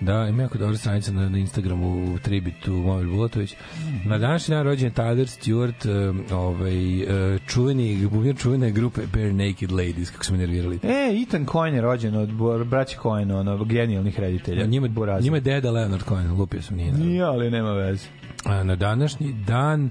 [0.02, 3.56] Da, ima jako dobra stranica na, na Instagramu u Tribitu Momir Bulatović.
[4.06, 9.72] Na današnji dan rođen Tyler Stewart, um, ovaj, uh, čuveni, bubnjar čuvene grupe Bare Naked
[9.72, 10.80] Ladies, kako su me nervirali.
[10.84, 12.30] E, Ethan Cohen je rođen od
[12.66, 14.62] braća Cohen, ono, genijalnih reditelja.
[14.62, 15.24] Ja, njima, Burazer.
[15.24, 16.94] njima je deda Leonard Cohen, lupio sam nije.
[16.94, 18.08] Nije, ali nema veze.
[18.46, 19.90] A, na današnji dan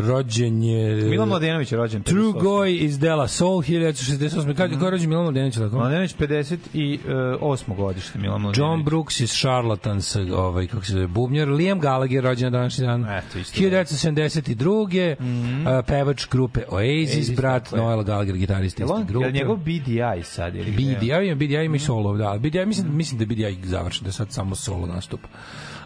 [0.00, 0.94] rođen je...
[0.94, 2.02] Milan Mladenović je rođen.
[2.02, 2.40] True 58.
[2.40, 4.54] Goy iz Dela Soul 1968.
[4.56, 4.84] Kad mm.
[4.84, 5.54] je rođen Milan Mladenović?
[5.54, 5.76] Tako?
[5.76, 7.76] Mladenović 58.
[7.76, 8.58] godište, Milan Mladenović.
[8.58, 11.48] John Brooks iz Charlatans, ovaj, kako se zove, bubnjar.
[11.48, 13.04] Liam Gallagher, rođen na današnji dan.
[13.04, 13.60] Eto, isto.
[13.60, 15.14] 1972.
[15.20, 15.82] Mm -hmm.
[15.82, 17.82] pevač grupe Oasis, Oasis, brat tako je.
[17.82, 19.26] Noel Gallagher, gitarista iste grupe.
[19.26, 20.56] jel njegov BDI sad?
[20.56, 20.96] Ili je?
[20.96, 22.38] BDI, BDI, ima i solo, da.
[22.38, 25.20] BDI, mislim, mislim da je BDI završen, da je sad samo solo nastup.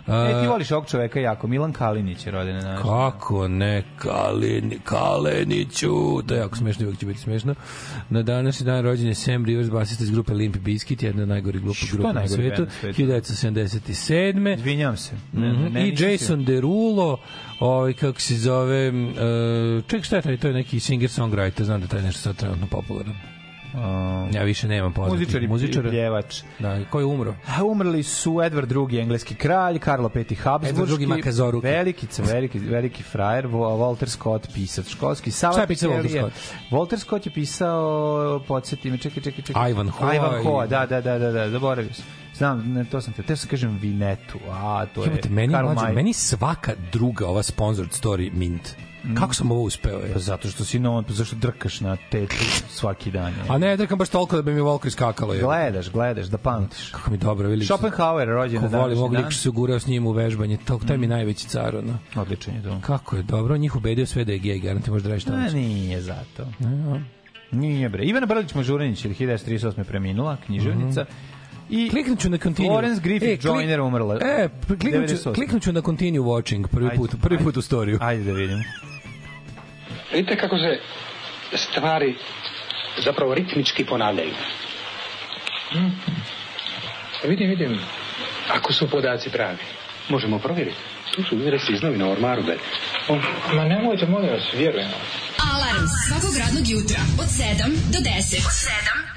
[0.03, 1.47] E, ti voliš ovog čoveka jako.
[1.47, 2.83] Milan Kalinić je rođen na naš.
[2.83, 5.91] Kako ne, Kalini, Kaleniću,
[6.23, 7.55] to je jako smešno, uvijek će biti smešno.
[8.11, 11.62] Na današnji dan rođen je Sam Rivers, basista iz grupe Limp Bizkit, jedna od najgorih
[11.62, 13.03] je grupa na svetu, band na svetu?
[13.03, 14.55] 1977.
[14.55, 15.12] Izvinjam se.
[15.33, 15.62] Ne, Mhm.
[15.65, 17.19] ne, I nisam Jason Derulo,
[17.61, 18.95] ovaj kako se zove, uh,
[19.87, 22.66] ček šta je taj, to je neki singer-songwriter, znam da je taj nešto sad trenutno
[22.66, 23.15] popularan.
[23.74, 25.89] Um, Ja više nemam poznatih muzičar i muzičara.
[25.90, 26.43] pljevač.
[26.59, 27.35] Da, ko je umro?
[27.49, 33.03] A, Umrli su Edward II, engleski kralj, Karlo V, Habsburgski, Edward II veliki, veliki, veliki
[33.03, 35.31] frajer, Walter Scott, pisac školski.
[35.31, 36.32] Sava Šta je pisao Walter Scott?
[36.70, 39.70] Walter Scott je pisao, podsjeti me, čekaj, čekaj, čekaj.
[39.70, 42.05] Ivanhoe Ivanhoe, i- da, da, da, da, da, zaboravio sam.
[42.35, 45.66] Znam, ne, to sam te, te sam kažem Vinetu, a to je Jebote, meni, Karl
[45.66, 48.77] mlađe, meni svaka druga ova sponsored story mint.
[49.15, 49.99] Kako sam ovo uspeo?
[49.99, 50.12] Je?
[50.12, 52.35] Pa zato što si non, pa zašto drkaš na tetu
[52.69, 53.29] svaki dan.
[53.29, 53.39] Je.
[53.49, 55.35] A ne, drkam baš toliko da bi mi volko iskakalo.
[55.35, 55.41] Je.
[55.41, 56.89] Gledaš, gledaš, da pamtiš.
[56.89, 57.65] Kako mi dobro, vidi.
[57.65, 59.31] Schopenhauer rođen na današnji dan.
[59.31, 60.57] što se ugurao s njim u vežbanje.
[60.57, 61.99] To, to je mi najveći car, ono.
[62.16, 62.81] Odličan je to.
[62.81, 65.51] Kako je dobro, njih ubedio sve da je gej, garant ti možda radiš Ne, tamo.
[65.51, 66.47] nije zato.
[67.53, 68.05] Nije bre.
[68.05, 69.85] Ivana Brlić Mažuranić ili 1938.
[69.85, 71.05] preminula, književnica.
[71.70, 72.70] I Kliknut ću na continue.
[72.70, 74.15] Florence Griffith klik- Joyner umrla.
[74.16, 75.35] E, kliknut ću, 98.
[75.35, 77.99] kliknut ću na continue watching prvi put, prvi put u storiju.
[78.01, 78.62] Ajde da vidimo.
[80.13, 80.81] Vidite kako se
[81.55, 82.17] stvari
[83.05, 84.35] zapravo ritmički ponavljaju.
[85.73, 86.01] Hmm.
[87.25, 87.81] Vidim, vidim.
[88.49, 89.59] Ako su podaci pravi,
[90.09, 90.77] možemo provjeriti.
[91.15, 92.43] Tu su izresi iz novina u ormaru.
[93.09, 93.19] O,
[93.55, 94.89] ma nemojte, molim vas, vjerujem.
[95.53, 97.43] Alarm svakog radnog jutra od 7
[97.93, 98.37] do 10.
[98.47, 99.12] Od 7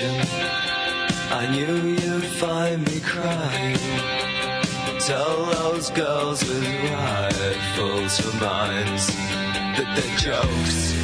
[0.00, 0.26] inspiration.
[1.30, 3.78] I knew you'd find me crying.
[5.00, 9.06] Tell those girls with rifles for minds
[9.76, 10.94] that their jokes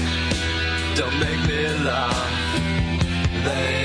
[0.98, 2.31] don't make me laugh.
[3.44, 3.82] They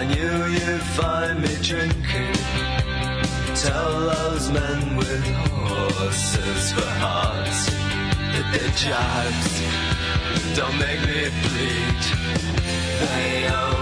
[0.00, 2.32] I knew you'd find me drinking.
[3.54, 7.66] Tell those men with horses for hearts
[8.32, 9.60] that their jibes
[10.56, 12.02] don't make me bleed.
[12.98, 13.79] They only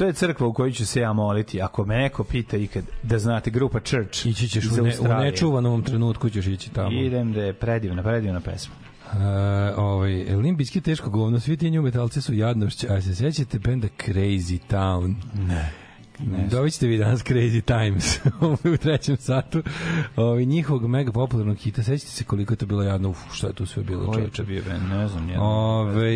[0.00, 1.62] to je crkva u kojoj ću se ja moliti.
[1.62, 5.82] Ako me neko pita ikad da znate grupa Church Ići ćeš u, ne, u nečuvanom
[5.82, 7.00] trenutku ćeš ići tamo.
[7.00, 8.74] Idem da je predivna, predivna pesma.
[9.12, 9.18] Uh,
[9.76, 14.58] ovaj, Limbiski teško govno, svi ti nju metalci su jadnošće, a se sećate benda Crazy
[14.70, 15.14] Town?
[15.48, 15.72] Ne.
[16.18, 16.46] Ne.
[16.50, 19.62] Dobit ćete vi danas Crazy Times ovaj, u trećem satu
[20.16, 21.82] ovaj, njihovog mega popularnog hita.
[21.82, 23.08] Sećate se koliko je to bilo jadno?
[23.10, 24.90] Uf, šta je tu sve bilo Koji je bio band?
[24.90, 25.30] Ne znam.
[25.38, 26.12] Ove,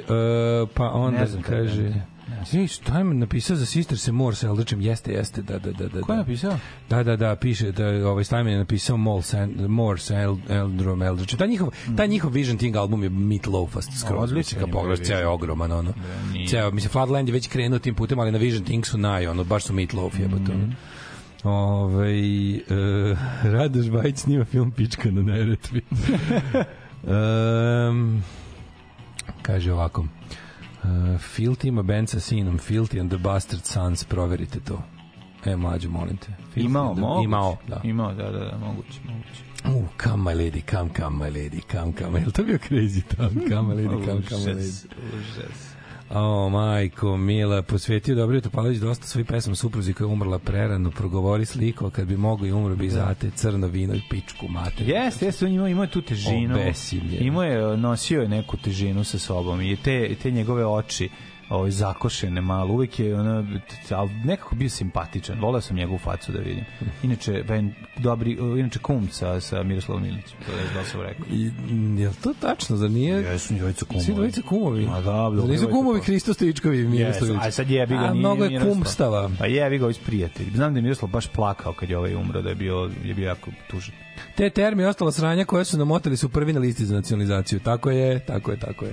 [0.00, 1.82] uh, pa onda Ne znam kaže...
[1.82, 2.15] band.
[2.54, 4.80] Ej, šta je napisao za Sister se Moore sa Eldričem?
[4.80, 5.88] Jeste, jeste, da, da, da.
[5.88, 6.22] da Ko je da.
[6.22, 6.58] napisao?
[6.90, 11.02] Da, da, da, piše da ovaj Steinman je napisao Mol San, More sa El, Eldrom
[11.02, 11.38] Eldričem.
[11.38, 14.22] Taj njihov, taj njihov Vision Thing album je Meatloafast skroz.
[14.22, 14.58] Odličan Odličan.
[14.58, 15.92] Kad je pogledaš, ceo je ogroman, ono.
[16.32, 16.46] nije.
[16.46, 19.44] Ceo, mislim, Floodland je već krenuo tim putem, ali na Vision Thing su naj, ono,
[19.44, 20.52] baš su Meatloaf jebote.
[20.52, 20.72] ono.
[21.44, 22.12] Ove,
[22.70, 25.80] uh, Radoš Bajić snima film Pička na Neretvi.
[27.90, 28.22] um,
[29.42, 30.00] kaže ovako.
[30.00, 30.06] Uh,
[31.18, 34.82] Filthy ima band sa sinom Filthy and the Bastard Sons, proverite to.
[35.44, 36.26] E, mlađo, molim te.
[36.54, 37.24] Filthy Imao, the- moguće.
[37.24, 37.80] Imao, da.
[37.84, 39.42] Imao, da, da, da, moguće, moguće.
[39.64, 42.20] Uh, come my lady, come, come my lady, come, come.
[42.20, 43.30] Je li to bio crazy town?
[43.48, 44.58] Come my lady, come, come my lady.
[44.60, 45.75] Užas, užas.
[46.10, 51.46] O, majko, Mila, posvetio Dobrio Topalović dosta svoj pesam supruzi koja je umrla prerano, progovori
[51.46, 54.88] sliko, kad bi mogo i umro bi zate, crno vino i pičku mater.
[54.88, 56.54] Jeste, jeste, on imao, imao je tu težinu.
[56.54, 57.18] Obesilje.
[57.20, 61.08] Imao je, nosio je neku težinu sa sobom i te, te njegove oči
[61.48, 63.44] ovaj, zakošene malo, uvek je ona,
[63.90, 66.64] ali nekako bio simpatičan, voleo sam njegovu facu da vidim.
[67.02, 71.26] Inače, ben, dobri, inače kum sa, sa Miroslavom Milićem, to je da sam rekao.
[71.30, 73.14] I, m, je li to tačno, zar nije?
[73.22, 74.04] Jesu dvojica kumovi.
[74.04, 74.86] Svi dvojica kumovi.
[74.86, 77.36] Ma da, Zar nisu kumovi Hristo Stojičkovi i Miroslavić?
[77.36, 78.74] Yes, a sad jebi ga, A nije mnogo je Miroslav.
[78.74, 79.30] kumstava.
[79.38, 80.50] Pa jebi ga, ovi su prijatelji.
[80.54, 83.26] Znam da je Miroslav baš plakao kad je ovaj umro, da je bio, je bio
[83.26, 83.94] jako tužan.
[84.36, 87.60] Te termi i ostala sranja koje su namotali su prvi na listi za nacionalizaciju.
[87.60, 88.92] Tako je, tako je, tako je.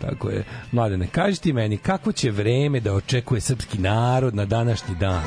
[0.00, 0.44] Tako je.
[0.72, 5.22] Mladene, kaži ti meni, kako će vreme da očekuje srpski narod na današnji dan?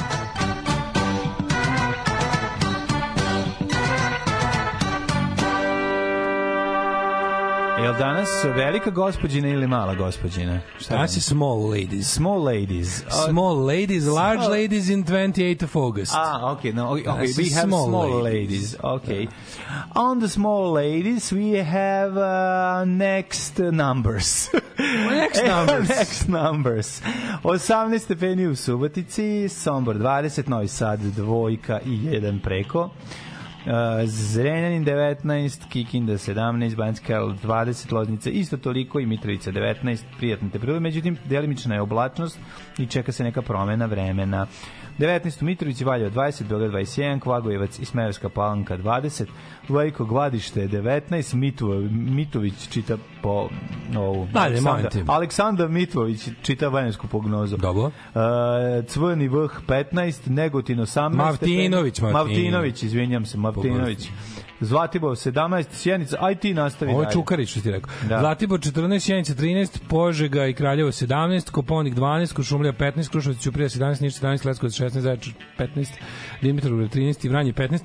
[7.83, 10.59] Jel danas velika gospođina ili mala gospođina?
[10.79, 12.07] Šta Danas je small ladies.
[12.07, 13.03] Small ladies.
[13.29, 16.13] Small ladies, large Small- ladies in 28th of August.
[16.15, 18.51] Ah, okay, no, okay, Danas we have small, small ladies.
[18.51, 18.75] ladies.
[18.81, 19.27] Okay.
[19.95, 24.49] On the small ladies, we have uh, next numbers.
[25.11, 25.89] Next numbers.
[25.89, 27.01] next numbers.
[27.43, 32.89] 18 stepeni u Subotici, Sombor 20, Novi Sad dvojka i jedan preko.
[34.05, 40.79] Zrenjanin 19, Kikinda 17, Banjska Karlovac 20, Loznica isto toliko i Mitrovica 19, prijatne temperature,
[40.79, 42.39] međutim delimična je oblačnost
[42.77, 44.47] i čeka se neka promena vremena.
[44.99, 45.41] 19.
[45.41, 49.25] Mitrović i Valjevo 20, Beograd 21, Kvagojevac i Smederska palanka 20,
[49.69, 53.49] Veliko Gladište 19, Mitvo, Mitović čita po
[53.97, 54.27] ovu.
[54.33, 54.91] Molim Aleksandar.
[55.07, 57.57] Aleksandar Mitrović čita vanjsku prognozu.
[57.57, 57.83] Dobro.
[57.83, 57.91] Uh,
[58.87, 61.15] Crveni vrh 15, Negotin 18.
[61.15, 62.13] Mavtinović, stepeni.
[62.13, 62.13] Mavtinović.
[62.13, 64.09] Mavtinović, izvinjam se, Mavtinović.
[64.61, 67.13] Zlatibor 17, Sjenica, aj ti nastavi Ovo je dalje.
[67.13, 67.93] Čukarić, što ti rekao.
[68.09, 68.19] Da.
[68.19, 73.69] Zlatibor 14, Sjenica 13, Požega i Kraljevo 17, Koponik 12, Košumlija 15, Kruševac i Ćuprija
[73.69, 75.89] 17, Niš 17, Leskovac 16, Zaječar 15,
[76.41, 77.79] Dimitrovgrad 13 i Vranje 15.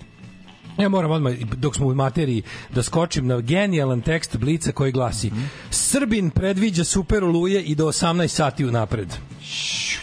[0.78, 5.26] Ja moram odmah, dok smo u materiji, da skočim na genijalan tekst Blica koji glasi
[5.26, 5.40] Mhm.
[5.70, 9.08] Srbin predviđa super oluje i do 18 sati unapred.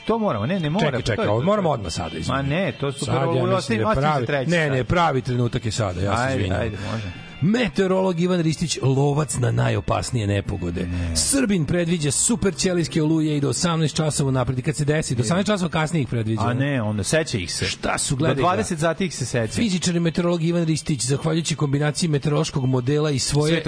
[0.05, 0.85] To moramo, ne, ne mora.
[0.85, 2.09] Čekaj, to čekaj, je- to- moramo odmah sada.
[2.09, 2.27] izvini.
[2.29, 4.69] Ma ne, to su Sad, prvo ja mislim ostavi- da je ostavi za treći ne,
[4.69, 6.61] ne, pravi trenutak je sada, ja se Ajde, izvinjam.
[6.61, 7.11] ajde, može.
[7.43, 10.87] Meteorolog Ivan Ristić, lovac na najopasnije nepogode.
[11.15, 14.61] Srbin predviđa super ćelijske oluje i do 18 časova napred.
[14.61, 16.41] Kad se desi, do 18 časova kasnije ih predviđa.
[16.41, 17.65] A ne, onda seća ih se.
[17.65, 18.63] Šta su, Do gledaj ga.
[18.63, 19.53] 20 sati ih se seća.
[19.53, 23.63] Fizičar i meteorolog Ivan Ristić, zahvaljujući kombinaciji meteorološkog modela i svoje,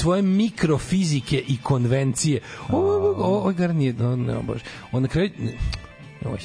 [0.00, 2.40] svoje mikrofizike i konvencije.
[2.68, 5.52] Ovo, ovo, ovo, ovo ne, kraju, ne,
[6.24, 6.38] Oj.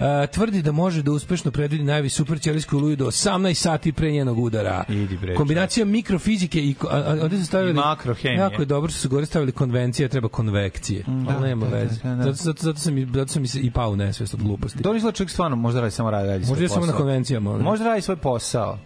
[0.00, 4.10] A, tvrdi da može da uspešno predvidi najvi super ćelijsku oluju do 18 sati pre
[4.10, 4.84] njenog udara.
[4.88, 8.38] Idi bre, Kombinacija mikrofizike i a, a, ovde su stavili I makrohemije.
[8.38, 11.04] Jako je dobro što su gore stavili konvencija, treba konvekcije.
[11.06, 12.00] da, Ali nema da, veze.
[12.02, 12.22] da, da.
[12.22, 14.82] Zato, zato, zato, sam, i- zato sam i, i pao u nesvest od gluposti.
[14.82, 17.58] To izgleda čovjek stvarno možda radi samo radi, radi Možda je samo na konvencijama.
[17.58, 18.78] Možda radi svoj posao.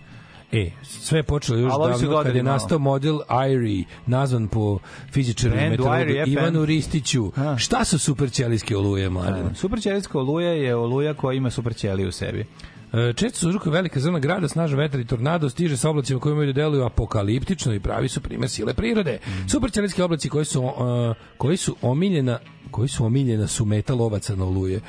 [0.52, 3.18] E, sve je počelo još davno kad je nastao model
[3.50, 4.78] Irie, nazvan po
[5.12, 6.30] fizičaru i meteorologu FM.
[6.30, 7.32] Ivanu Ristiću.
[7.56, 9.54] Šta su super ćelijske oluje, mladine?
[9.54, 12.46] Super ćelijska oluja je oluja koja ima super ćeliju u sebi.
[12.92, 16.32] E, Često su uzrokuje velika zrna grada, snažan vetar i tornado stiže sa oblacima koji
[16.32, 19.18] imaju da deluju apokaliptično i pravi su primer sile prirode.
[19.26, 19.48] Mm.
[19.48, 22.38] Super ćelijski oblaci koji su, e, koji su omiljena
[22.70, 24.80] koji su omiljena su meta lovaca na oluje.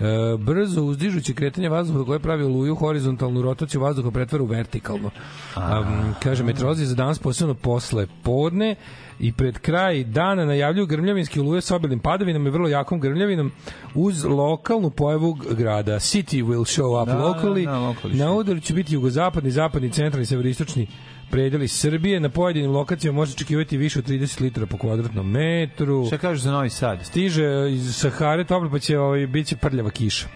[0.00, 5.10] E, brzo uzdižuće kretanje vazduha koje pravi oluju horizontalnu rotaciju vazduha pretvara u vertikalno.
[5.56, 8.74] Um, kaže, meteorolozi za danas posebno posle podne
[9.20, 13.52] i pred kraj dana najavljuju grmljavinske oluje sa obilnim padavinama i vrlo jakom grmljavinom
[13.94, 15.94] uz lokalnu pojavu grada.
[15.94, 17.64] City will show up Da, locally.
[17.64, 20.86] da, da, locally Na udaru će biti jugozapadni, zapadni, centralni, severistočni
[21.32, 22.20] predeli Srbije.
[22.20, 26.06] Na pojedinim lokacijama može očekivati više od 30 litara po kvadratnom metru.
[26.06, 27.06] Šta kažeš za Novi Sad?
[27.06, 30.26] Stiže iz Sahare toplo pa će ovaj, bit će prljava kiša.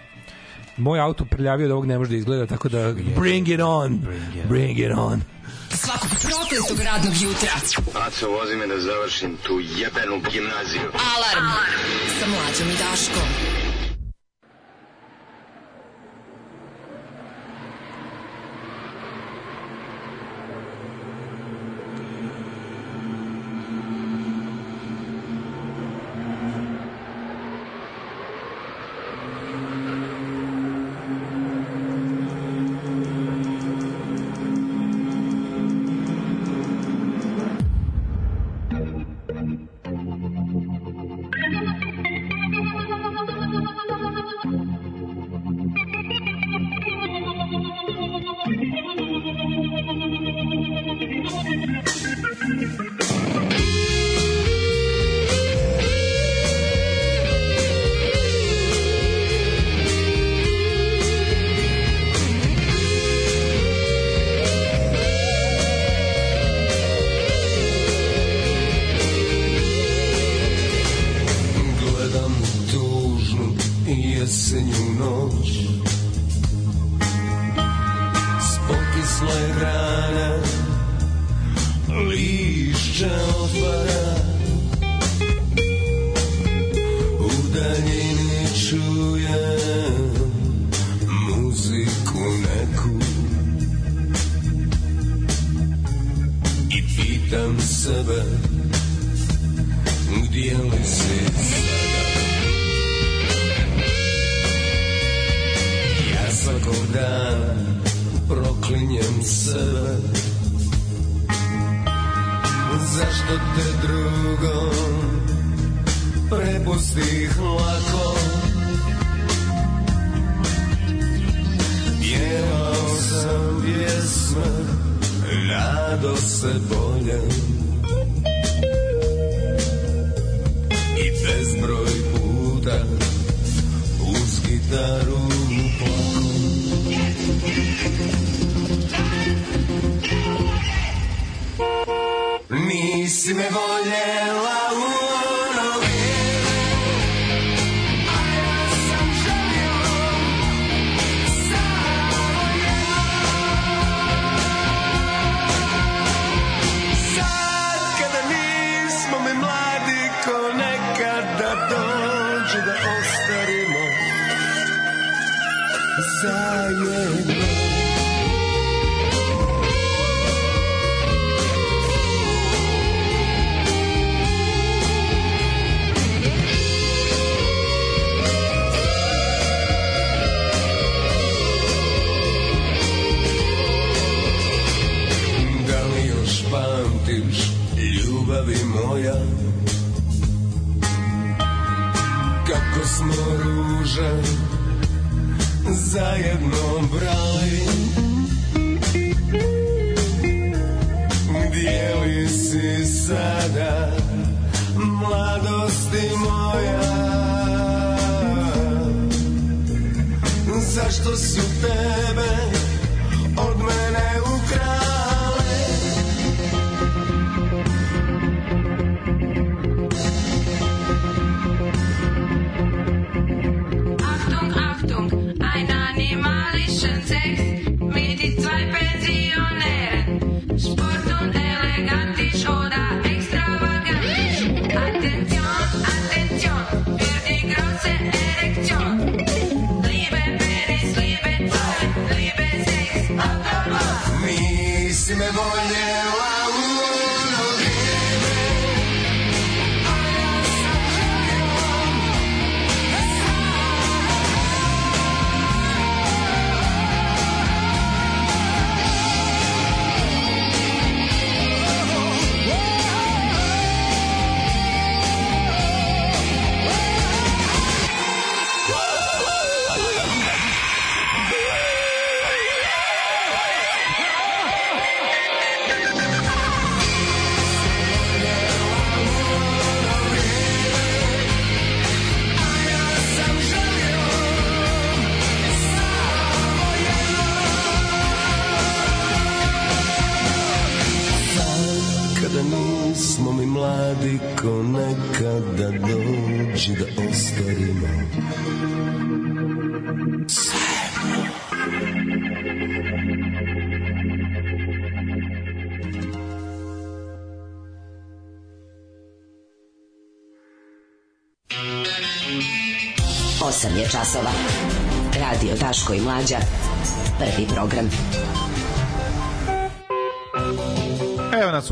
[0.77, 3.99] Moj auto prljavio od ovog ne može da izgleda, tako da bring it on,
[4.49, 5.21] bring it on.
[5.69, 7.51] Svakog prokletog radnog jutra.
[8.07, 10.87] Aco, vozi me da završim tu jebenu gimnaziju.
[11.15, 11.47] Alarm.
[12.19, 13.76] Sa mlađom i Daškom.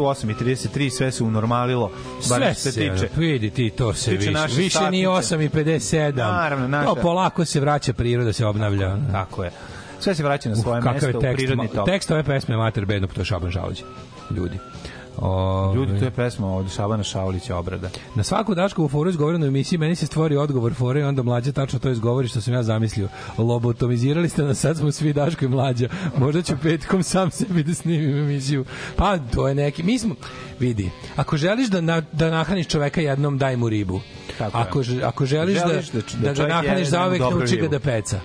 [0.05, 1.91] U 8.33, sve se unormalilo.
[2.21, 3.09] Sve što se tiče.
[3.17, 4.29] vidi ti, to se tiče više.
[4.47, 5.35] Više ni satnice.
[5.35, 6.15] 8 i 57.
[6.17, 8.97] Naravno, naša- To polako se vraća priroda, se obnavlja.
[9.11, 9.51] Tako je.
[9.99, 11.85] Sve se vraća na svoje Uh, mesto u prirodni tok.
[11.85, 13.83] tekst ove pesme Mater Bedno, to je Šaban Žalođe.
[15.17, 17.89] O, Ljudi, to je pesma od Šabana Šaulića obrada.
[18.15, 21.51] Na svaku Daškovu foru izgovorenu u emisiji meni se stvori odgovor fore i onda mlađa
[21.51, 23.07] tačno to izgovori što sam ja zamislio.
[23.37, 25.89] Lobotomizirali ste nas, sad smo svi Daško i mlađa.
[26.17, 28.65] Možda ću petkom sam sebi da snimim emisiju.
[28.95, 29.83] Pa, to je neki...
[29.83, 30.15] Mi smo...
[30.59, 34.01] Vidi, ako želiš da, na, da nahraniš čoveka jednom, daj mu ribu.
[34.37, 34.63] Tako je.
[34.63, 37.67] ako, ž- ako želiš, Želiš da, da da, da ga nahraniš zauvek, dobru nauči ga
[37.67, 38.19] da peca.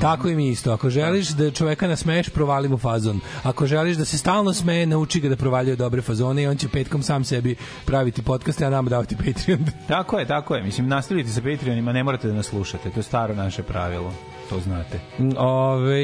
[0.00, 0.72] Tako i mi isto.
[0.72, 3.20] Ako želiš da čoveka nasmeješ, provali mu fazon.
[3.42, 6.68] Ako želiš da se stalno smeje, nauči ga da provaljuje dobre fazone i on će
[6.68, 9.64] petkom sam sebi praviti podcast, a nama davati Patreon.
[9.88, 10.62] Tako je, tako je.
[10.62, 12.90] Mislim, nastavite sa Patreonima, ne morate da nas slušate.
[12.90, 14.12] To je staro naše pravilo.
[14.48, 15.00] To znate.
[15.36, 16.02] Ove,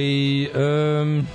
[1.03, 1.27] um,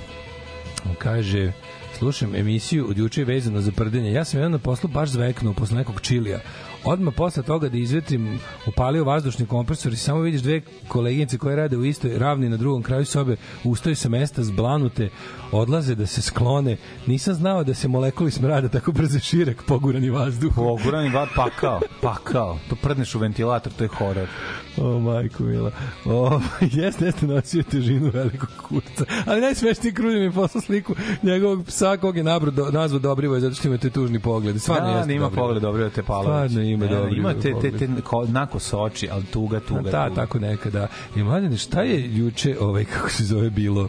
[0.98, 1.52] kaže,
[1.98, 4.12] slušam emisiju od juče vezano za prdenje.
[4.12, 6.40] Ja sam jedan na poslu baš zveknuo posle nekog čilija.
[6.84, 11.76] Odmah posle toga da izvetrim upalio vazdušni kompresor i samo vidiš dve koleginice koje rade
[11.76, 15.08] u istoj ravni na drugom kraju sobe, ustaju sa mesta zblanute,
[15.52, 16.76] odlaze da se sklone.
[17.06, 20.52] Nisam znao da se molekuli smrada tako brzo šire pogurani vazduh.
[20.54, 22.58] Pogurani va pakao, pakao.
[22.68, 24.28] To prdneš u ventilator, to je horor.
[24.76, 25.70] O, majko mila.
[26.04, 26.40] O,
[26.72, 29.04] jeste, jeste nosio težinu velikog kurca.
[29.26, 33.40] Ali najsmešniji krudi mi je poslao sliku njegovog psa kog je nabro, do, nazvao Dobrivoje
[33.40, 34.60] zato što ima te tužni pogled.
[34.60, 35.46] Stvarno da, jeste ima Dobrivoje.
[35.46, 36.26] pogled dobro te palović.
[36.50, 38.04] Stvarno ima Ne, Dobrivoje Ima te, te, te, pogled.
[38.04, 40.14] ko, nakos oči, ali tuga, tuga, Da, tuga.
[40.16, 40.86] tako nekada.
[41.16, 43.88] I mladine, šta je juče, ovaj, kako se zove, bilo?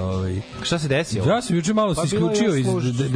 [0.00, 1.26] Ovaj, Šta se desilo?
[1.26, 2.66] Ja sam juče malo Pa se isključio iz,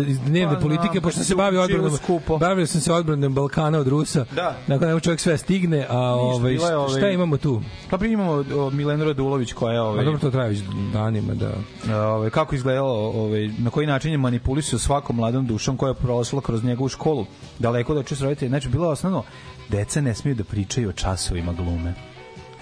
[0.07, 2.39] iz dnevne Pa, politike, pošto kad se bavi odbranom, skupo.
[2.39, 4.25] bavio sam se odbranom Balkana od Rusa.
[4.33, 4.57] Da.
[4.67, 7.63] Nakon nego čovjek sve stigne, a ovaj, ovaj- šta imamo tu?
[7.91, 10.61] Pa prije imamo o, Milenu Radulović koja je A ovaj, dobro, to traje već
[10.93, 11.53] danima, da.
[11.97, 16.41] ovaj, kako izgledalo, ovaj, na koji način je manipulisao svakom mladom dušom koja je prošla
[16.41, 17.27] kroz njegovu školu,
[17.59, 18.49] daleko da čuje roditelje.
[18.49, 19.23] Znači, bilo je osnovno,
[19.69, 22.14] deca ne smiju da pričaju o časovima glume.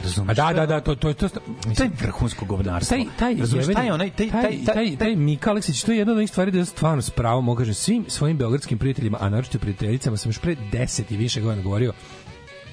[0.03, 0.37] Razumeš?
[0.37, 2.97] Da, da, da, to, to, to, To mislim, vrhunsko govnarstvo.
[2.97, 5.99] taj taj Razumeš, taj onaj taj taj taj, taj, taj, taj Mika Aleksić to je
[5.99, 9.29] jedna od onih stvari da stvarno s pravom mogu kažem svim svojim beogradskim prijateljima a
[9.29, 11.93] naročito prijateljicama sam još pre 10 i više godina govorio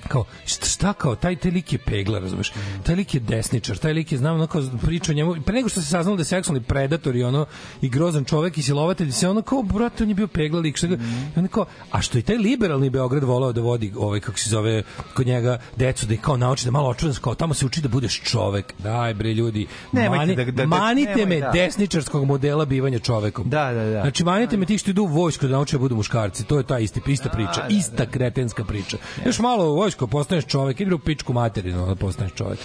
[0.07, 2.51] kao šta, kao taj taj lik je pegla razumeš
[2.83, 5.81] taj lik je desničar taj lik je znam ono kao priča njemu pre nego što
[5.81, 7.45] se saznalo da je seksualni predator i ono
[7.81, 10.87] i grozan čovek i silovatelj se ono kao brate on je bio pegla lik šta
[10.87, 10.95] ga,
[11.35, 14.49] i ono kao a što i taj liberalni Beograd voleo da vodi ovaj kako se
[14.49, 17.81] zove kod njega decu da ih kao nauči da malo očuvan kao tamo se uči
[17.81, 21.51] da budeš čovek daj bre ljudi Nemojte mani, da- da- da- manite nemoj, me da.
[21.51, 24.01] desničarskog modela bivanja čovekom Da, da, da.
[24.01, 26.43] Znači, manite me ti što idu u vojsku da nauče da budu muškarci.
[26.43, 27.67] To je ta isti, ista priča.
[27.69, 28.97] ista kretenska priča.
[29.25, 32.59] Još malo u vojsku, postaneš čovek, ili u pičku materinu, da postaneš čovek.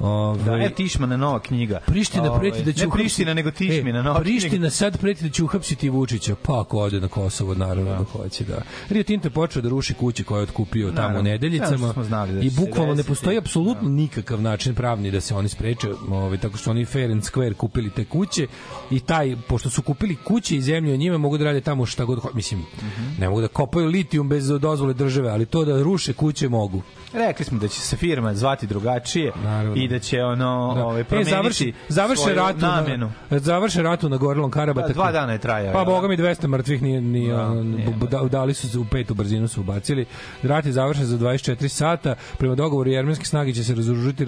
[0.00, 1.80] Ove, Da, e, Tišmana nova knjiga.
[1.86, 4.38] Priština preti da će Ne uhapsiti- Priština, nego Tišmina E, nova knjiga.
[4.40, 8.44] Priština sad preti da će uhapsiti Vučića, pa ako ode na Kosovo, naravno da, hoće,
[8.44, 8.58] da.
[8.90, 11.18] Rio Tinto je počeo da ruši kuće koje je otkupio tamo u Naravno.
[11.20, 15.20] Ja, nedeljicama što smo znali da i bukvalno ne postoji apsolutno nikakav način pravni da
[15.20, 18.46] se oni spreče, ovaj, tako što oni fair and square kupili te kuće
[18.90, 22.18] i taj, pošto su kupili kuće i zemlju, njime mogu da rade tamo šta god,
[22.18, 23.20] ho- mislim, Mhm.
[23.20, 26.82] ne mogu da kopaju litijum bez dozvole države, ali to da ruše kuće mogu.
[27.12, 29.32] Rekli smo da će se firma zvati drugačije
[29.76, 30.84] i da će ono Da.
[30.84, 33.10] ovaj E, promeniti završi, završe svoju ratu namenu.
[33.30, 34.88] na, završe ratu na Gorilom Karabata.
[34.88, 35.86] Da, dva dana je trajao, Pa jel?
[35.86, 37.44] boga mi 200 mrtvih nije, nije, Da,
[37.92, 40.06] bu- da, dali su se u petu brzinu su ubacili.
[40.42, 42.14] Rat je završen za 24 sata.
[42.38, 44.26] Prema dogovoru jermenske snage će se razoružiti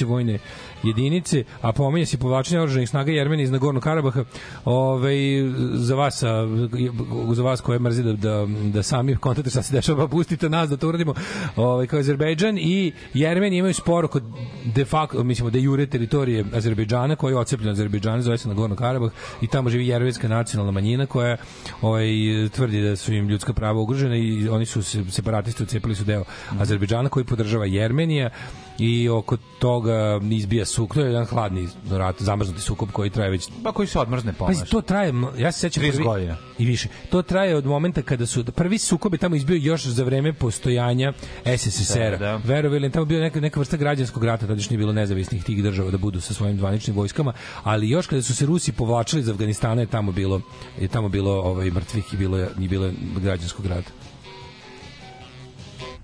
[0.00, 0.38] i vojne
[0.82, 4.24] jedinice, a pominje se povlačenje oružanih snaga Jermenije iz Nagornog Karabaha.
[4.64, 5.12] Ove,
[5.72, 6.22] za vas,
[7.32, 10.70] za vas koje mrzi da, da, da sami kontate šta se dešava, pa pustite nas
[10.70, 11.14] da to uradimo.
[11.56, 14.20] Ove, kao Azerbejdžan i Jermen imaju spor oko
[14.74, 19.10] de facto, mislimo da jure teritorije Azerbejdžana koji je ocepljen Azerbejdžana, zove se Nagorno Karabah
[19.40, 21.36] i tamo živi jermenska nacionalna manjina koja
[21.82, 22.08] ovaj,
[22.52, 26.24] tvrdi da su im ljudska prava ugrožena i oni su se, separatisti ucepili su deo
[26.58, 28.30] Azerbejdžana koji podržava Jermenija
[28.80, 30.94] i oko toga izbija suk.
[30.94, 34.68] To je jedan hladni rat, zamrznuti sukob koji traje već Pa koji se odmrzne pomaš.
[34.70, 36.36] to traje, ja se sećam 30 prvi, godina.
[36.58, 36.88] i više.
[37.10, 41.12] To traje od momenta kada su prvi sukob je tamo izbio još za vreme postojanja
[41.56, 42.10] SSSR-a.
[42.10, 42.36] Da, da.
[42.36, 45.62] Verovali, ili, tamo bio neka neka vrsta građanskog rata, tada još nije bilo nezavisnih tih
[45.62, 47.32] država da budu sa svojim zvaničnim vojskama,
[47.62, 50.40] ali još kada su se Rusi povlačili iz Afganistana je tamo bilo
[50.80, 52.92] je tamo bilo ovaj mrtvih i bilo je i bilo je
[53.22, 53.90] građanskog rata.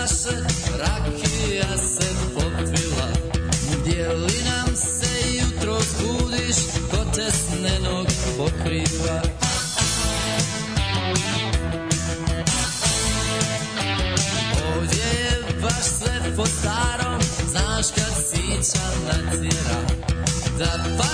[0.00, 0.36] Čaše,
[0.78, 3.08] rakija se popila.
[3.72, 6.56] Gdje li nam se jutro budiš,
[6.90, 8.06] ko tesnenog
[8.36, 9.22] pokriva?
[14.76, 17.20] Ovdje je baš sve po starom,
[17.50, 19.80] znaš kad sića natjera.
[20.58, 20.66] Da
[20.98, 21.09] pasimo,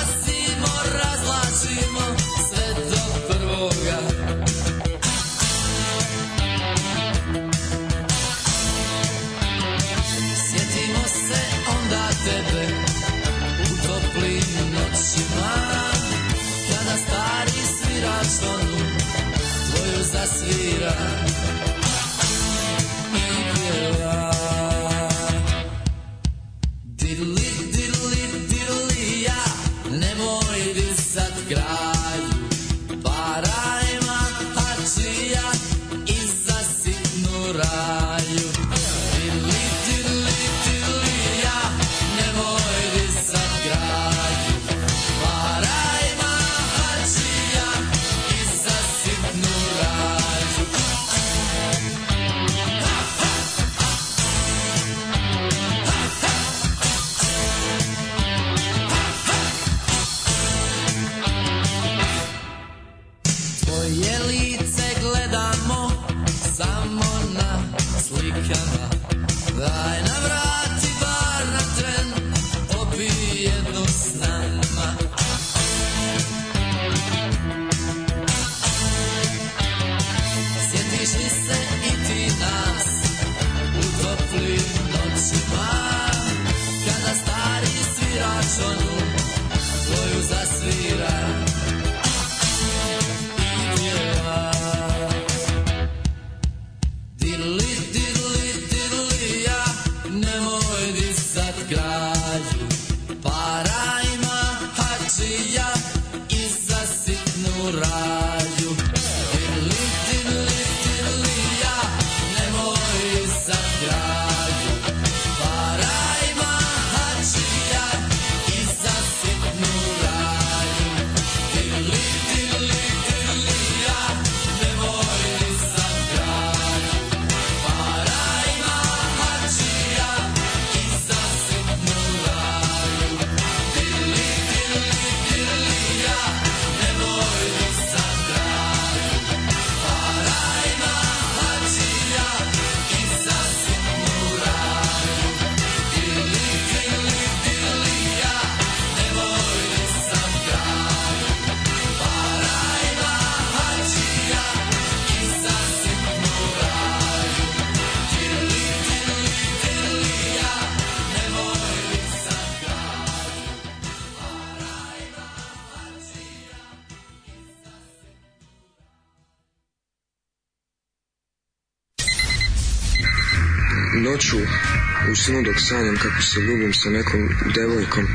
[175.27, 178.07] snu dok sanjam kako se ljubim sa nekom devojkom.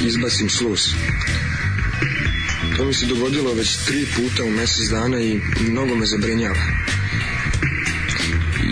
[0.00, 0.80] Izbacim sluz.
[2.76, 6.60] To mi se dogodilo već tri puta u mesec dana i mnogo me zabrinjava.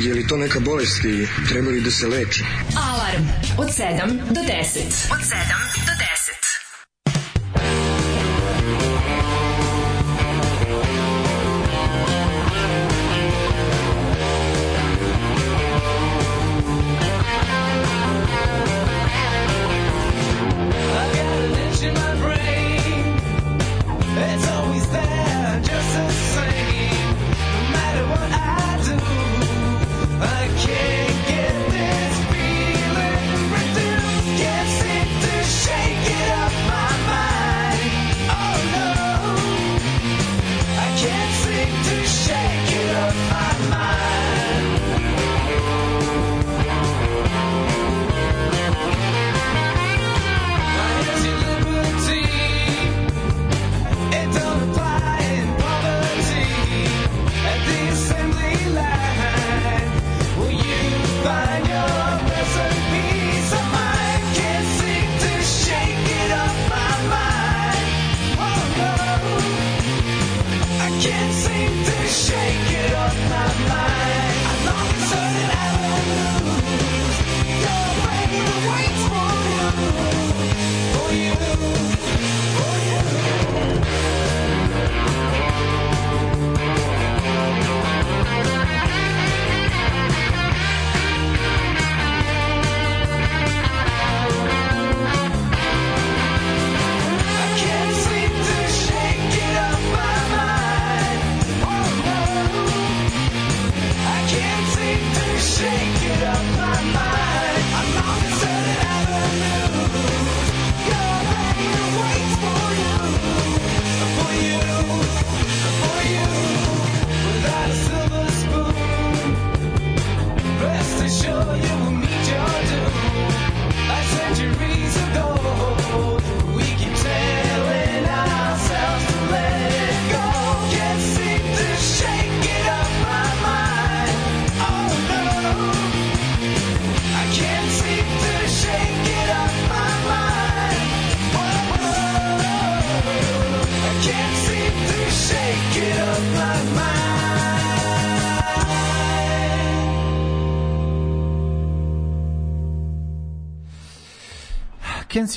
[0.00, 2.44] Je li to neka bolest i treba li da se leči?
[2.76, 3.24] Alarm
[3.58, 4.52] od 7 do 10.
[5.12, 5.67] Od 7 do 10.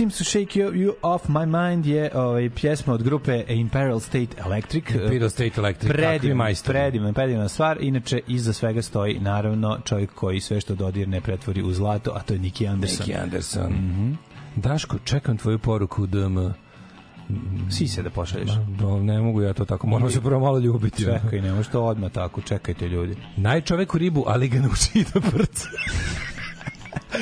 [0.02, 4.90] To Shake You, you Off My Mind je ovaj, pjesma od grupe Imperial State Electric.
[4.90, 6.80] Imperial State Electric, majstori.
[6.80, 7.78] predivan, predivna stvar.
[7.82, 12.34] Inače, iza svega stoji, naravno, čovjek koji sve što dodirne pretvori u zlato, a to
[12.34, 13.06] je Nicky Anderson.
[13.06, 13.73] Nicky Anderson.
[14.56, 16.38] Daško, čekam tvoju poruku DM.
[17.69, 18.52] Si se da pošalješ.
[18.80, 21.03] Da, ne mogu ja to tako, moramo se prvo malo ljubiti.
[21.03, 23.15] Čekaj, ne može to odmah tako, čekajte ljudi.
[23.38, 25.68] Naj čovek u ribu, ali ga nauči da prca.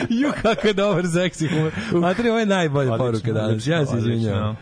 [0.10, 1.72] Ju, kako je dobar seksi humor.
[1.92, 3.68] Matri, ovo je najbolja poruka danas.
[3.68, 4.58] Ja se izvinjam.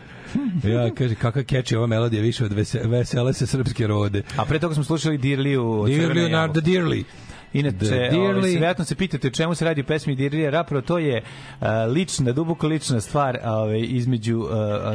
[0.64, 4.22] Ja, kaže, kakva keči ova melodija više od vese, vesele se srpske rode.
[4.36, 5.82] A pre toga smo slušali Dirliju.
[5.82, 6.70] Leonardo jabuke.
[6.70, 7.04] Dearly.
[7.52, 11.66] Inače, ovaj, vjerojatno se pitate čemu se radi u pesmi Dirlija Rapro, to je uh,
[11.92, 14.48] lična, duboko lična stvar ovaj, između uh,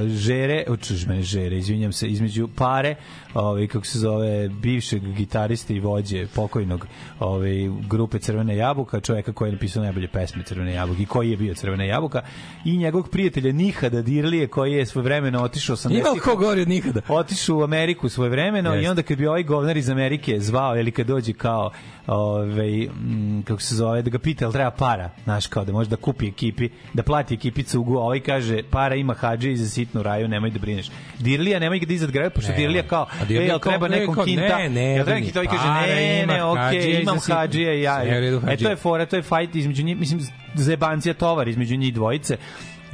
[0.08, 2.96] žere, učeš mene žere, izvinjam se, između pare,
[3.34, 6.88] ovaj, kako se zove, bivšeg gitariste i vođe pokojnog
[7.20, 11.38] ovaj, grupe Crvena jabuka, čovjeka koji je napisao najbolje pesme Crvene jabuke i koji je
[11.38, 12.22] bio Crvena jabuka,
[12.66, 16.68] i njegovog prijatelja Nihada Dirlije, koji je svoj vremeno otišao 80 Ima ko gori od
[16.68, 17.02] nikada?
[17.08, 20.92] otišao u Ameriku svoje vremeno i onda kad bi ovaj govnar iz Amerike zvao ili
[20.92, 21.72] kad dođe kao
[22.08, 25.10] ovaj mm, kako se zove da ga pita treba para?
[25.24, 28.96] Znaš kao da može da kupi ekipi da plati ekipi cugu a ovaj kaže para
[28.96, 30.92] ima hadže i za sitnu raju nemoj da brineš.
[31.20, 33.88] Dirlija nemoj ga dizat graju pošto Ne, Dirlija kao a Dirlija ej jel kao- treba
[33.88, 34.58] ne, nekom kao, kinta?
[34.58, 37.82] ne, ne, jel treba brini, kinta ovaj kaže para ne ne okej imam sitnu- hadžije
[37.82, 37.96] ja
[38.50, 40.20] e to je fora to je fight između njih mislim
[40.56, 42.38] zebancija tovar između njih dvojice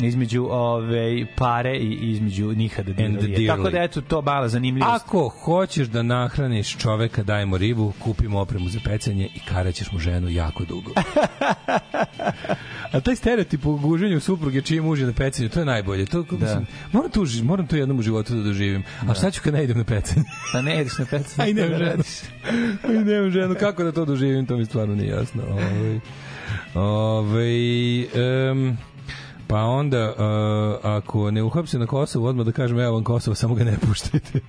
[0.02, 3.48] između ove pare i između Nihada Dirlije.
[3.48, 5.06] Tako da eto to mala zanimljivost.
[5.06, 10.30] Ako hoćeš da nahraniš čoveka, dajmo ribu, kupimo opremu za pecanje i karaćeš mu ženu
[10.30, 10.92] jako dugo.
[12.92, 16.06] A taj stereotip u guženju supruge čiji muž je na pecanju, to je najbolje.
[16.06, 16.38] To, da.
[16.38, 18.84] mislim, moram, uži- moram to jednom u životu da doživim.
[19.10, 20.26] A šta ću kad ne idem na pecanje?
[20.54, 21.48] Pa ne ideš na pecanje.
[21.48, 21.90] Aj, nemam da ženu.
[21.90, 22.08] radiš.
[22.90, 23.56] Aj, nemam ženu.
[23.60, 25.44] Kako da to doživim, to mi stvarno nije jasno.
[25.52, 26.00] Ovaj
[26.74, 28.78] ovaj em,
[29.50, 33.56] pa onda, uh, ako ne uhapse na Kosovu, odmah da kažem, evo vam Kosovo, samo
[33.56, 34.40] ga ne puštajte.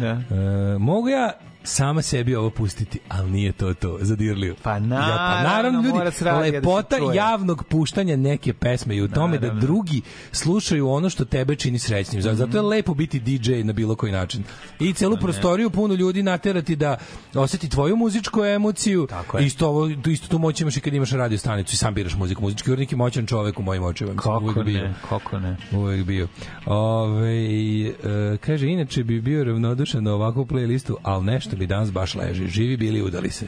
[0.00, 0.10] Da.
[0.10, 1.32] E, mogu ja
[1.66, 4.54] sama sebi ovo pustiti, ali nije to to, zadirlio.
[4.62, 7.16] Pa Ja, pa naravno, ljudi, da lepota čuje.
[7.16, 9.60] javnog puštanja neke pesme i u tome da Naravno.
[9.60, 10.00] drugi
[10.32, 12.22] slušaju ono što tebe čini srećnim.
[12.22, 12.68] Zato- Zato je Mhm.
[12.68, 14.42] lepo biti DJ na bilo koji način.
[14.80, 16.96] I celu prostoriju puno ljudi naterati da
[17.34, 19.06] oseti tvoju muzičku emociju.
[19.06, 19.46] Tako je.
[19.46, 22.42] Isto, ovo, isto tu moć imaš i kad imaš radio stanicu i sam biraš muziku.
[22.42, 24.10] Muzički urednik je moćan čovek u mojim očima.
[24.12, 24.82] Kako uvijek bio.
[24.82, 25.56] ne, kako ne.
[25.72, 26.28] Uvijek bio.
[26.66, 27.36] Ove,
[27.84, 27.92] e,
[28.38, 32.48] kaže, inače bi bio ravnodušan na ovakvu playlistu, ali nešto bi danas baš leži.
[32.48, 33.46] Živi bili udali se.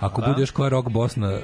[0.00, 0.32] Ako Hvala.
[0.32, 1.38] bude još koja rock Bosna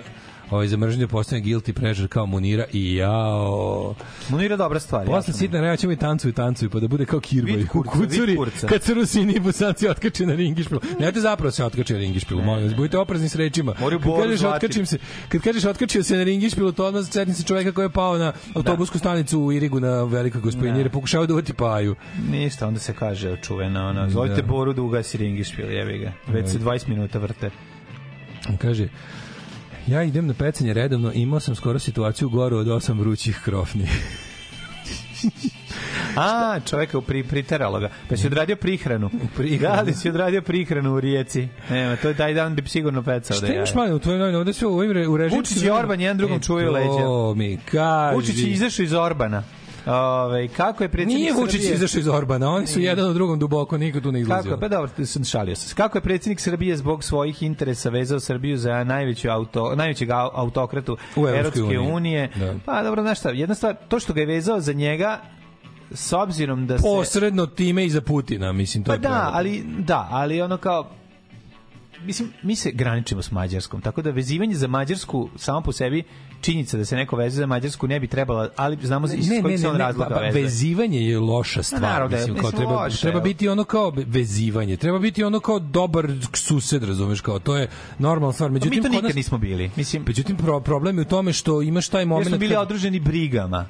[0.50, 3.94] ovaj, za mržnje postane guilty pleasure kao Munira i jao.
[4.28, 5.06] Munira dobra stvar.
[5.06, 5.38] Posle jasno mi je.
[5.38, 5.96] sitna reja ćemo i
[6.32, 8.36] tancuju, pa da bude kao kurca, vid kucuri,
[8.68, 10.80] kad se Rusini i Bosanci otkače na ringišpilu.
[10.98, 13.74] Nemojte zapravo se otkače na ringišpilu, molim vas, budite oprezni s rečima.
[13.80, 14.98] Moraju Kad kažeš otkačim se,
[15.28, 18.32] kad kažeš otkačio se na ringišpilu, to odmah setni se čoveka koji je pao na
[18.54, 21.94] autobusku stanicu u Irigu na velikoj gospodini, jer je pokušao da uvati paju.
[22.30, 24.10] Ništa, onda se kaže čuvena ona.
[24.10, 24.48] Zovite Da.
[24.48, 26.12] Boru da ugasi ringišpil, jevi ga.
[26.26, 27.50] Već se 20 minuta vrte.
[28.48, 28.88] On kaže,
[29.86, 33.88] ja idem na pecanje redovno, imao sam skoro situaciju goru od osam vrućih krofni.
[36.16, 37.90] A, čoveka pri, priteralo ga.
[38.08, 39.10] Pa si odradio prihranu.
[39.36, 39.76] Prihranu.
[39.76, 41.48] Da li si odradio prihranu u rijeci?
[41.70, 43.36] Nema, to je taj dan bi sigurno pecao.
[43.36, 43.56] Šta da je.
[43.56, 44.38] imaš manje u tvojoj novini?
[44.38, 45.38] Ovde sve u ovim u režimskim...
[45.38, 46.40] Vučić i Orban jedan drugom
[46.72, 47.00] leđa.
[47.00, 48.16] E, To mi kaži.
[48.16, 49.42] Vučić je izašao iz Orbana.
[49.86, 52.88] Ove, kako je predsjednik Nije Vučić Srbije- izašao iz Orbana, oni su Nije.
[52.88, 54.50] jedan u drugom duboko, niko tu ne izlazio.
[54.50, 55.74] Kako, pa dobro, sam šalio se.
[55.74, 60.96] Kako je predsjednik Srbije zbog svojih interesa vezao Srbiju za najveću auto, najvećeg au- autokratu
[61.16, 61.78] U Evropske uniji.
[61.78, 62.30] unije?
[62.36, 62.54] Da.
[62.64, 65.20] Pa dobro, znaš šta, jedna stvar, to što ga je vezao za njega,
[65.90, 66.82] s obzirom da se...
[66.84, 69.32] Posredno time i za Putina, mislim, to Pa je da, problem.
[69.34, 70.90] ali, da, ali ono kao,
[72.00, 76.02] mislim, mi se graničimo s Mađarskom, tako da vezivanje za Mađarsku samo po sebi
[76.44, 79.52] činjenica da se neko veze za Mađarsku ne bi trebala, ali znamo iz ne, kojih
[79.52, 80.42] ne, se on ne, ne, razloga pa, pa, vezuje.
[80.42, 84.76] vezivanje je loša stvar, naravno da mislim, kao treba, loše, treba biti ono kao vezivanje,
[84.76, 87.68] treba biti ono kao dobar sused, razumeš, kao to je
[87.98, 88.50] normalna stvar.
[88.50, 89.70] Pa Međutim, mi to nikad nas- nismo bili.
[89.76, 92.28] Mislim, Međutim, pro, problem je u tome što imaš taj jer moment...
[92.28, 93.66] smo bili kad- odruženi brigama.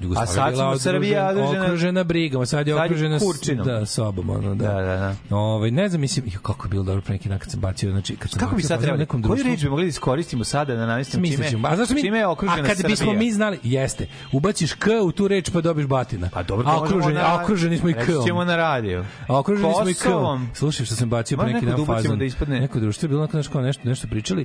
[0.00, 3.66] Jugoslavija A sad smo Srbija okružena- okružena brigama, sad je Sad okružena Kurčinom.
[3.66, 4.66] da, sobom, ono, da.
[4.66, 5.36] Da, da, da.
[5.36, 7.90] Ovaj, ne znam, mislim, jo, kako je bilo dobro pre neki dan kad sam bacio,
[7.90, 8.98] znači, kad sam Kako bi bacio sad fazon trebali?
[9.00, 11.68] nekom Koju društvu- reč bi mogli da iskoristimo sada da namestimo čime, ćemo.
[11.68, 12.88] A što mi, čime je okružena a kad Srbija?
[12.88, 16.28] bismo mi znali, jeste, ubaciš K u tu reč pa dobiš batina.
[16.32, 17.98] Pa dobro, a okruženi, na- a okruženi smo i K.
[17.98, 19.04] Reći ćemo na radio.
[19.28, 20.06] A okruženi smo i K.
[20.54, 22.18] Slušaj što sam bacio pre neki dan da fazon.
[22.18, 22.60] da ispadne?
[22.60, 24.44] Neko društvo je bilo kao nešto, nešto pričali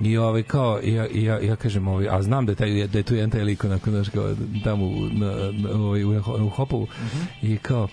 [0.00, 3.02] i ovaj kao ja, ja, ja kažem ovaj a znam da je taj da je
[3.02, 4.34] tu jedan taj lik onako znaš kao
[4.68, 6.86] tamo u, na, na, ovaj, u, u Hopovu
[7.42, 7.88] i kao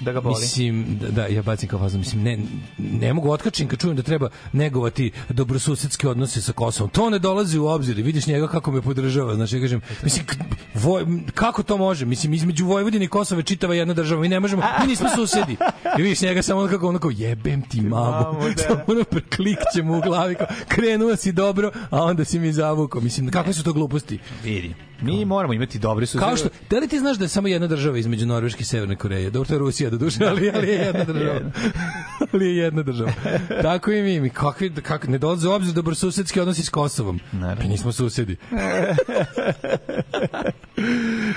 [0.00, 0.40] Da ga boli.
[0.40, 2.38] Mislim, da, da ja bacim kao fazon, mislim, ne,
[2.78, 6.90] ne mogu otkačim kad čujem da treba negovati dobrosusedske odnose sa Kosovom.
[6.90, 7.96] To ne dolazi u obzir.
[7.96, 9.34] Vidiš njega kako me podržava.
[9.34, 10.36] Znači, ja kažem, mislim, k-
[10.74, 12.06] voj, kako to može?
[12.06, 14.20] Mislim, između Vojvodine i Kosova je čitava jedna država.
[14.20, 15.56] Mi ne možemo, mi nismo susedi.
[15.98, 18.32] I vidiš njega samo ono kao, jebem ti mamu.
[18.32, 18.62] Mamu, da.
[18.62, 23.00] Samo ono preklikće mu u glavi, kao, krenuo si dobro, a onda si mi zavukao.
[23.00, 24.18] Mislim, kakve su to gluposti?
[24.44, 24.74] Vidi.
[25.02, 26.26] Mi moramo imati dobre susede.
[26.26, 28.96] Kao što, da li ti znaš da je samo jedna država između Norveške i Severne
[28.96, 29.30] Koreje?
[29.30, 31.40] Dobro, to je Rusija do duše, ali, ali je jedna država.
[32.32, 33.12] ali je jedna država.
[33.62, 34.20] Tako i mi.
[34.20, 37.20] mi kakvi, kak, ne dolaze u obzir dobrosusedski odnosi s Kosovom.
[37.32, 37.62] Naravno.
[37.62, 38.36] Mi nismo susedi.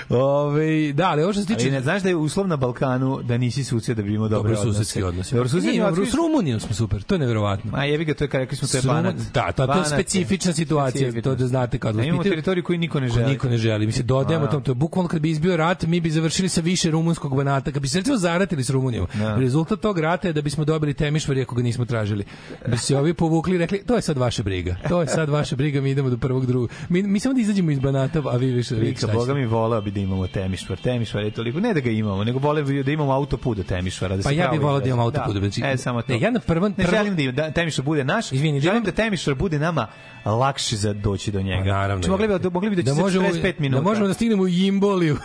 [0.09, 1.61] Ove, da, ali ovo što se tiče...
[1.61, 4.51] Ali ne znaš da je uslov na Balkanu da nisi sused da bi imao dobre
[4.51, 4.63] odnose.
[4.63, 5.35] Dobrosusedski odnosi.
[5.35, 6.11] Dobrosusedski Nije, odnosi.
[6.11, 7.71] S Rumunijom smo super, to je neverovatno.
[7.75, 9.15] A jebi ga, to je kao rekli smo, to je Banat.
[9.33, 12.63] Da, to, to je specifična situacija, to da znate kad Da vas imamo pitaju- teritoriju
[12.63, 13.31] koju niko ne želi.
[13.31, 13.85] Niko ne želi.
[13.85, 16.49] Mi se dodajemo A, tom, to je bukvalno kad bi izbio rat, mi bi završili
[16.49, 17.71] sa više rumunskog banata.
[17.71, 19.35] Kad bi se recimo zaratili s Rumunijom, Da.
[19.35, 22.23] rezultat tog rata je da bismo dobili temišvar ako ga nismo tražili.
[22.67, 24.75] Bi se ovi povukli i rekli, to je sad vaša briga.
[24.89, 26.69] To je sad vaša briga, mi idemo do prvog drugog.
[26.89, 28.75] Mi, mi samo da izađemo iz banata, a vi više...
[28.75, 29.34] vi Vika, boga?
[29.35, 30.77] Mi voleo bi da imamo Temišvar.
[30.79, 34.17] Temišvar je toliko, ne da ga imamo, nego voleo bi da imamo autoput do Temišvara.
[34.17, 34.89] Da Pa ja bih volao da izrazi.
[34.89, 35.37] imam autoput.
[35.37, 36.13] znači, E, samo to.
[36.13, 36.73] Ne, ja na prvom...
[36.77, 39.87] Ne prvo- želim da, da Temišvar bude naš, Izvini, da želim da Temišvar bude nama
[40.25, 41.61] lakše za doći do njega.
[41.61, 41.95] Pa, naravno.
[41.95, 43.81] Znači, mogli bi da, mogli bi da, da možemo, 45 minuta.
[43.81, 45.17] Da možemo da stignemo u Jimboliju.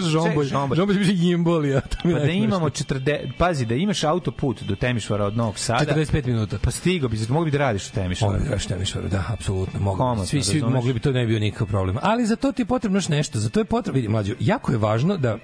[0.00, 0.46] Žombolj.
[0.46, 0.78] žombolj.
[0.78, 0.86] To
[2.04, 5.94] mi je Pa da imamo 40, pazi, da imaš autoput do Temišvara od Novog Sada.
[5.94, 6.58] 45 minuta.
[6.62, 8.34] Pa stigo bi, mogli bi da radiš u Temišvaru.
[8.34, 9.80] Ovo je Temišvaru, da, apsolutno.
[9.80, 9.96] Mogu.
[9.96, 11.98] Komotno, svi, svi mogli bi to ne bi bio nikakav problem.
[12.02, 13.38] Ali za to ti je potrebno još nešto.
[13.38, 15.38] Za to je potrebno, vidi, mlađo, jako je važno da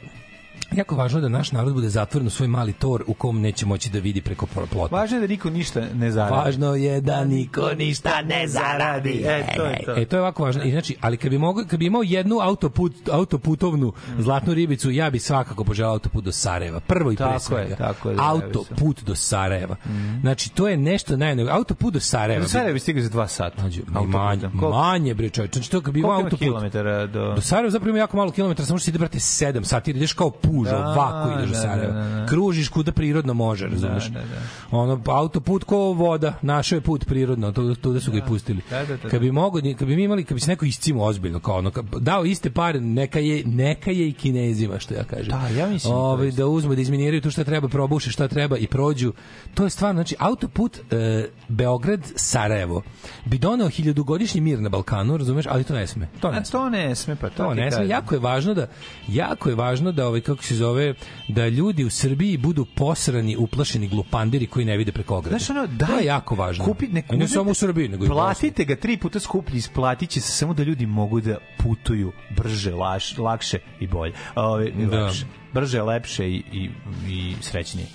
[0.75, 3.91] jako važno da naš narod bude zatvoren u svoj mali tor u kom neće moći
[3.91, 4.97] da vidi preko plota.
[4.97, 6.37] Važno je da niko ništa ne zaradi.
[6.37, 9.23] Važno je da niko ništa ne zaradi.
[9.27, 9.93] E, to je to.
[9.93, 10.63] E, to je ovako važno.
[10.63, 15.11] I znači, ali kad bi, mogao, kad bi imao jednu autoput, autoputovnu zlatnu ribicu, ja
[15.11, 16.81] bi svakako poželao autoput do Sarajeva.
[16.81, 17.77] Prvo i pre Tako je, svega.
[17.77, 19.77] tako je, da, autoput do Sarajeva.
[20.21, 21.47] Znači, to je nešto najne...
[21.51, 22.43] Autoput do Sarajeva.
[22.43, 23.63] Do Sarajeva bi stigao za dva sata.
[23.63, 24.21] Mađo, ma i Autoputom.
[24.21, 25.53] manje, Koliko- manje bre čovječe.
[25.53, 26.41] Znači to kad bi imao Koliko ima autoput.
[26.41, 27.33] kilometara do...
[27.35, 30.13] Do Sarajeva zapravo ima jako malo kilometara, samo što se ide brate 7 sati, ideš
[30.13, 31.93] kao puž kruž, Da, ovako ideš da, Sarajeva.
[31.95, 32.27] da, da, da.
[32.27, 34.05] Kružiš kuda prirodno može, razumeš?
[34.05, 34.77] Da, da, da.
[34.79, 38.61] Ono, autoput ko voda, našao je put prirodno, tu, tu da su ga i pustili.
[38.71, 39.09] Da, da, da, da.
[39.09, 41.71] Kad bi mogo, kad bi mi imali, kad bi se neko iscimo ozbiljno, kao ono,
[41.71, 45.29] kad- dao iste pare, neka je, neka je i kinezima, što ja kažem.
[45.29, 48.57] Da, ja mislim Ovaj, to da uzmu, da izminiraju tu šta treba, probuše šta treba
[48.57, 49.13] i prođu.
[49.55, 52.83] To je stvarno, znači, autoput e, Beograd-Sarajevo
[53.25, 56.09] bi doneo hiljadugodišnji mir na Balkanu, razumeš, ali to ne sme.
[56.21, 57.89] To ne A to ne sme, pa to, to ne sme.
[57.89, 58.67] Jako je važno da
[59.09, 60.95] jako je važno da ovaj kako se zove
[61.29, 65.39] da ljudi u Srbiji budu posrani, uplašeni glupandiri koji ne vide preko ograde.
[65.39, 66.65] Znaš, ono, to daj, je jako važno.
[66.65, 68.09] Kupi, ne, ne samo u Srbiji, nego i.
[68.09, 72.75] Platite ga tri puta skuplje, isplatit će se samo da ljudi mogu da putuju brže,
[72.75, 74.13] laš, lakše i bolje.
[74.35, 75.05] Ove, Da.
[75.05, 75.25] lepše.
[75.53, 76.71] Brže, lepše i, i,
[77.09, 77.87] i srećnije.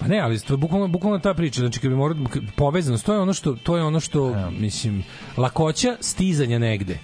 [0.00, 2.16] Pa ne, ali to je bukvalno bukvalno ta priča, znači kad bi morao
[2.56, 5.04] povezanost, to je ono što to je ono što mislim
[5.36, 6.98] lakoća stizanja negde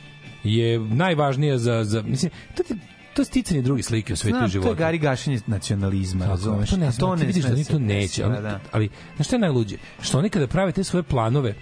[0.45, 2.75] je najvažnija za za mislim to ti
[3.15, 6.71] to je sticanje druge slike u svetu i Znam, to je gari gašenje nacionalizma, razumeš?
[6.71, 8.61] To ne to ne vidiš da oni to neće, ali, da, da.
[8.73, 9.77] ali znaš šta je najluđe?
[10.03, 11.55] Što oni kada prave te svoje planove,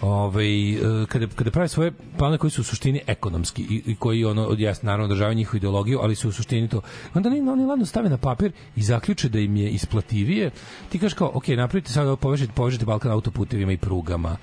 [0.00, 4.24] ovaj e, kada kada prave svoje planove koji su u suštini ekonomski i, i koji
[4.24, 6.80] ono od jasno naravno održavaju njihovu ideologiju, ali su u suštini to.
[7.14, 10.50] Onda oni oni ladno stave na papir i zaključe da im je isplativije.
[10.88, 14.36] Ti kažeš kao, ok, napravite sad ovo, povežete, povežete Balkan autoputevima i prugama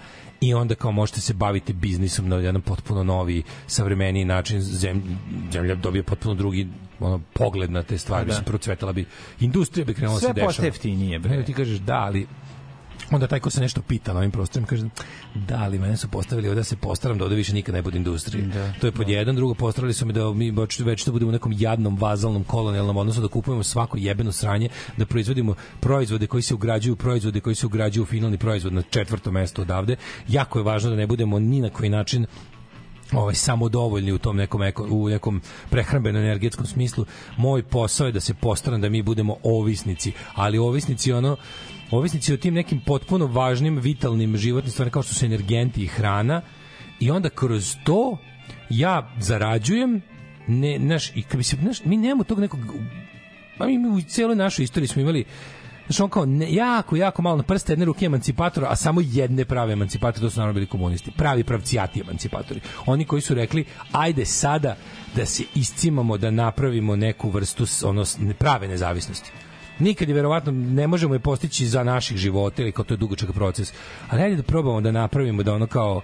[0.43, 5.03] i onda kao možete se baviti biznisom na jedan potpuno novi, savremeniji način zemlja,
[5.51, 6.67] zemlja dobije potpuno drugi
[6.99, 8.39] ono pogled na te stvari, Pa da.
[8.39, 8.45] da.
[8.45, 9.05] procvetala bi
[9.39, 10.47] industrija bi krenula da Sve se dešava.
[10.47, 11.37] postaje jeftinije, bre.
[11.37, 12.27] Ne, ti kažeš da, ali
[13.11, 14.85] onda taj ko se nešto pita na ovim prostorima kaže
[15.35, 17.97] da, ali mene su postavili ovde da se postaram da ovde više nikad ne bude
[17.97, 18.45] industrije.
[18.45, 21.29] Da, to je pod jedan, drugo postavili su me da mi već, već to budemo
[21.29, 26.43] u nekom jadnom vazalnom kolonijalnom odnosu da kupujemo svako jebeno sranje, da proizvodimo proizvode koji
[26.43, 29.95] se ugrađuju, proizvode koji se ugrađuju u finalni proizvod na četvrto mesto odavde.
[30.27, 32.25] Jako je važno da ne budemo ni na koji način
[33.11, 37.05] ovaj samodovoljni u tom nekom eko, u nekom prehrambeno energetskom smislu
[37.37, 41.37] moj posao je da se postaram da mi budemo ovisnici ali ovisnici ono
[41.97, 46.41] ovisnici o tim nekim potpuno važnim vitalnim životnim stvarima kao što su energenti i hrana
[46.99, 48.17] i onda kroz to
[48.69, 50.01] ja zarađujem
[50.47, 52.59] ne naš i kad bi se naš, mi nemamo tog nekog
[53.57, 55.25] pa mi, u cijeloj našoj istoriji smo imali
[55.87, 59.45] Znaš, on kao ne, jako, jako malo na prste jedne ruke emancipatora, a samo jedne
[59.45, 61.11] prave emancipatore, to su naravno bili komunisti.
[61.11, 62.61] Pravi pravcijati emancipatori.
[62.85, 64.75] Oni koji su rekli, ajde sada
[65.15, 68.03] da se iscimamo, da napravimo neku vrstu ono,
[68.39, 69.31] prave nezavisnosti.
[69.79, 73.31] Nikad je verovatno ne možemo je postići za naših života ili kao to je dugočak
[73.31, 73.73] proces.
[74.09, 76.01] Ali ajde da probamo da napravimo da ono kao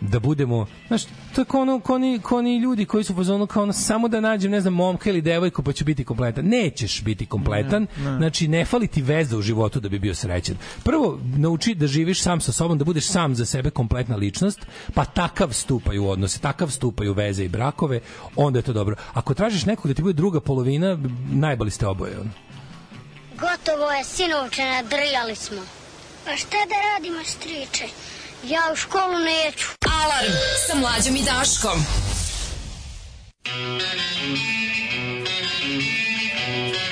[0.00, 1.04] da budemo, znaš,
[1.34, 3.72] to je kao ono, kao oni, kao oni ljudi koji su u fazonu kao ono,
[3.72, 6.44] samo da nađem, ne znam, momka ili devojku pa ću biti kompletan.
[6.44, 8.16] Nećeš biti kompletan, Ne, ne.
[8.16, 10.56] znači ne fali ti veza u životu da bi bio srećan.
[10.84, 15.04] Prvo, nauči da živiš sam sa sobom, da budeš sam za sebe kompletna ličnost, pa
[15.04, 18.00] takav stupaju u odnose, takav stupaju veze i brakove,
[18.36, 18.96] onda je to dobro.
[19.12, 20.98] Ako tražiš nekog da ti bude druga polovina,
[21.30, 22.20] najbali ste oboje.
[22.20, 22.30] Ono.
[23.40, 25.60] Gotovo je, sinovče, nadrljali smo.
[26.26, 27.84] A šta da radimo, striče?
[28.44, 29.66] Ja u školu neću.
[30.02, 30.32] Alarm
[30.66, 31.84] sa mlađom i Daškom.
[36.58, 36.87] We're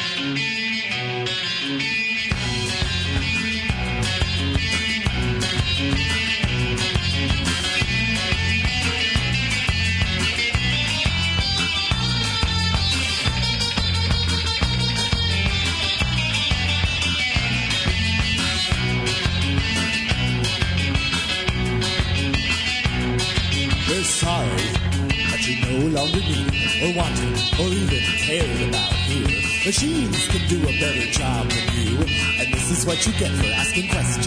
[25.76, 26.48] no longer need
[26.80, 29.28] or wanted or even cared about here.
[29.66, 31.98] Machines can do a better job than you,
[32.40, 34.26] and this is what you get for asking questions.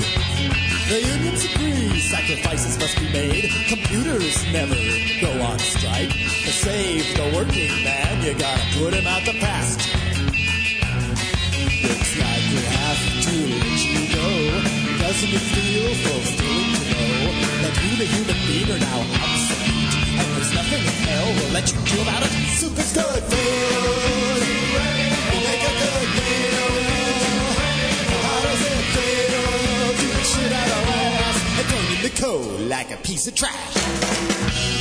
[0.90, 3.50] The unions agree sacrifices must be made.
[3.68, 4.76] Computers never
[5.22, 6.12] go on strike.
[6.12, 9.98] To save the working man, you gotta put him out the pasture.
[11.82, 14.30] Looks like we have to let you go.
[15.02, 17.32] Doesn't it feel fulfilling to know
[17.64, 19.39] that you, the human being, are now?
[20.36, 22.32] There's nothing in hell will let you do about it.
[22.60, 24.44] Super's good food.
[25.32, 26.08] You make a good
[28.70, 30.72] it feel to the shit and
[31.96, 34.78] in the cold like a piece of trash?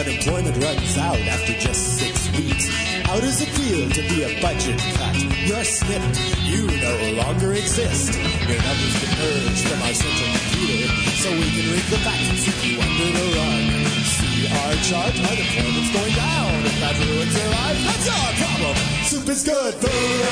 [0.00, 2.68] Unemployment runs out after just six weeks.
[3.04, 5.12] How does it feel to be a budget cut?
[5.44, 6.16] You're snipped.
[6.40, 8.16] You no longer exist.
[8.48, 10.88] Your numbers merged from our central computer
[11.20, 13.64] so we can read the facts and you under the rug.
[14.08, 16.64] See our chart, unemployment's going down.
[16.64, 18.76] If that ruins your life, that's your problem.
[19.04, 20.24] Soup is good food.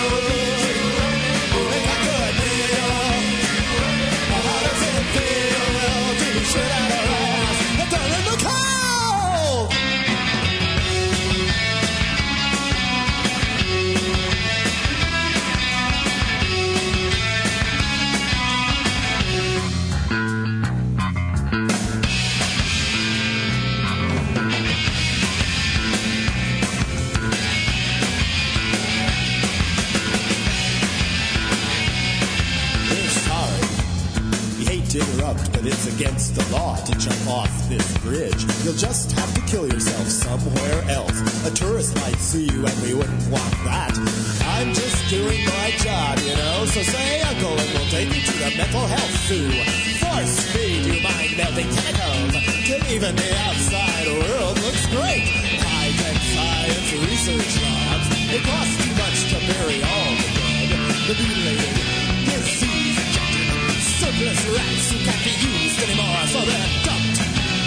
[1.68, 2.88] Make a good meal.
[4.32, 7.07] How does it feel to be shit out
[37.28, 38.44] off this bridge.
[38.64, 41.16] You'll just have to kill yourself somewhere else.
[41.44, 43.92] A tourist might see you, and we wouldn't want that.
[44.56, 46.64] I'm just doing my job, you know.
[46.66, 49.48] So say uncle, and we'll take you to the mental health zoo.
[50.00, 52.32] Force feed you mind melting chemicals.
[52.64, 55.28] Till even the outside world looks great.
[55.60, 58.09] High tech science research labs.
[58.32, 60.70] It costs too much to bury all the dead.
[61.09, 61.76] The mutilated,
[62.28, 63.48] disease injected,
[63.96, 66.88] surplus rats who can't be used anymore, so they're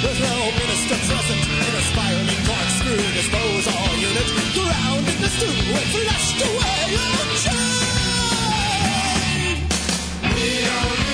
[0.03, 5.87] With no minister present in a spiraling corkscrew disposal unit, drowned in the stew and
[5.93, 6.81] flushed away
[7.37, 8.81] chain.
[10.35, 11.10] We don't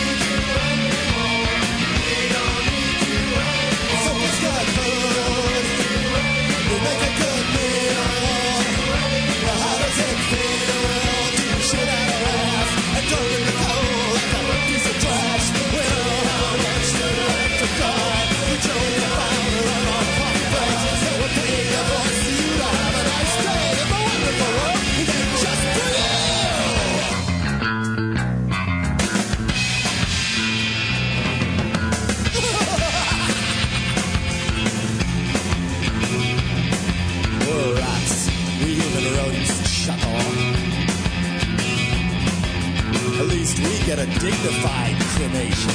[43.88, 45.72] get a dignified cremation.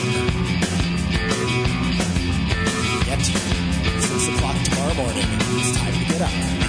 [3.07, 3.23] Yet,
[4.03, 5.25] six o'clock tomorrow morning,
[5.57, 6.62] it's time to get up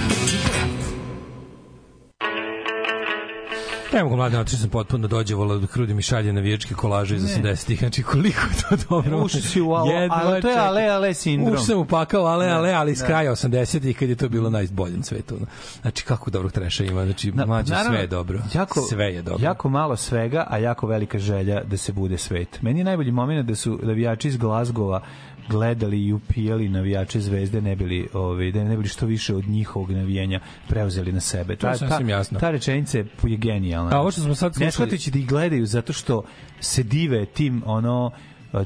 [4.14, 7.42] Ne mogu mladine, otišao sam potpuno dođevola da Krudi mi šalje navijačke kolaže iz Ne.
[7.42, 9.18] 80-ih, znači koliko je to dobro.
[9.18, 11.54] Ušao si u Jedva ali to je ale, ale sindrom.
[11.54, 14.96] Ušao sam u pakao, ale, ale, ali iz kraja 80-ih kad je to bilo najbolje
[14.96, 15.36] na svetu.
[15.82, 18.40] Znači kako dobrog treša ima, znači mlađe Naravno, sve je dobro.
[18.54, 19.44] Jako, sve je dobro.
[19.44, 22.62] Jako malo svega, a jako velika želja da se bude svet.
[22.62, 25.02] Meni je najbolji moment da su navijači iz Glazgova
[25.48, 29.90] gledali i upijali navijače zvezde ne bili ovaj da ne bili što više od njihovog
[29.90, 31.56] navijanja preuzeli na sebe.
[31.56, 32.38] To je sasvim jasno.
[32.40, 33.96] Ta rečenica je genijalna.
[33.96, 36.22] A ovo što smo sad ne slušali- shvatajući da ih gledaju zato što
[36.60, 38.10] se dive tim ono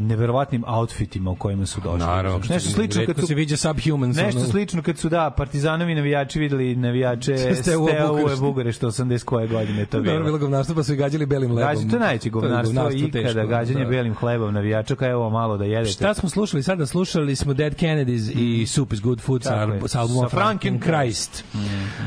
[0.00, 1.98] neverovatnim outfitima u kojima su došli.
[1.98, 4.48] Naravno, nešto slično kad su se viđa subhumans, Nešto ono.
[4.48, 8.36] slično kad su da partizanovi navijači videli navijače Steaua.
[8.40, 10.24] Bukarešta 80 koje godine to Dobro, bilo.
[10.24, 11.74] bilo govnarstvo, pa su gađali belim lebom.
[11.74, 13.90] Gađa, to najveće govnarstvo govnarstvo ikada, teško, gađanje da.
[13.90, 15.92] belim hlebom navijača, kao evo malo da jedete.
[15.92, 16.86] Šta smo slušali sada?
[16.86, 21.44] Slušali smo Dead Kennedys i Soup is Good Food sa, sa albuma Sa Franken Christ.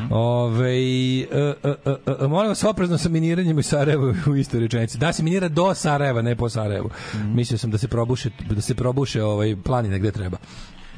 [0.10, 1.28] Ove, e,
[1.64, 4.98] e, e, e, molim vas oprezno sa miniranjem u Sarajevu u istoj rečenici.
[4.98, 6.90] Da se minira do Sarajeva, ne po Sarajevu.
[7.34, 10.38] Mislio sam da se probuše, da se probuše ovaj planine gde treba.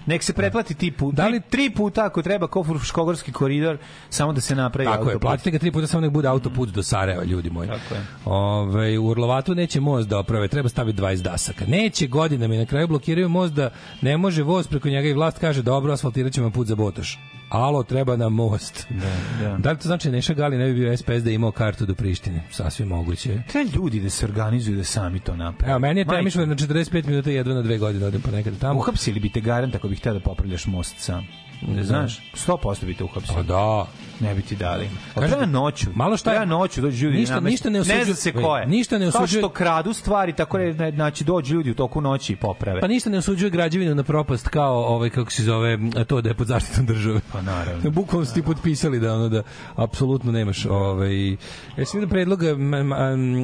[0.06, 3.78] Nek se pretplati ti put, Da li- tri, puta ako treba Kofurškogorski koridor,
[4.10, 5.22] samo da se napravi Tako je, autoput.
[5.22, 7.70] platite ga tri puta samo nek bude autoput do Sarajeva, ljudi moji.
[7.70, 8.02] Tako je.
[8.28, 11.66] Ove, u Urlovatu neće most da oprave, treba staviti 20 dasaka.
[11.68, 13.70] Neće godinama i na kraju blokiraju most da
[14.02, 17.20] ne može voz preko njega i vlast kaže dobro, asfaltirat ćemo put za Botoš.
[17.54, 18.88] Alo, treba nam most.
[18.90, 19.58] Da, da.
[19.58, 21.86] Da li to znači da Neša Gali ne bi bio SPS da je imao kartu
[21.86, 22.44] do Prištine?
[22.52, 23.42] Sasvim moguće.
[23.52, 25.72] Treba ljudi da se organizuju da sami to naprave.
[25.72, 26.20] Evo, meni je Majke.
[26.20, 28.80] temišlo na 45 minuta jedva na dve godine odem ponekad tamo.
[28.80, 31.28] Uhapsili bi te garant ako bih htio da popravljaš most sam.
[31.68, 33.36] Ne znaš, 100% bi te uhapsili.
[33.36, 33.86] Pa da.
[34.20, 34.84] Ne bi ti dali.
[34.86, 35.88] Kažete, Kažete, treba noću.
[35.96, 37.18] malo šta- treba noću dođu ljudi.
[37.18, 38.66] Ništa- ništa ne osuđuje- Ne zna se ko je.
[38.68, 42.34] ništa ne Kao osuđuje- što kradu stvari, tako je, znači dođu ljudi u toku noći
[42.34, 42.82] i poprave.
[42.82, 45.78] Pa ništa ne osuđuje građevinu na propast kao ovaj kako se zove
[46.08, 47.20] to da je pod zaštitom države.
[47.32, 47.90] Pa naravno.
[47.92, 49.44] Bukvalno su ti potpisali da ono da
[49.76, 51.30] apsolutno nemaš ovaj
[51.78, 52.40] jesi vidio predlog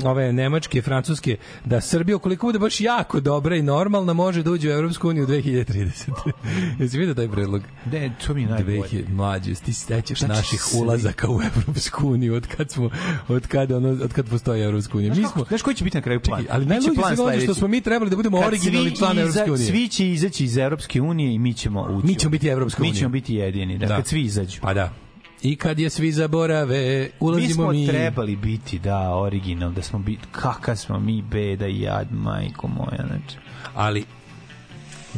[0.05, 4.69] ove nemačke, francuske da Srbija ukoliko bude baš jako dobra i normalna može da uđe
[4.69, 6.09] u Evropsku uniju 2030.
[6.79, 7.61] jesi vidio taj predlog?
[7.85, 8.77] Ne, to mi je najbolje.
[8.79, 12.89] 2000 mlađi, ti se sećaš Znači, naših naših ulazaka u Evropsku uniju od kad smo
[13.27, 15.13] od kad ono od kad postoji Evropska unija.
[15.15, 16.41] Mi smo Znaš koji će biti na kraju plan?
[16.41, 19.51] Čekaj, ali najluđe plan se što smo mi trebali da budemo Kad originalni član Evropske
[19.51, 19.67] unije.
[19.67, 22.07] Svi će izaći iz Evropske unije i mi ćemo ući.
[22.07, 22.99] Mi ćemo biti Evropska Mi unija.
[22.99, 24.61] ćemo biti jedini, da, kad svi izađu.
[24.61, 24.93] Pa da.
[25.41, 27.87] I kad je svi zaborave, ulazimo mi smo mi.
[27.87, 33.05] trebali biti, da, original, da smo biti, kakav smo mi, beda i jad, majko moja,
[33.07, 33.37] znači.
[33.75, 34.03] Ali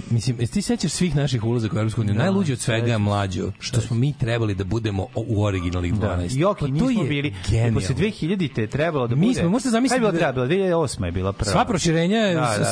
[0.10, 2.14] Mislim, jesi ti sećaš svih naših ulazaka u Evropsku uniju?
[2.14, 6.00] Da, Najluđe od svega je mlađo, što smo mi trebali da budemo u originalnih 12.
[6.00, 6.40] Da.
[6.40, 7.34] I ok, Pa to nismo je bili.
[7.50, 7.80] genijalno.
[7.80, 9.40] Posle 2000-te je trebalo da Mi bude...
[9.40, 10.48] smo, možete zamisliti Kad je bila da- trebala?
[10.82, 11.52] 2008 je bila prva.
[11.52, 12.20] Sva proširenja,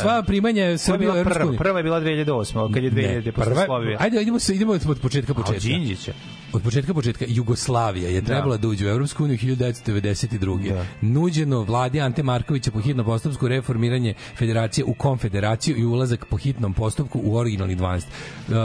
[0.01, 1.57] sva primanja Koja je Srbije u Evropsku uniju.
[1.57, 3.97] Prva je bila 2008, kad je 2000 posle prva- Slovije.
[3.99, 5.67] Ajde, idemo se idemo od početka A od početka.
[5.67, 6.13] Đinđića.
[6.53, 10.69] Od početka početka Jugoslavija je trebala da, uđe u Evropsku uniju 1992.
[10.69, 10.85] Da.
[11.01, 16.73] Nuđeno vladi Ante Markovića po hitnom postupku reformiranje federacije u konfederaciju i ulazak po hitnom
[16.73, 18.03] postupku u originalnih 12.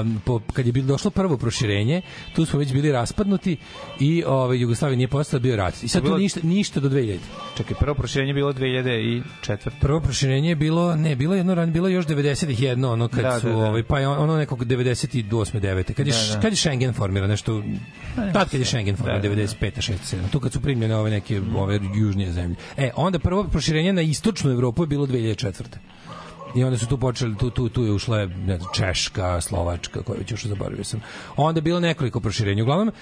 [0.00, 2.02] Um, po, kad je bilo došlo prvo proširenje,
[2.34, 3.56] tu smo već bili raspadnuti
[4.00, 5.82] i ovaj Jugoslavija nije postala bio rat.
[5.82, 7.18] I sad tu Bilo- ništa ništa do 2000.
[7.56, 9.70] Čekaj, prvo proširenje je bilo 2004.
[9.80, 13.22] Prvo proširenje je bilo, ne, bilo je jedno ran, bilo još 90-ih jedno, ono kad
[13.22, 13.58] Da, su, da, da.
[13.58, 15.24] ovaj, pa ono nekog 98.
[15.54, 15.92] 9.
[15.92, 16.40] Kad je, Da, da.
[16.40, 17.62] kad je Schengen formiran, nešto,
[18.32, 19.42] tad kad je Schengen formiran, Da, da, da.
[19.42, 19.80] 95.
[19.82, 19.92] 6.
[20.06, 20.30] 7.
[20.30, 22.56] Tu kad su primljene ove neke, ove južnije zemlje.
[22.76, 25.62] E, onda prvo proširenje na istočnu Evropu je bilo 2004.
[26.54, 30.18] I onda su tu počeli, tu, tu, tu je ušla ne znam, Češka, Slovačka, koja
[30.18, 31.00] već još zaboravio sam.
[31.36, 32.62] Onda je bilo nekoliko proširenja.
[32.62, 32.92] Uglavnom,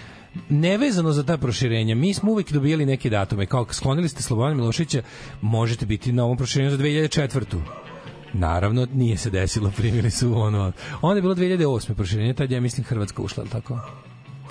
[0.48, 3.46] nevezano za ta proširenja, mi smo uvek dobijali neke datume.
[3.46, 5.02] Kao sklonili ste Slobodana Milošića,
[5.40, 7.60] možete biti na ovom proširenju za 2004.
[8.32, 10.72] Naravno, nije se desilo, primili su ono.
[11.02, 11.94] Onda je bilo 2008.
[11.94, 13.80] proširenje, tad je, ja mislim, Hrvatska ušla, je li tako?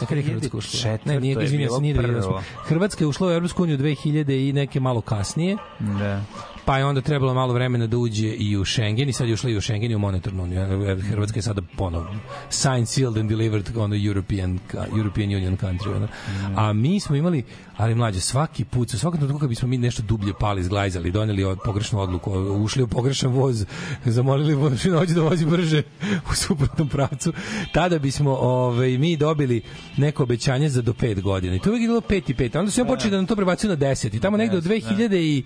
[0.09, 0.97] Kad je Hrvatska ušla?
[1.05, 1.39] Ne, nije, 2004.
[1.39, 2.21] je izvinjam bilo se, nije 2008.
[2.21, 2.41] prvo.
[2.65, 6.21] Hrvatska je ušla u Evropsku uniju 2000 i neke malo kasnije Da.
[6.65, 9.49] Pa je onda trebalo malo vremena da uđe i u Schengen i sad je ušla
[9.49, 10.61] i u Schengen i u monetarnu uniju.
[11.01, 12.07] Hrvatska je sada ponovo
[12.49, 14.59] signed, sealed and delivered on the European,
[14.97, 15.95] European Union country.
[15.95, 16.07] Ono.
[16.55, 17.43] A mi smo imali,
[17.77, 21.43] ali mlađe, svaki put, sa svakog trenutka kad bismo mi nešto dublje pali, zglajzali, doneli
[21.43, 23.65] od pogrešnu odluku, ušli u pogrešan voz,
[24.05, 25.83] zamolili vožinođu da vozi brže
[26.31, 27.33] u suprotnom pravcu,
[27.73, 29.61] tada bismo ovaj, mi dobili
[29.97, 31.55] neko obećanje za do pet godina.
[31.55, 32.55] I to je bilo pet i pet.
[32.55, 34.13] Onda su ja počeli da nam to prebacuju na deset.
[34.13, 35.43] I tamo negde od 2000 i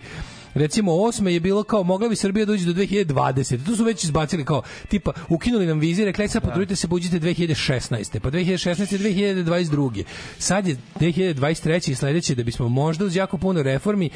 [0.56, 3.65] recimo osme je bilo kao mogla bi Srbija doći do 2020.
[3.65, 7.19] Tu su već izbacili kao tipa ukinuli nam vize, rekli "Ajde sad potrudite se buđite
[7.19, 8.19] 2016.
[8.19, 8.98] Pa 2016.
[8.98, 10.03] 2022.
[10.38, 11.91] Sad je 2023.
[11.91, 14.10] i sledeće da bismo možda uz jako puno reformi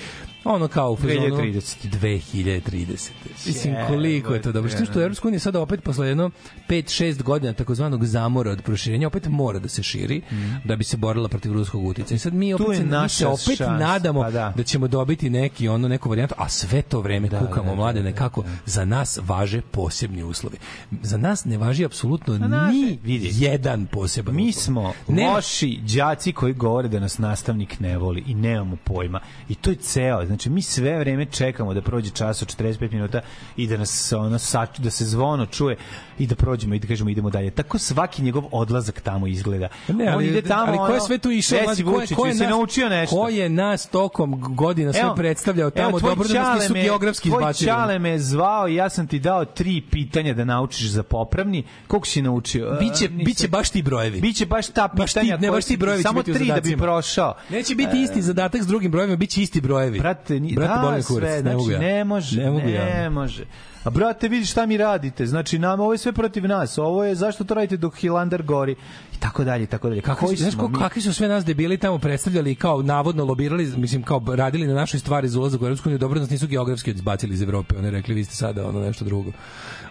[0.44, 1.76] ono kao u fazonu 2030.
[2.02, 3.10] 2030.
[3.46, 4.72] Mislim koliko je to dobro.
[4.72, 6.32] Što što Evropska unija sada opet posle jedno
[6.70, 10.22] 5-6 godina takozvanog zamora od proširenja opet mora da se širi
[10.66, 12.16] da bi se borila protiv ruskog uticaja.
[12.16, 14.54] I sad mi opet se, mi se opet šansa, nadamo pa da.
[14.58, 17.76] da ćemo dobiti neki ono neku varijantu, a sve to vreme Da, kukamo da, da,
[17.76, 20.58] mlade nekako za nas važe posebni uslovi.
[21.02, 23.30] Za nas ne važi apsolutno naše- ni vidi.
[23.34, 24.64] jedan poseban Mi uslov.
[24.64, 29.20] smo Nema- loši đaci koji govore da nas nastavnik ne voli i nemamo pojma.
[29.50, 30.26] I to je ceo.
[30.26, 33.22] Znači, mi sve vreme čekamo da prođe čas od 45 minuta
[33.58, 35.78] i da nas ono, sač, da se zvono čuje
[36.20, 37.52] i da prođemo i da kažemo idemo dalje.
[37.52, 39.68] Tako svaki njegov odlazak tamo izgleda.
[39.90, 41.58] Ne, On ali, ide tamo, ali ko je sve tu išao?
[41.58, 43.16] "Gde mlađe, si ko je, ko je nas, naučio nešto?
[43.16, 45.90] Ko je nas tokom godina sve predstavljao tamo?
[45.90, 47.68] evo, tvoj Dobro da nisu me- geografski tvoj izbacili.
[47.68, 51.64] ćale me zvao i ja sam ti dao tri pitanja da naučiš za popravni.
[51.88, 52.72] Koliko si naučio?
[52.72, 54.22] Biće, E, nisam- biće baš ti brojevi.
[54.22, 55.38] Biće baš ta Baš ti- pitanja.
[55.38, 57.34] ne, baš ti brojevi Samo tri da bi prošao.
[57.50, 60.00] Neće biti isti zadatak s drugim brojevima, biće isti brojevi.
[60.00, 61.80] Brate, ni, Brate, da, sve, ne mogu znači, ja.
[61.88, 62.86] ne može, Ne mogu ja.
[62.86, 63.46] ne može.
[63.84, 65.26] A brate, vidi šta mi radite.
[65.26, 66.78] Znači, nam, ovo je sve protiv nas.
[66.78, 68.76] Ovo je zašto to radite dok Hilander gori.
[69.16, 70.02] I tako dalje, i tako dalje.
[70.02, 73.66] Kako su, znaš ko, kakvi su sve nas debili tamo predstavljali i kao navodno lobirali,
[73.68, 76.92] mislim kao radili na našoj stvari za ulazak u Evropsku uniju, dobro nas nisu geografski
[76.92, 79.32] izbacili iz Evrope, oni rekli vi ste sada ono nešto drugo.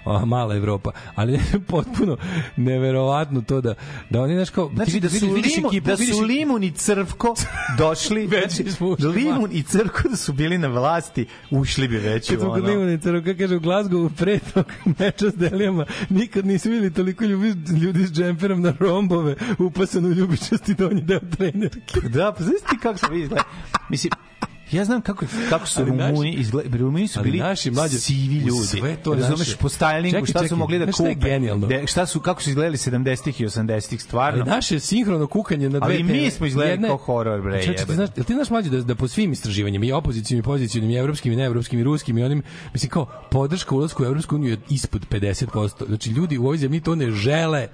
[0.05, 2.17] O, mala Evropa, ali potpuno
[2.57, 3.75] neverovatno to da
[4.11, 6.65] da oni znaš kao Znači da vidiš- su, vidiš limu, ekipu, da vidiš su Limun
[6.65, 7.35] i Crvko
[7.79, 12.31] došli, Već znači, da Limun i Crvko da su bili na vlasti, ušli bi već
[12.31, 12.67] u ono.
[12.67, 14.67] Limunica, kako kaže u Glasgowu pre tog
[14.99, 20.13] meča s Delijama, nikad nisu vidjeli toliko ljubi, ljudi s džemperom na rombove upasan u
[20.13, 22.01] ljubičasti donji deo trenerke.
[22.09, 23.35] Da, pa znaš ti kako se vidi.
[23.89, 24.13] Mislim,
[24.73, 26.79] ja znam kako, kako su Rumuni izgledali.
[26.79, 28.67] Rumuni su bili naši mlađe, sivi ljudi.
[28.67, 31.39] sve to Razumeš, po stylingu, šta su mogli da kupe.
[31.69, 34.41] De, šta su, kako su izgledali 70-ih i 80-ih, stvarno.
[34.41, 37.95] Ali naše sinhrono kukanje na dve Ali mi smo izgledali kao horor, bre, Čekaj, ti
[37.95, 41.33] znaš, ti znaš mlađe da, da po svim istraživanjima i opozicijnim i pozicijnim i evropskim
[41.33, 42.43] i neevropskim i ruskim i onim,
[42.73, 45.87] mislim kao podrška ulasku u Evropsku uniju je ispod 50%.
[45.87, 47.69] Znači ljudi u ovoj zemlji to ne žele.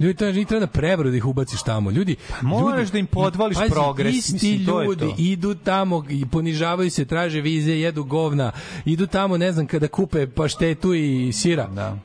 [0.00, 1.90] Ljudi to njih treba na prevaru da ih ubaciš tamo.
[1.90, 5.14] Ljudi, moraš ljudi, da im podvališ pazi, progres, Isti mislim, to je ljudi to.
[5.18, 8.52] idu tamo i ponižavaju se, traže vize, jedu govna.
[8.84, 11.66] Idu tamo, ne znam, kada kupe paštetu i sira.
[11.66, 11.98] Da.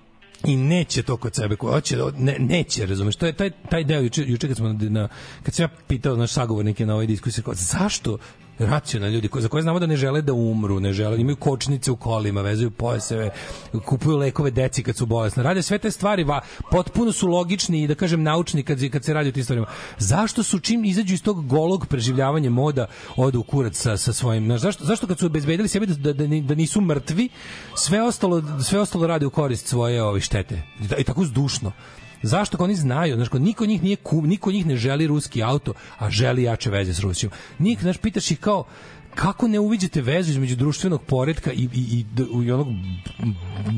[0.46, 4.02] i neće to kod sebe hoće da- ne, neće razumeš to je taj taj deo
[4.02, 5.08] juče juče kad smo na,
[5.44, 8.18] kad sam ja pitao naš sagovornike na ovoj diskusiji kao, zašto
[8.60, 11.96] racionalni ljudi za koje znamo da ne žele da umru, ne žele, imaju kočnice u
[11.96, 13.30] kolima, vezuju pojaseve,
[13.86, 15.44] kupuju lekove deci kad su bolesni.
[15.44, 16.42] Rade sve te stvari, va,
[16.72, 19.68] potpuno su logični i da kažem naučni kad, kad se radi o tim stvarima.
[19.98, 24.46] Zašto su čim izađu iz tog golog preživljavanja moda odu u kurac sa, sa svojim,
[24.46, 27.30] znaš, zašto, zašto kad su obezbedili sebe da, da, da, da nisu mrtvi,
[27.76, 30.62] sve ostalo, sve ostalo radi u korist svoje ove štete.
[30.98, 31.72] I tako zdušno.
[32.22, 35.74] Zašto kao oni znaju, znaš, niko njih nije kum, niko njih ne želi ruski auto,
[35.98, 37.32] a želi jače veze s Rusijom.
[37.60, 38.66] Nik, znaš, pitaš ih kao,
[39.16, 42.06] kako ne uviđate vezu između društvenog poretka i, i, i,
[42.46, 42.68] i onog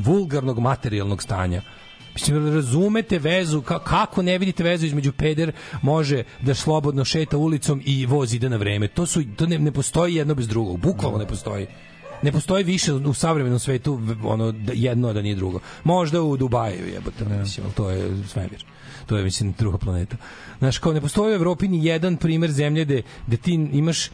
[0.04, 1.62] vulgarnog materijalnog stanja?
[2.14, 5.52] Mislim, razumete vezu, ka, kako ne vidite vezu između peder
[5.82, 8.88] može da slobodno šeta ulicom i voz ide na vreme.
[8.88, 11.66] To, su, to ne, ne postoji jedno bez drugog, bukvalno ne postoji.
[12.22, 15.60] Ne postoji više u savremenom svetu ono da- jedno da nije drugo.
[15.84, 18.64] Možda u Dubaju jebote, mislim, ali to je svemir.
[19.06, 20.16] To je mislim druga planeta.
[20.58, 24.10] Znaš, kao ne postoji u Evropi ni jedan primer zemlje gde, gde ti imaš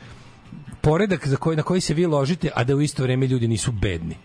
[0.81, 3.73] poredak za koji, na koji se vi ložite, a da u isto vreme ljudi nisu
[3.73, 4.17] bedni.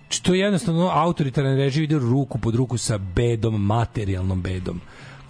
[0.00, 4.80] Znači, to je jednostavno autoritaran režim ide ruku pod ruku sa bedom, materijalnom bedom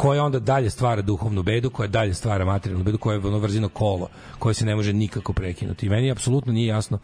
[0.01, 3.69] koja onda dalje stvara duhovnu bedu, koja dalje stvara materijalnu bedu, koja je ono vrzino
[3.69, 4.09] kolo,
[4.39, 5.87] koje se ne može nikako prekinuti.
[5.87, 6.99] I meni apsolutno nije jasno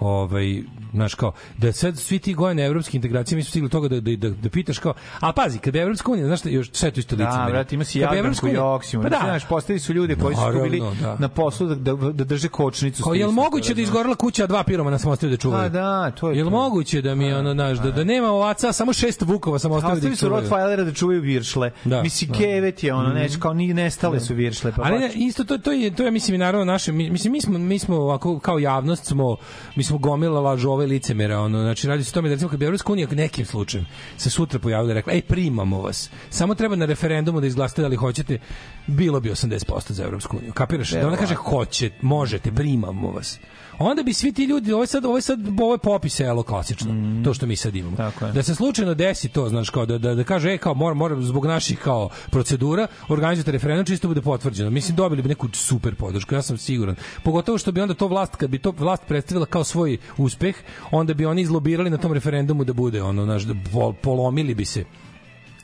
[0.00, 0.62] ovaj
[0.92, 4.16] znaš kao da sad svi ti gojene evropske integracije mi smo stigli toga da, da,
[4.18, 7.00] da, da pitaš kao a pazi kada je evropska unija znaš šta, još sve to
[7.00, 9.02] isto lice Da, brate, ima si Jadranku i Oksiju.
[9.02, 11.16] pa da, Znaš, postavili su ljude koji su Naravno, bili da.
[11.18, 13.02] na poslu da, da, da drže kočnicu.
[13.02, 13.84] Kao, jel moguće da razumeš?
[13.84, 15.64] izgorela kuća, a dva piromana sam ostavio da čuvaju?
[15.64, 16.50] A da, to je Jel to.
[16.50, 20.00] moguće da mi ono, znaš, da, da nema ovaca, a samo šest vukova sam ostavio
[20.00, 20.44] da ih su čuvaju?
[20.44, 21.70] Rottweilera da čuvaju viršle.
[21.84, 22.38] Da, Mislim, da.
[22.38, 24.72] kevet je ono, neć, kao ni nestale su viršle.
[24.72, 27.40] Pa Ali isto to to je to je mislim i naravno naše mi- mislim mi
[27.40, 29.36] smo mi smo ovako kao javnost smo
[29.76, 32.64] mi smo gomila lažove licemera ono znači radi se o tome da recimo kad bi
[32.64, 33.86] Evropska unija nekim slučajem
[34.16, 36.10] se sutra pojavila i rekla ej primamo vas.
[36.30, 38.38] Samo treba na referendumu da izglasate da li hoćete
[38.86, 40.90] bilo bi 80% za Evropsku uniju kapiraš?
[40.90, 43.38] Da ona kaže hoće možete primamo vas
[43.80, 46.42] onda bi svi ti ljudi ovo je sad ovo je sad ovo je popis selo
[46.42, 47.96] klasično to što mi sad imamo.
[47.96, 48.32] Tako je.
[48.32, 51.20] da se slučajno desi to znaš kao da da, da kaže e kao mora mora
[51.20, 54.70] zbog naših kao procedura organizujete referendum čisto bude potvrđeno.
[54.70, 56.96] Mislim dobili bi neku super podršku ja sam siguran.
[57.22, 60.56] Pogotovo što bi onda to vlast kad bi to vlast predstavila kao svoj uspeh
[60.90, 64.64] onda bi oni izlobirali na tom referendumu da bude ono naš da pol- polomili bi
[64.64, 64.84] se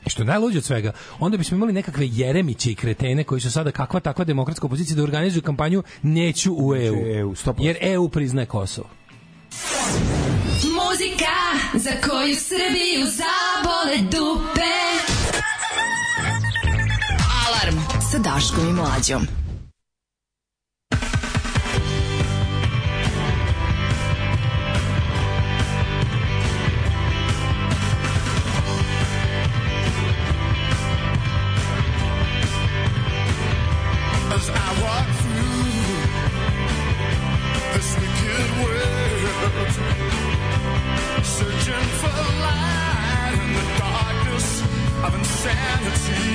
[0.07, 3.51] I što je najluđe od svega, onda bismo imali nekakve Jeremiće i kretene koji su
[3.51, 6.95] sada kakva takva demokratska opozicija da organizuju kampanju neću u EU.
[6.95, 7.53] EU, 100%.
[7.59, 8.87] Jer EU priznaje Kosovo.
[10.63, 11.35] Muzika
[11.73, 14.71] za koju Srbiju zabole dupe.
[17.47, 17.77] Alarm
[18.11, 19.46] sa Daškom i Mlađom.
[34.37, 35.65] I walk through
[37.73, 39.73] this wicked world,
[41.25, 44.49] searching for light in the darkness
[45.05, 46.27] of insanity.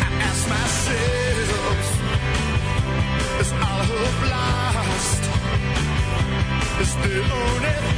[0.00, 1.88] I ask myself,
[3.40, 4.22] is hope?
[6.80, 7.91] Is the only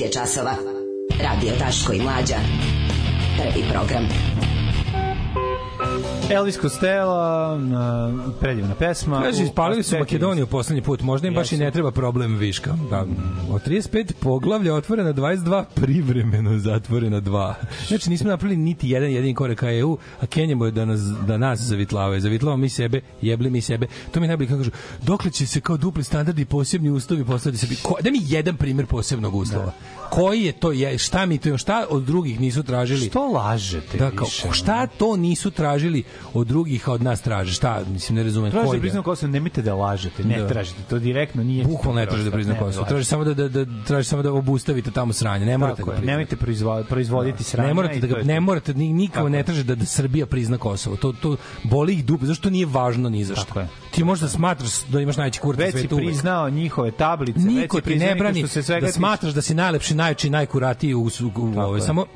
[0.00, 0.54] 9 je časova.
[1.22, 2.36] Radio Daško i Mlađa.
[3.36, 4.08] Prvi program.
[6.30, 7.58] Elvis Costello,
[8.40, 9.22] predivna pesma.
[9.22, 11.02] Kaže, ispalili su Makedoniju poslednji put.
[11.02, 12.74] Možda im baš i ne treba problem viška.
[12.90, 13.06] Da.
[13.52, 17.54] Od 35 poglavlja otvorena 22, privremeno zatvorena 2.
[17.88, 21.36] Znači, nismo napravili niti jedan jedin korak ka EU, a Kenjamo je da nas, da
[21.38, 22.20] nas zavitlavaju.
[22.20, 23.86] Zavitlavamo mi sebe, jebli mi sebe.
[24.10, 24.70] To mi je najbolje kako kažu,
[25.02, 27.76] dokle će se kao dupli standardi posebni uslovi postaviti sebi.
[27.82, 29.72] Ko, da mi jedan primer posebnog uslova.
[30.10, 33.06] Koji je to, je, šta mi to imamo, šta od drugih nisu tražili?
[33.06, 36.02] Što lažete da, kao, više, šta to nisu tražili
[36.34, 37.52] od drugih, a od nas traže?
[37.52, 38.50] Šta, mislim, ne razumem.
[38.50, 40.48] Tražite da priznam Kosovo, nemojte da lažete, ne Da.
[40.48, 41.64] tražite, to direktno nije.
[41.64, 42.82] Bukvalno ne traži da prizna Ne, Kosovo.
[42.84, 45.46] ne Traži samo da, da, da, traži samo da obustavite tamo sranje.
[45.46, 47.68] Ne morate Tako da je, nemojte proizvo- proizvoditi sranje.
[47.68, 50.96] Ne morate da ga, ne morate ni nikako ne traže da, da Srbija prizna Kosovo.
[50.96, 53.66] To to boli ih dupe, zašto to nije važno ni za što.
[53.90, 55.94] Ti možda smatraš da imaš najveći kurac na Već svetu.
[55.94, 56.06] uvek.
[56.06, 59.42] priznao njihove tablice, već Niko ti priznao ne brani što se svega da smatraš da
[59.42, 61.82] si najlepši, najjači, najkuratiji u, u, u ovaj, je.
[61.82, 62.06] samo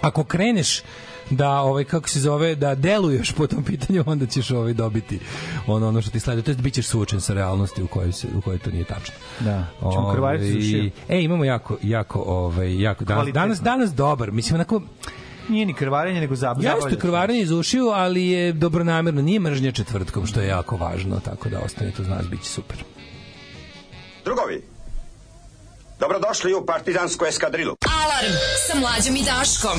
[0.00, 0.82] ako kreneš
[1.30, 5.18] da ovaj kako se zove da deluješ po tom pitanju onda ćeš ovaj dobiti
[5.66, 8.40] ono ono što ti sledi to jest bićeš suočen sa realnosti u kojoj se u
[8.40, 9.14] kojoj to nije tačno.
[9.40, 10.90] Da, ćemo krvariti za ušiju.
[11.08, 13.40] E imamo jako jako ovaj jako danas Kvalitetno.
[13.40, 14.32] danas danas dobar.
[14.32, 14.82] Mislim onako
[15.48, 16.64] Nije ni krvarenje, nego zabav.
[16.64, 21.48] Jeste krvarenje iz ušiju, ali je dobronamerno, nije mržnja četvrtkom, što je jako važno, tako
[21.48, 22.76] da ostanite uz nas, bit će super.
[24.24, 24.62] Drugovi,
[26.00, 27.76] dobrodošli u partizansku eskadrilu.
[28.04, 28.34] Alarm
[28.66, 29.78] sa mlađom i Daškom.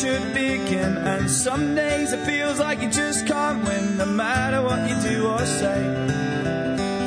[0.00, 0.96] should begin.
[0.96, 5.26] And some days it feels like you just can't win, no matter what you do
[5.26, 5.80] or say.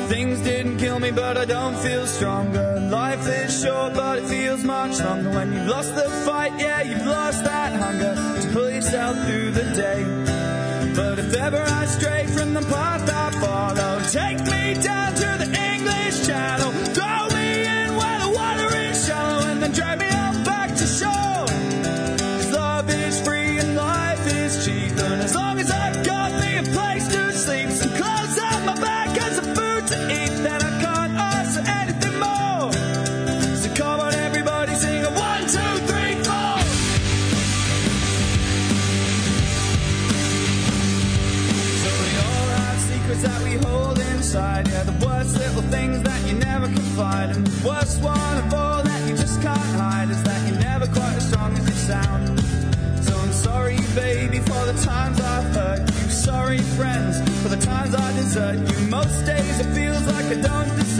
[0.08, 2.78] Things didn't kill me, but I don't feel stronger.
[2.90, 5.30] Life is short, but it feels much longer.
[5.30, 9.64] When you've lost the fight, yeah, you've lost that hunger to pull yourself through the
[9.74, 10.13] day.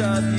[0.01, 0.34] I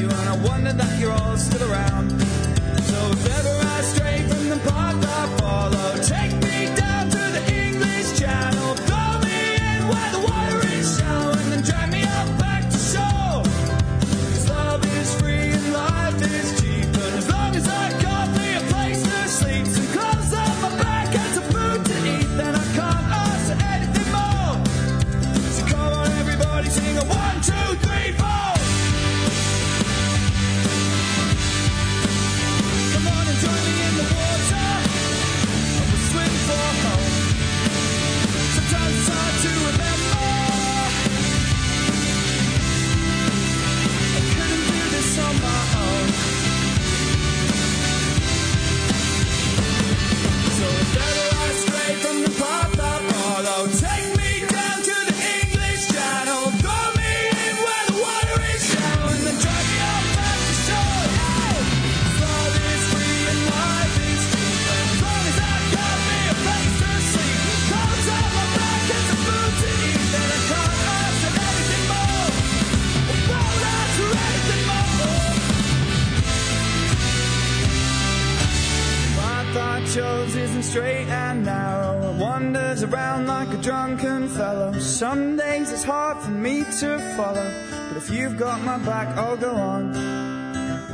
[87.16, 87.50] follow.
[87.88, 89.96] But if you've got my back, I'll go on.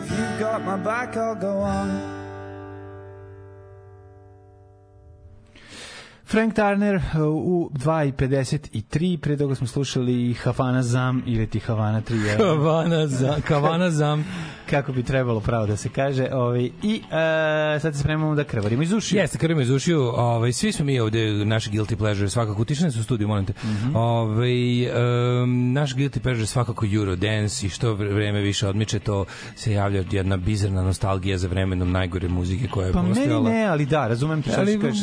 [0.04, 2.11] If you've got my back, I'll go on.
[6.32, 12.26] Frank Turner uh, u 2.53, pre toga smo slušali Havana Zam ili ti Havana 3.
[12.26, 12.38] jel?
[12.48, 14.26] Havana Zam, Havana Zam.
[14.70, 16.28] Kako bi trebalo pravo da se kaže.
[16.34, 17.12] Ovaj, I uh,
[17.82, 19.20] sad se spremamo da krvarimo iz ušiju.
[19.20, 20.02] Jeste, krvimo iz ušiju.
[20.02, 23.54] Ovaj, svi smo mi ovde, naš guilty pleasure, svakako, utišene su u studiju, molim te.
[23.66, 23.96] Mhm.
[23.96, 24.86] ovaj,
[25.44, 30.04] um, naš guilty pleasure je svakako Eurodance i što vreme više odmiče, to se javlja
[30.12, 33.50] jedna bizarna nostalgija za vremenom najgore muzike koja je Pa meni postojala.
[33.50, 34.52] ne, ali da, razumem te.
[34.58, 35.02] Ali, kažeš,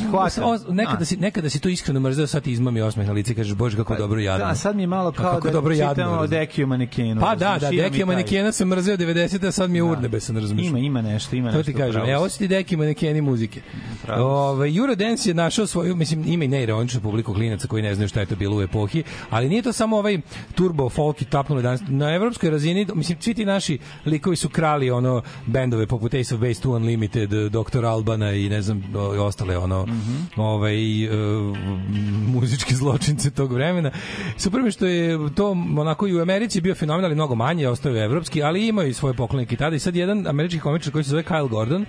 [0.69, 3.55] nekada, si, nekada si to iskreno mrzeo, sad ti izmami osmeh na lice i kažeš,
[3.55, 4.47] bože, kako dobro jadno.
[4.47, 6.31] Da, sad mi je malo kao kako da dobro jadno, čitamo o razumeš.
[6.31, 7.21] Dekiju manekenu.
[7.21, 9.47] Pa da, da, razumeš, ima mi Deki taj- manekena sam mrzeo 90.
[9.47, 10.69] a sad mi je urnebesan, razumiješ?
[10.69, 11.73] Ima, ima nešto, ima To nešto.
[11.73, 12.09] ti kažem.
[12.09, 12.33] Evo si.
[12.33, 13.61] su ti Deki manekeni muzike.
[14.05, 14.11] Si.
[14.13, 18.21] Ove, Eurodance je našao svoju, mislim, ima i neironičnu publiku klinaca koji ne znaju šta
[18.21, 20.19] je to bilo u epohi, ali nije to samo ovaj
[20.55, 21.81] turbo folk i tapnuli danas.
[21.89, 26.41] Na evropskoj razini, mislim, svi ti naši likovi su krali ono bendove poput Ace of
[26.41, 27.85] Base, Two Unlimited, Dr.
[27.85, 29.87] Albana i ne znam, o- ostale ono,
[30.37, 31.17] ovaj, e,
[32.33, 33.91] muzičke zločince tog vremena.
[34.37, 37.93] Super mi što je to onako i u Americi bio fenomen, ali mnogo manje, ostao
[37.93, 39.77] je evropski, ali imaju i svoje poklonike tada.
[39.77, 41.87] I sad jedan američki komičar koji se zove Kyle Gordon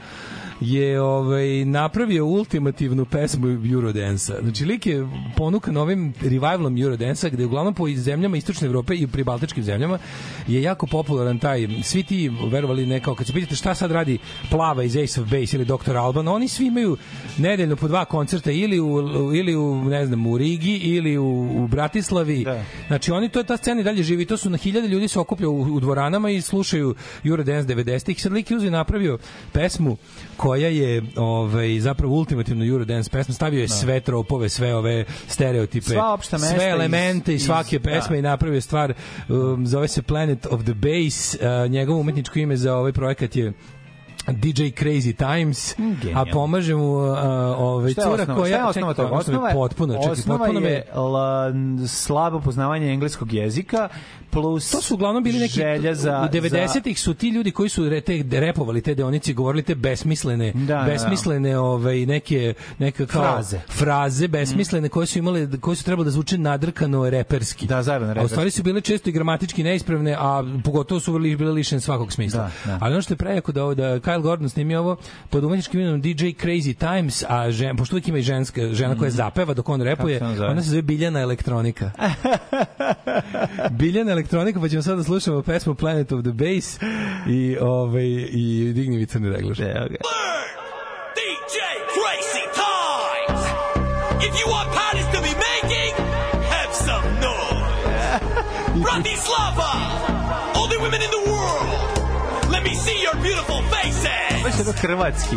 [0.62, 4.42] je ovaj napravio ultimativnu pesmu Eurodance-a.
[4.42, 5.08] Znači lik je
[5.38, 10.00] ponukan ovim revivalom Eurodance-a gde uglavnom po zemljama istočne Evrope i pri baltičkim zemljama
[10.48, 14.18] je jako popularan taj svi ti verovali ne kao kad se pitate šta sad radi
[14.50, 15.98] Plava iz Ace of Base ili Dr.
[15.98, 16.98] Alban, oni svi imaju
[17.38, 19.00] nedeljno po dva koncerta ili u
[19.36, 22.46] ili u ne znam u Rigi ili u, u Bratislavi.
[22.88, 25.20] Znači oni to je ta scena i dalje živi, to su na hiljade ljudi se
[25.20, 28.22] okuplja u, u dvoranama i slušaju Eurodance 90-ih.
[28.22, 29.18] Sad lik je napravio
[29.52, 29.98] pesmu
[30.38, 35.86] koja koja je ovaj, zapravo ultimativno Eurodance pesma, stavio je sve tropove, sve ove stereotipe,
[35.86, 38.18] Sva opšta mesta sve elemente iz, iz- svake pesme da.
[38.18, 38.94] i napravio stvar,
[39.30, 43.54] um, zove se Planet of the Bass, uh, njegovo umetničko ime za ovaj projekat je
[44.28, 46.32] DJ Crazy Times, a genijalno.
[46.34, 47.18] pomaže mu uh,
[47.58, 48.36] ovaj cura osnova?
[48.36, 49.10] koja je osnova toga?
[49.10, 51.54] osnova je Osnova je- potpuno, čekaj, potpuno me je la,
[51.88, 53.90] slabo poznavanje engleskog jezika
[54.30, 57.90] plus To su uglavnom bili neki želja za u 90-ih su ti ljudi koji su
[57.90, 60.84] re, te, repovali te deonice govorili te besmislene Da, da, da.
[60.84, 63.60] besmislene ovaj neke neke kao Fraze.
[63.70, 67.68] fraze besmislene koje su imale koje su trebale da zvuče nadrkano reperski.
[67.68, 71.36] Da, zajedno A u stvari su bile često i gramatički neispravne, a pogotovo su bile,
[71.36, 72.40] bile lišene svakog smisla.
[72.40, 72.78] Da, da.
[72.82, 74.98] Ali ono što je prejako da, ovo- da Kyle Gordon snimi ovo
[75.30, 79.12] pod umetničkim imenom DJ Crazy Times, a žen, pošto uvijek ima i ženska, žena koja
[79.12, 80.44] zapeva dok on repuje, Mhm.
[80.44, 81.92] Ona se zove Biljana Elektronika.
[83.72, 86.80] Biljana Elektronika, pa ćemo sada da slušamo pesmu Planet of the Bass
[87.28, 89.58] i, ovaj, i digni mi crni reglaž.
[89.58, 91.56] DJ
[91.96, 93.42] Crazy Times.
[94.28, 95.94] If you want parties to be making,
[96.54, 98.20] have some noise.
[98.86, 99.72] Bratislava,
[100.56, 104.44] all the women in the world, let me see your beautiful faces.
[104.44, 105.36] Baš je hrvatski.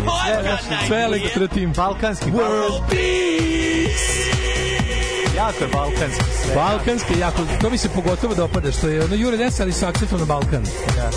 [0.86, 1.06] Sve, idea.
[1.06, 1.72] elektrotim.
[1.72, 2.30] balkanski.
[2.30, 4.81] World peace.
[5.36, 6.54] Jako je balkanski sve.
[6.54, 10.18] Balkanski, jako, to mi se pogotovo dopada, što je ono Jure Desa, ali sa akcentom
[10.18, 10.62] na Balkan.
[10.96, 11.10] Da.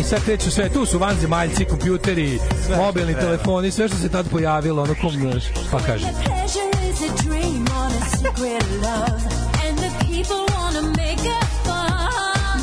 [0.00, 3.26] I sad kreću sve, tu su vanzemaljci, kompjuteri, Sve mobilni treba.
[3.26, 6.06] telefoni, sve što se tad pojavilo, ono kom, znaš, pa kaže.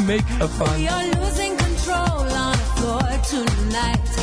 [0.07, 0.67] Make a fun.
[0.67, 4.22] We are losing control on the floor tonight.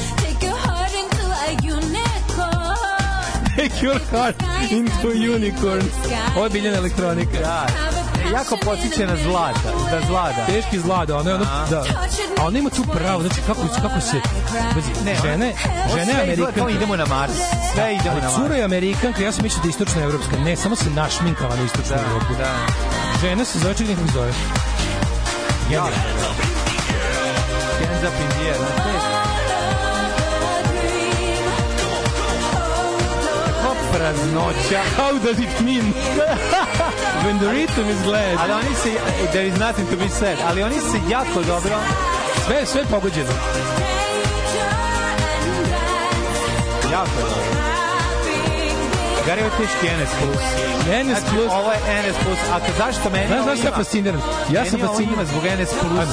[3.56, 4.36] Take your heart
[4.70, 5.84] into unicorn.
[6.36, 7.38] Ovo je Biljana Elektronika.
[7.40, 7.66] Da.
[8.32, 9.70] Jako podsjeća na zlata.
[9.90, 10.46] Da zlada.
[10.46, 11.84] Teški zlada, ono je ono, da.
[12.40, 14.20] A ona ima tu pravo, znači kako, kako se,
[14.74, 15.52] pazi, Ne, žene,
[15.94, 17.32] žene izgleda kao idemo na Mars.
[17.74, 18.34] Sve idemo na Mars.
[18.34, 20.36] cura je Amerikanka, ja sam mislio da je istočna evropska.
[20.38, 22.34] Ne, samo se našminkala na istočnu Da, Evropu.
[22.38, 22.54] da.
[23.20, 24.32] Žena se zove, čekaj kako se zove.
[25.72, 25.82] Ja.
[27.80, 28.89] Hands up in the air.
[33.92, 34.80] Praznoća.
[34.98, 35.92] How does it mean?
[37.24, 38.36] When the rhythm is glad.
[38.38, 38.90] Ali oni se,
[39.32, 41.76] there is nothing to be said, ali oni se jako dobro,
[42.46, 43.32] Sve, sve pogođeno.
[46.92, 47.60] jako dobro.
[49.30, 50.42] Je teški NS plus.
[51.04, 51.52] NS Znači, plus.
[51.52, 52.38] ovo je NS plus.
[52.52, 54.20] A to zašto meni Znaš, šta je fasciniran?
[54.50, 55.26] Ja sam fasciniran.
[55.26, 56.08] zbog NS plus.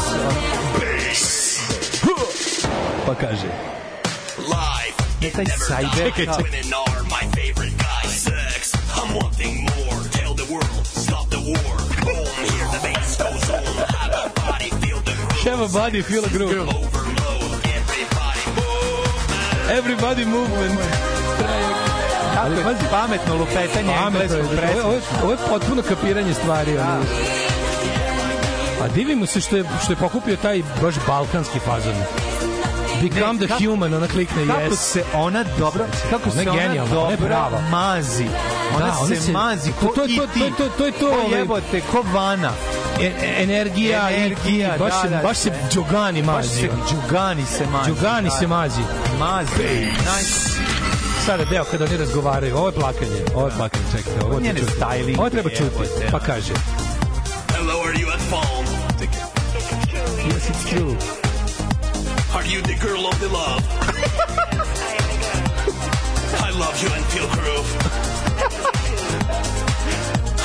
[3.05, 3.47] Pa kaže.
[4.37, 5.03] Life.
[5.21, 5.91] Ne, taj sajber.
[5.95, 6.61] Čekaj, čekaj.
[15.47, 16.67] Have a body, feel a groove.
[17.69, 19.69] Everybody move.
[19.69, 20.79] Everybody movement.
[22.33, 25.23] Kako Ali je pazi, pametno lupetanje engleskog dakle, ovo, je- presma.
[25.23, 26.77] ovo je potpuno kapiranje stvari.
[26.77, 27.01] ono.
[28.81, 31.93] A divimo se što je, što je pokupio taj baš balkanski fazon.
[33.01, 34.75] Become Ne, the kako- human, ona klikne Kako yes.
[34.75, 37.61] se ona dobro, kako se ona genijalna, ona je dobro brava.
[37.61, 38.25] mazi.
[38.75, 40.39] Ona Da, ona se, se- mazi to- ko to je to- i ti.
[40.39, 42.51] to je to- to je to, Ko ovaj- jebote, ko vana.
[42.73, 45.53] E- e- energija, Energija, i, baš, da, se, da, baš se sve.
[45.71, 46.49] džogani Baš mazi.
[46.51, 47.89] se, džugani se mazi.
[47.89, 48.35] Džugani da.
[48.35, 48.81] se mazi.
[49.19, 49.87] Mazi.
[49.99, 50.49] Nice.
[51.25, 54.71] Sada deo kada oni razgovaraju, ovo je plakanje, ovo je plakanje, čekajte, ovo, Njene čuti.
[54.73, 55.71] styling, ovo treba čuti,
[56.11, 56.53] pa kaže.
[57.49, 58.67] Hello, are you at phone?
[60.27, 60.95] Yes, it's true.
[62.35, 63.61] Are you the girl of the love?
[66.39, 67.67] I love you and feel groove.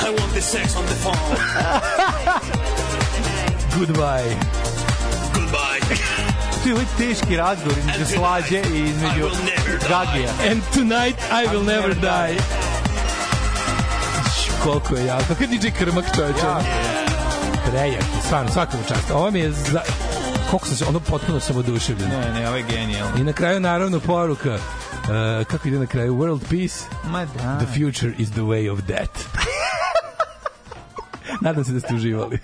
[0.05, 1.37] I want the sex on the phone.
[3.79, 4.35] Goodbye.
[5.33, 5.79] Goodbye.
[6.63, 9.29] Tu je ovaj teški razgovor između slađe i između
[9.89, 10.29] Gagija.
[10.51, 12.37] And tonight I will never die.
[14.63, 15.35] Koliko je jako.
[15.39, 16.39] Kad DJ Krmak čovječe.
[17.71, 19.11] Prejak, stvarno, svakom čast.
[19.11, 19.81] Ovo mi je za...
[20.49, 22.09] Koliko sam se, ono potpuno sam oduševljen.
[22.09, 23.17] Ne, ne, ovo je genijalno.
[23.17, 24.53] I na kraju, naravno, poruka.
[24.53, 24.59] Uh,
[25.47, 26.15] kako ide na kraju?
[26.15, 27.65] World peace, Ma da.
[27.65, 29.25] the future is the way of death.
[31.41, 32.39] Nadam se da ste uživali.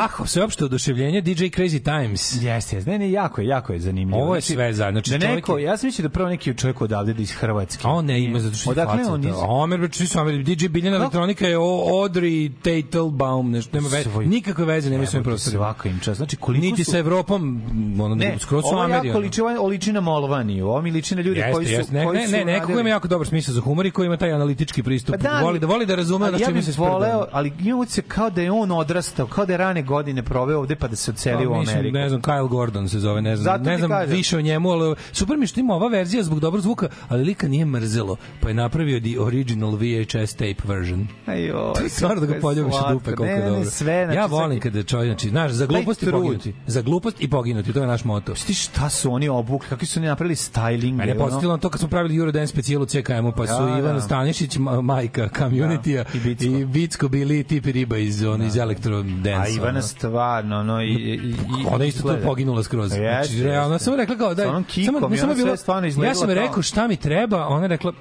[0.00, 2.34] Ah, sveopšte oduševljenje DJ Crazy Times.
[2.34, 2.90] Jeste, jeste.
[2.90, 4.22] Ne, ne, jako je, jako je zanimljivo.
[4.22, 5.00] Ovo je sve zajedno.
[5.00, 7.82] Znači, da neko, je- ja sam mislio da prvo neki čovjek odavde da iz Hrvatske.
[7.84, 9.34] A on ne ima zato što je Odakle on iz...
[9.38, 14.90] Omer Beč, su Omer, DJ Biljana elektronika je Audrey Teitelbaum, nešto, nema veze, nikakve veze
[14.90, 15.64] nema s ovim Jebote, prostorima.
[15.64, 16.16] Svaka im čast.
[16.16, 16.90] Znači, koliko Niti su...
[16.90, 17.62] sa Evropom,
[18.00, 19.08] ono, Ne, skroz su ovo Ameri.
[19.08, 19.26] jako ono.
[19.26, 20.66] liči, ovo liči na Molovaniju.
[20.66, 21.72] Ovo mi liči na ljude Jeste, koji su...
[21.72, 21.94] jeste.
[21.94, 23.90] Ne, koji ne, su ne, neko ko radili- ima jako dobar smisao za humor i
[23.90, 25.14] ko ima taj analitički pristup.
[25.14, 27.28] Pa da, voli da voli da razume na ja bih se voleo, sprda.
[27.32, 30.76] ali imam utisak kao da je on odrastao, kao da je rane godine proveo ovde
[30.76, 31.92] pa da se odselio u Pa, Ameriku.
[31.92, 34.10] Ne znam, Kyle Gordon se zove, ne znam, Zato ne znam kažem.
[34.10, 37.48] više o njemu, ali super mi što ima ova verzija zbog dobrog zvuka, ali lika
[37.48, 41.06] nije mrzelo, pa je napravio the original VHS tape version.
[41.26, 43.64] Ajoj, To je stvarno da ga poljubiš dupe koliko Ne, ne, dobro.
[43.64, 46.54] sve, znači, ja volim kada čovjek, znači, znaš, za glupost i poginuti.
[46.66, 48.34] Za glupost i poginuti, to je naš moto.
[48.36, 50.94] Ti šta su oni obukli, kakvi su oni napravili styling?
[50.94, 51.40] Mene ono?
[51.42, 54.00] na to kad smo pravili Eurodance specijalu CKM-u, pa su Da, Ivan da.
[54.00, 56.44] Stanišić, ma- majka community-a Da, i Bicko.
[56.46, 59.30] i Bicko bili tipi riba iz, ono, iz Electro Dance.
[59.42, 61.34] A Ivana stvarno, no, i, i, i,
[61.66, 62.26] Ona isto tu izgleda.
[62.26, 62.90] poginula skroz.
[62.92, 63.44] Jeste, Znači, jeste.
[63.44, 66.62] realno, sam rekla kao da kikom samo, samo sve stvarno ja izgledala sam kao- rekao
[66.62, 67.92] šta mi treba, ona rekla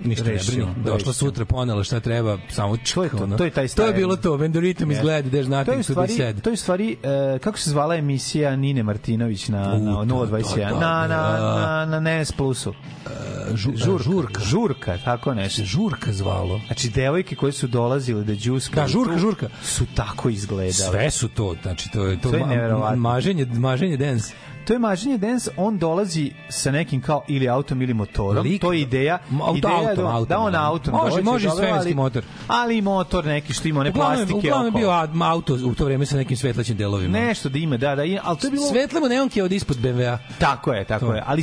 [0.00, 0.74] ništa ne Rešimo, brini.
[0.76, 1.12] Došla rešimo.
[1.12, 3.36] sutra, ponela šta treba, samo To je to, ono.
[3.36, 4.36] to je taj To je bilo to,
[4.82, 5.02] is Jeste.
[5.02, 6.40] glad, there's nothing to be said.
[6.40, 6.96] to je u stvari
[7.34, 11.06] e, kako se zvala emisija Nine Martinović na, U, na da, 021, da, da, na,
[11.06, 11.86] na, da.
[11.86, 12.74] na, na NS Plusu.
[13.48, 14.40] Žu- Žurka, žurka.
[14.42, 15.62] žurka, tako nešto.
[15.64, 16.60] Žurka zvalo.
[16.66, 19.48] Znači, devojke koje su dolazile da džuskaju Da, žurka, tu, žurka.
[19.62, 20.72] su tako izgledale.
[20.72, 24.32] Sve su to, znači to je to, To je ma- maženje, maženje dance.
[24.68, 28.46] To je maženje dance, on dolazi sa nekim kao ili autom ili motorom.
[28.46, 29.18] Lik- to je ideja.
[29.30, 30.62] Ma, auto, ideja autom, da, autom, da on da.
[30.62, 32.24] autom Može, dođe, može dobro, svemirski motor.
[32.48, 36.06] Ali motor neki što ima one Uglavnom, plastike uglavnom je bio auto u to vreme
[36.06, 37.18] sa nekim svetlaćim delovima.
[37.18, 38.66] Nešto da ima, da, da, ali to je bilo...
[38.68, 40.18] Svetlimo neonke od ispod BMW-a.
[40.38, 41.14] Tako je, tako To.
[41.14, 41.42] je, ali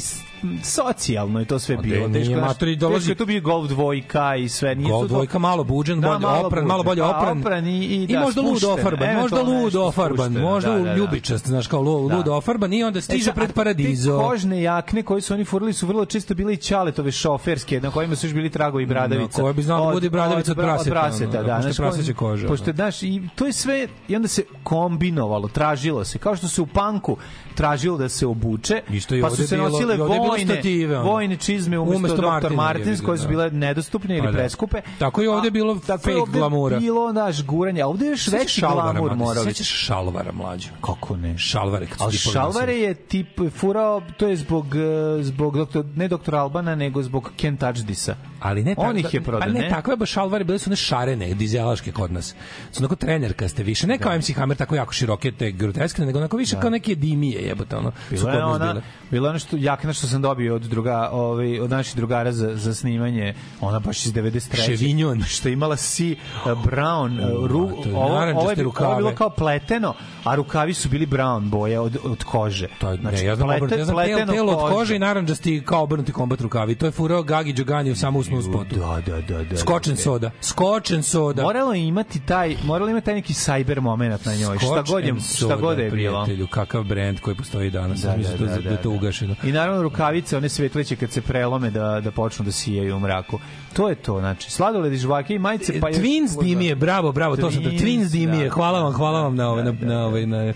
[0.63, 2.07] socijalno je to sve bilo.
[2.07, 4.75] nije, Teško, znaš, matori, dolazi- teško je tu bio golf dvojka i sve.
[4.75, 7.11] Nije Gol to- dvojka malo buđen, Da, bolje malo opran, malo bolje buđen.
[7.11, 7.39] Pa, opran.
[7.39, 10.95] opran i- i da, možda lud ofarban, možda lud ofarban, možda da, da, da.
[10.95, 12.17] ljubičast, znaš kao lud, Da.
[12.17, 14.17] lud ofarban i onda stiže E, pred paradizo.
[14.19, 17.91] Te kožne jakne koje su oni furali su vrlo često bile i čaletove šoferske, na
[17.91, 19.37] kojima su još bili tragovi bradavica.
[19.37, 21.55] Na koje bi znalo da bude bradavica od praseta, praseta, ono, da.
[21.57, 26.17] pošto praseća koža, Pošto, znaš, i to je sve, i onda se kombinovalo, tražilo se,
[26.17, 27.17] kao što se u panku
[27.55, 31.11] tražilo da se obuče, i pa su se nosile i bilo vojne, stative, ono.
[31.11, 32.53] vojne čizme umesto, Dr.
[32.53, 33.29] Martins, koje su da.
[33.29, 34.37] bile nedostupne ili Pa da.
[34.37, 34.81] preskupe.
[34.99, 36.79] Tako i ovde je bilo tako fake je glamura.
[36.79, 39.43] bilo, znaš, guranje, a ovde je još veći glamur morao.
[39.43, 40.69] Sećaš šalvara mlađu?
[40.81, 41.37] Kako ne?
[41.37, 46.39] Šalvare, kad Ali Šalvare je tip furao, to je zbog, e, zbog doktor, ne doktora
[46.39, 48.15] Albana, nego zbog Ken Touchdisa.
[48.39, 49.69] Ali ne On tak- ih je prodao, Pa ne, ne?
[49.69, 52.35] takve baš šalvare, bile su one šarene, dizelaške kod nas.
[52.71, 56.37] Su onako trenerkaste više, ne kao MC Hammer, tako jako široke te groteskne, nego onako
[56.37, 57.91] više kao neke dimije, jebote, ono.
[58.11, 58.81] Bila je ona,
[59.11, 62.55] bila je ona što, jakna što sam dobio od druga, ovaj, od naših drugara za,
[62.55, 64.65] za snimanje, ona baš iz 93.
[64.65, 65.23] Chevignon.
[65.23, 68.55] Što je imala si uh, brown, uh, ru, to je ovo, ovo, je, ovo je
[68.55, 68.71] bilo
[69.11, 72.67] kao pleteno, a rukavi su bili brown boje od, od kože.
[72.79, 74.95] To je, Znači, ne, ja znam, plete- ja znam tel, pleteno telo od kože.
[74.95, 76.75] i narandžasti kao obrnuti kombat rukavi.
[76.75, 78.75] To je furao Gagi Đogani u samo usnu spotu.
[78.75, 79.57] Da, da, da, da.
[79.57, 80.31] Skočen soda.
[80.41, 81.41] Skočen soda.
[81.41, 84.57] Moralo je imati taj, moralo imati taj neki cyber moment na njoj.
[84.57, 86.27] šta Scotch god je, šta god je bilo.
[86.49, 88.01] Kakav brend koji postoji danas.
[88.01, 88.95] Da, Da, mislim da, da, da, da, da, je to da.
[88.95, 89.35] ugašeno.
[89.43, 93.39] I naravno rukavice, one svetleće kad se prelome da, da počnu da sijaju u mraku.
[93.73, 95.97] To je to, znači, sladoledi, žvake i majice, pa još...
[95.97, 97.69] Twins Dimije, bravo, bravo, to sam to.
[97.69, 100.53] Twins, Dimije, da, hvala vam, hvala vam na, ove, na, da, na, ove, na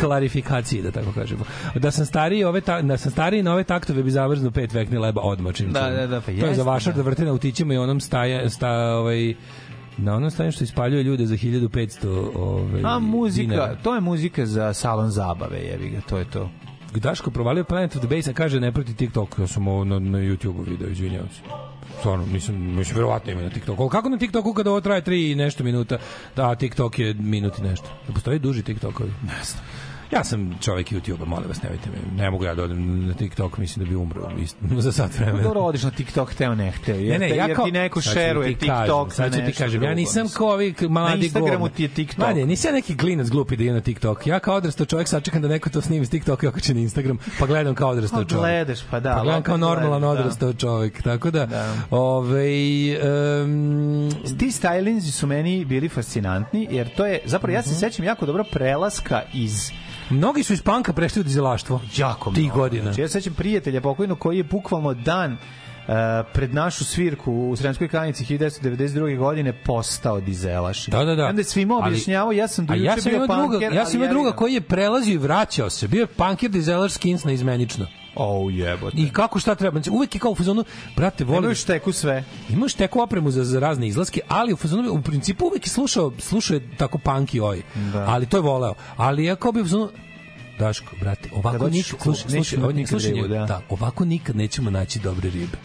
[0.00, 1.44] klarifikaciji, da tako kažemo.
[1.74, 4.98] Da sam stariji, ove ta, da sam stariji na ove taktove bi zamrznuo pet vekni
[4.98, 7.02] leba odmah čim Da, da, da, pa To je za vašar da.
[7.02, 9.34] da vrte na utićima i onom staje, sta, ovaj,
[9.98, 13.76] na onom stajem što ispaljuje ljude za 1500 ovaj, A muzika, dinara.
[13.82, 16.50] to je muzika za salon zabave, jebi ga, to je to.
[16.94, 19.98] Daško provalio Planet of the Bass, a kaže ne proti TikTok, ja sam ovo na,
[19.98, 21.40] na YouTube video, izvinjavam se.
[21.98, 23.82] Stvarno, mislim, mislim, verovatno ima na TikToku.
[23.82, 25.98] Ali kako na TikToku kada ovo traje 3 i nešto minuta,
[26.36, 27.88] da TikTok je minut i nešto.
[28.06, 29.10] Da postoji duži TikTokovi?
[29.10, 29.64] Ne znam.
[30.12, 31.96] Ja sam čovjek YouTube-a, molim vas, nemojte me.
[32.16, 35.42] Ne mogu ja da odem na TikTok, mislim da bi umro isto, za sat vremena.
[35.42, 36.96] Dobro, odiš na TikTok, teo ne hteo.
[36.96, 39.94] Jer, Ne, ne, ja kao, ti neko šeruje ti TikTok sad ću ti kažem, ja
[39.94, 42.18] nisam kao ovi mladi Na Instagramu ti je TikTok.
[42.18, 44.26] Ma ne, nisam ja neki klinac glupi da ide na TikTok.
[44.26, 47.18] Ja kao odrastao čovjek sačekam da neko to snimi s TikToka i okači na Instagram,
[47.38, 48.40] pa gledam kao odrastao Pa čovjek.
[48.42, 50.08] gledaš, pa da, Pa gledam kao normalan da.
[50.08, 51.02] odrastao čovjek.
[51.02, 51.48] Tako da,
[51.90, 57.78] ovaj um, Ti stylinzi su meni bili fascinantni, jer to je, zapravo ja se Mhm.
[57.78, 59.70] sećam jako dobro prelaska iz
[60.10, 61.80] mnogi su iz panka prešli u dizelaštvo.
[61.96, 62.60] jako Tih mnogo.
[62.60, 62.82] godina.
[62.82, 65.36] Znači, ja se sećam prijatelja pokojnog koji je bukvalno dan
[66.32, 69.18] pred našu svirku u Sremskoj kalnici 1992.
[69.18, 70.86] godine postao dizelaš.
[70.86, 71.26] Da, da, da.
[71.26, 73.86] Onda je svima objašnjavao, ja sam do juče ja sam bio imao druga, punker, ja
[73.86, 75.88] sam imao druga ga- koji je prelazio i vraćao se.
[75.88, 77.86] Bio je punker dizelaš skins na izmenično.
[78.16, 78.96] O, jebote.
[78.96, 79.74] I kako šta treba?
[79.78, 80.64] Znači, uvek je kao u fazonu,
[80.96, 81.38] brate, volim...
[81.38, 82.24] Imaju šteku sve.
[82.50, 86.12] Imaš teku opremu za, za razne izlaske, ali u fazonu, u principu uvek je slušao,
[86.18, 87.62] slušao je tako punk i oj.
[87.92, 88.04] Da.
[88.08, 88.74] Ali to je voleo.
[88.96, 89.88] Ali ja kao bi u fazonu,
[90.58, 93.46] Daško, brate, ovako nikad, slušaj, slušaj, nikad slušaj, ribu, njega, da.
[93.46, 95.58] da, ovako nikad nećemo naći dobre ribe.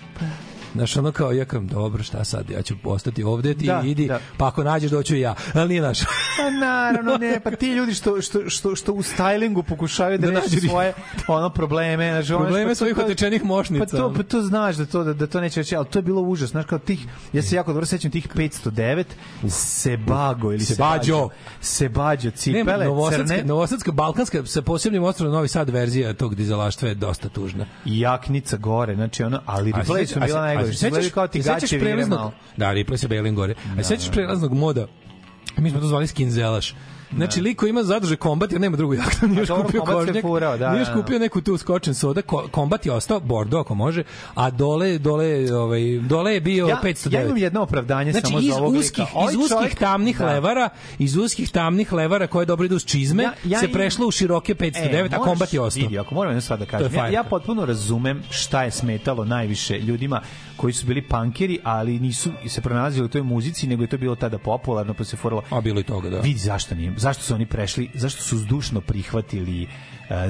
[0.74, 4.08] Znaš, ono kao, ja kam, dobro, šta sad, ja ću ostati ovde, ti Da, idi,
[4.08, 4.20] da.
[4.38, 6.00] pa ako nađeš doću i ja, ali nije naš.
[6.38, 10.40] Pa naravno ne, pa ti ljudi što, što, što, što u stylingu pokušavaju da, Da
[10.40, 10.94] reše svoje
[11.28, 14.86] ono probleme, znači ono Probleme što- svojih otečenih mošnica, Pa to pa to znaš da
[14.86, 17.00] to da, da to neće reći, ali to je bilo užas, znaš kao tih
[17.34, 19.04] ja se jako dobro sećam tih 509
[19.50, 21.30] Sebago ili Sebađo.
[21.62, 26.90] Sebađo Ne, cipele novosadska, crne novosadska, balkanska, sa posebnim ostrovom Novi Sad verzija tog dizelaštva
[26.90, 27.66] je dosta tužna.
[27.86, 30.61] i jaknica gore, znači ono, ali replay su bila najgore.
[30.62, 32.32] A se Izgledaju sećaš- kao ti sećaš gaće prelaznog-.
[32.58, 33.54] Da, replay se belim gore.
[33.74, 34.88] A se sećaš prelaznog moda?
[35.58, 36.76] Mi smo to zvali skinzelaš.
[37.14, 40.58] Znači, liko ima zadrže kombat jer nema drugu jaknu, nije još dobro, kupio kožnjak, furao,
[40.58, 41.02] da, nije još da, da.
[41.02, 44.04] kupio neku tu skočen soda, ko- kombat je ostao, bordo ako može,
[44.36, 47.14] a dole, dole, ovaj, dole je bio Ja, 509.
[47.14, 49.12] ja imam jedno opravdanje Znači, samo iz za ovog uskih, lika.
[49.14, 50.26] Ovaj iz uskih čovjek- tamnih da.
[50.26, 54.08] levara, iz uskih tamnih levara koje dobro idu uz čizme, Ja- ja se imam- prešlo
[54.08, 54.74] u široke 509,
[55.06, 55.82] a moraš- kombat je ostao.
[55.82, 56.94] Vidi, ako moram jedno sad da kažem.
[56.94, 60.22] Ja, ja potpuno razumem šta je smetalo najviše ljudima
[60.62, 64.16] koji su bili pankeri, ali nisu se pronalazili u toj muzici, nego je to bilo
[64.16, 65.42] tada popularno, pa se foralo.
[65.50, 66.20] A bilo i toga, da.
[66.20, 66.94] Vidi zašto nije.
[66.98, 69.68] Zašto su oni prešli, zašto su zdušno prihvatili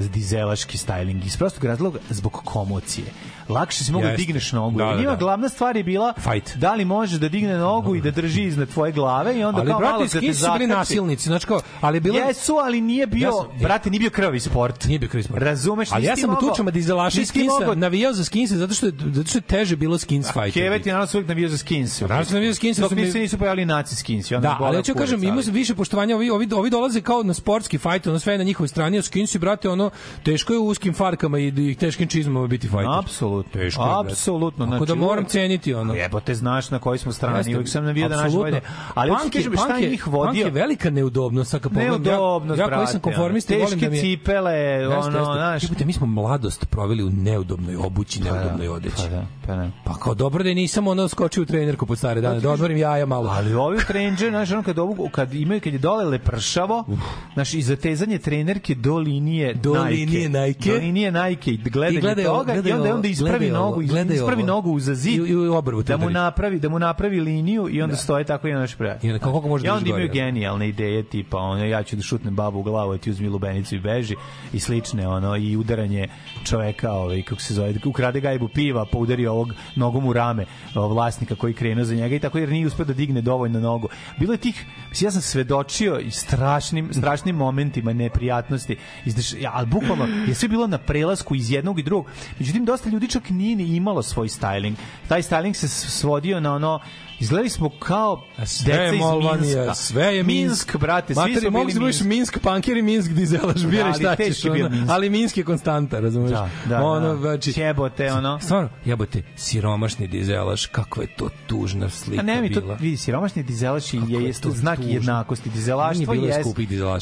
[0.05, 3.05] dizelaški styling iz prostog razloga zbog komocije.
[3.49, 4.77] Lakše si mogu da digneš nogu.
[4.77, 5.15] Da, Da, Njima da.
[5.15, 6.55] glavna stvar je bila Fight.
[6.55, 9.69] da li može da digne nogu i da drži iznad tvoje glave i onda ali
[9.69, 10.67] kao malo brate, da te skinsi su bili zakači.
[10.69, 14.09] nasilnici, znači kao, ali je bilo Jesu, ali nije bio, Ja sam- brate, nije bio
[14.09, 14.85] krvavi sport.
[14.85, 15.41] Nije bio krvavi sport.
[15.41, 15.89] Razumeš?
[15.91, 18.73] Ali ja sam u tučama dizelaša i nisi ti skinsa mogao- navijao za skinse zato
[18.73, 20.53] što je, zato što je teže bilo skins fight.
[20.53, 22.01] Kevet je naravno uvijek navio za skins.
[22.01, 24.29] Naravno sam navio za skins, jer Dok mi- nisu, nisu pojavili naci skins.
[24.31, 27.77] Da, ali ja ću kažem, ima više poštovanja, ovi, ovi, ovi dolaze kao na sportski
[27.77, 29.89] fajt, ono sve je na njihovoj strani, a skinsi, brate, ono,
[30.23, 32.93] teško je u uskim farkama i, i teškim čizmama biti fajter.
[32.99, 33.51] Apsolutno.
[33.61, 33.89] Teško je.
[34.11, 34.65] Apsolutno.
[34.65, 35.93] Tako da znači, moram ceniti ono.
[35.93, 37.55] Jebote, znaš na kojoj smo strani.
[37.55, 38.61] Uvijek sam navio da naš vojde.
[38.93, 40.31] Ali Punk je- šta je njih vodio.
[40.31, 41.61] Punk je velika neudobnost, sad.
[41.71, 44.01] Neudobnost, ja, ja koji sam konformista, volim da mi je...
[44.01, 45.63] Teške cipele, ono, znaš.
[45.63, 48.95] Jebote, mi smo mladost proveli u neudobnoj obući, neudobnoj odeći.
[48.97, 49.69] Pa da, pa da.
[49.83, 53.05] Pa kao dobro da nisam ono skočio u trenerku pod stare dane, da odmorim jaja
[53.05, 53.29] malo.
[53.29, 56.85] Ali ovi trendže, znaš, ono kad, ovu, kad imaju, kad je dole lepršavo,
[57.33, 59.89] znaš, i zatezanje trenerke do linije Do Nike.
[59.89, 60.69] linije Nike.
[60.71, 63.59] Do linije Nike, i gledanje I gledaj toga, gledaj i onda, ovo, onda ispravi ovo,
[63.59, 64.47] nogu, gledaj ispravi ovo.
[64.47, 67.95] nogu za zid, I- i obrvu da mu napravi, da mu napravi liniju i onda
[67.95, 68.99] stoje tako i još pre.
[69.01, 72.35] I onda kako može da onda imaju genijalne ideje tipa ono ja ću da šutnem
[72.35, 74.15] babu u glavu, ti uzmi lubenicu i beži
[74.53, 76.07] i slične ono i udaranje
[76.43, 81.35] čoveka, ovaj kako se zove, ukrade gajbu piva, pa udari ovog nogom u rame vlasnika
[81.35, 83.87] koji krenuo za njega i tako jer nije uspeo da digne dovoljno nogu.
[84.19, 84.65] Bilo je tih,
[85.01, 88.75] ja sam svedočio i strašnim, strašnim momentima neprijatnosti,
[89.05, 92.05] izdeš, ja, ali bukvalno je sve bilo na prelasku iz jednog i drugog.
[92.39, 94.73] Međutim, dosta ljudi čak nije ni imalo svoj styling.
[95.07, 96.79] Taj styling se svodio na ono
[97.21, 99.01] Izgledali smo kao deca iz
[99.41, 99.73] Minska.
[99.73, 102.03] sve je Minsk, brate, svi Materi, su mogu bili Minsk.
[102.03, 104.45] Minsk punker i Minsk dizelaš, biraj ali šta ćeš.
[104.45, 104.69] ono.
[104.69, 104.89] Minsk.
[104.89, 106.31] Ali Minsk je konstanta, razumeš?
[106.31, 107.17] Da, da, ono, da.
[107.17, 108.39] Znači, Jebote, ono.
[108.39, 112.75] Stvarno, jebote, siromašni dizelaš, kakva je to tužna slika A ne mi to bila.
[112.75, 114.91] vidi siromašni dizelaš je, je je znak tužno.
[114.91, 115.49] jednakosti.
[115.49, 116.37] Dizelaštvo je.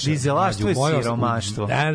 [0.05, 1.65] Dizelaštvo je siromaštvo.
[1.65, 1.91] Da,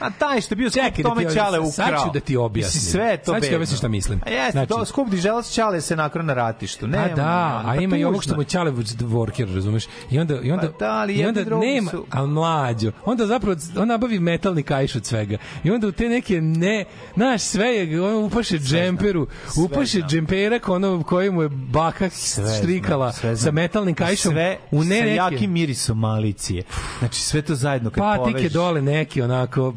[0.00, 1.84] A taj što je bio skup da tome Ćale objasnim.
[1.84, 1.98] ukrao.
[1.98, 2.80] Sad ću da ti objasnim.
[2.82, 3.56] Sve to Sad ću bedno.
[3.56, 4.20] objasnim šta mislim.
[4.26, 6.86] A jeste, Znači- to skup Diželac Ćale se nakro na ratištu.
[6.86, 9.84] Ne, a da, a ima i ovog što mu Ćale worker, razumeš?
[10.10, 12.92] I onda i onda Pa da, ali i onda nema, su- a mlađo.
[13.04, 15.36] Onda zapravo on nabavi metalni kajš od svega.
[15.64, 16.84] I onda u te neke ne,
[17.14, 19.26] znaš, sve je on upaše džemperu,
[19.58, 22.10] upaše džemperak ono koji mu je baka
[22.58, 23.54] štrikala sve sa znam.
[23.54, 26.62] metalnim kajšom sve u ne sa jakim mirisom malicije.
[26.98, 28.40] Znači sve to zajedno kad pa povežeš.
[28.40, 29.74] tike dole neki onako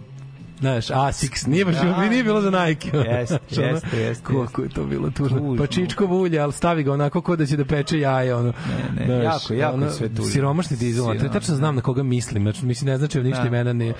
[0.59, 2.09] Znaš, Asics, nije baš, Da.
[2.09, 2.97] nije bilo za Nike.
[2.97, 5.39] Jeste, Znaš, ono, jeste, jeste, Koliko je to bilo tužno.
[5.39, 5.55] Tužno.
[5.57, 8.35] Pa čičko ulje, ali stavi ga onako ko da će da peče jaje.
[8.35, 8.53] Ono.
[8.97, 10.31] Ne, ne, jako, jako je sve tužno.
[10.31, 12.43] Siromašni dizel, ono, Siromašni, tačno znam na koga mislim.
[12.43, 13.47] Znači, mislim, ne znači ništa Da.
[13.47, 13.73] imena.
[13.73, 13.93] Ne.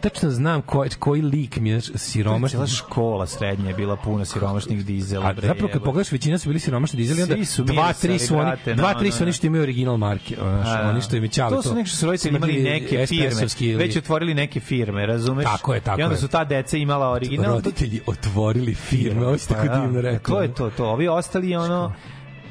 [0.00, 2.48] Tačno znam koji, koji lik mi je siromašni.
[2.48, 5.26] Cijela škola srednja je bila puna siromašnih dizela.
[5.26, 8.36] A bre, zapravo kad pogledaš većina su bili siromašni dizeli onda su dva tri su
[8.38, 11.56] oni dva tri su oni što imaju original marke znaš, oni što im je ćale
[11.56, 15.44] to su neki što su roditelji imali neke firme, već otvorili neke firme, razumeš?
[15.44, 17.54] Tako je, tako onda su ta deca imala original.
[17.54, 20.86] roditelji otvorili firme ovo si tako Pa da, divno rekao To je to, to.
[20.86, 21.92] Ovi ostali ono...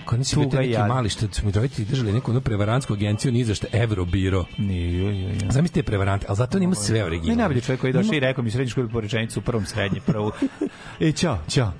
[0.05, 0.87] Kod nas je bio neki jad.
[0.87, 4.45] mali što smo roditelji držali neku ono prevarantsku agenciju ni za šta Eurobiro.
[4.57, 5.37] Nije, je, je.
[5.49, 7.35] Zamislite prevarante, ali zato on ima sve originalno.
[7.35, 9.43] Ne najbolji čovjek koji je došao i rekao mi u srednjoj školi po rečenicu u
[9.43, 10.31] prvom srednje, prvu.
[10.99, 11.71] E, čao, čao.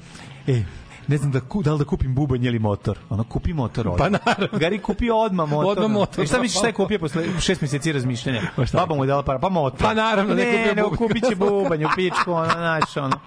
[0.48, 0.64] E,
[1.08, 3.00] ne znam da, ku, da li da kupim bubanj ili motor.
[3.10, 4.00] Ono, kupi motor odmah.
[4.00, 4.60] Pa naravno.
[4.60, 5.72] Gari kupi odmah motor.
[5.72, 6.24] Odmah motor.
[6.24, 8.42] I šta misliš šta je kupio posle šest meseci razmišljanja?
[8.56, 8.64] Pa?
[8.74, 9.80] Baba mu je dala para, pa motor.
[9.80, 10.98] Pa naravno, ne ne, ne, bubanj.
[10.98, 13.18] kupit će bubanj u pičku, ono, znaš, ono.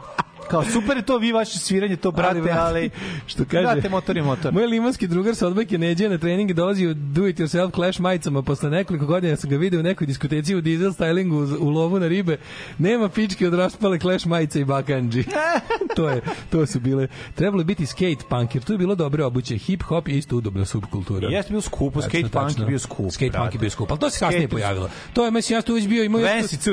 [0.50, 2.90] Kao, super je to, vi vaše sviranje, to, brate, brate, ali...
[3.26, 4.52] što kaže Brate, motor je motor.
[4.52, 8.00] Moj limanski drugar sa odbojke neđe na trening i dolazi u do it yourself clash
[8.00, 11.70] majicama posle nekoliko godina sam ga video u nekoj diskoteci u diesel stylingu u, u
[11.70, 12.36] lovu na ribe
[12.78, 15.24] nema pičke od raspale clash majice i bakanđi
[15.96, 16.20] to je
[16.50, 20.08] to su bile trebalo biti skate punk jer tu je bilo dobre obuće hip hop
[20.08, 22.64] je isto udobna subkultura Jeste bio skupo, Tačno, skate punk tačno.
[22.64, 23.10] je bio skup.
[23.12, 25.62] skate punk je bio skup ali to se kasnije Skate- pojavilo to je mislim ja
[25.62, 26.08] tu već bio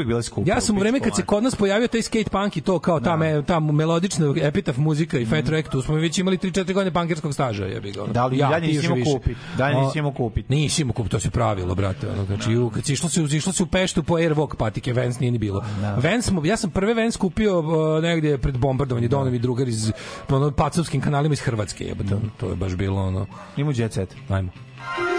[0.05, 0.49] bile skupe.
[0.49, 2.99] Ja sam u vreme kad se kod nas pojavio taj skate punk i to kao
[2.99, 6.93] ta, me, ta melodična epitaf muzika i Fat Wreck, tu smo već imali 3-4 godine
[6.93, 8.03] punkerskog staža, jebi ga.
[8.05, 9.11] Da li ja, ti nisi još imao više.
[9.11, 9.37] kupit?
[9.57, 10.49] Dalje nisi O, imao kupit?
[10.49, 12.09] Nisi imao kupit, to se pravilo, brate.
[12.09, 15.19] Ono, znači, u, kad si išlo se, išlo se u Peštu po Airwalk patike, Vans
[15.19, 15.63] nije ni bilo.
[16.03, 19.91] Vans, smo, ja sam prve Vans kupio uh, negdje pred bombardovanje, Donovi mi drugar iz
[20.29, 22.15] ono, pacovskim kanalima iz Hrvatske, jebote.
[22.37, 23.25] To je baš bilo ono...
[23.57, 24.15] Ima jet set.
[24.29, 24.51] Ajmo.
[24.99, 25.14] Jet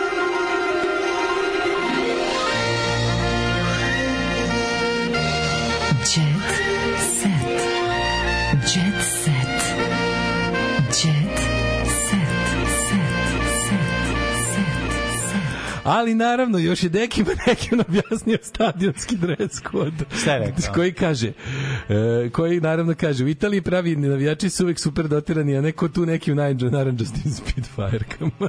[15.87, 20.05] Ali naravno, još je Dekim Nekim objasnio stadionski dress code.
[20.21, 20.75] Šta je rekao?
[20.75, 21.33] Koji kaže,
[21.89, 26.07] e, koji naravno kaže, u Italiji pravi navijači su uvek super dotirani, a neko tu
[26.07, 26.35] neki u
[26.71, 28.49] naranđastim speedfire-kama.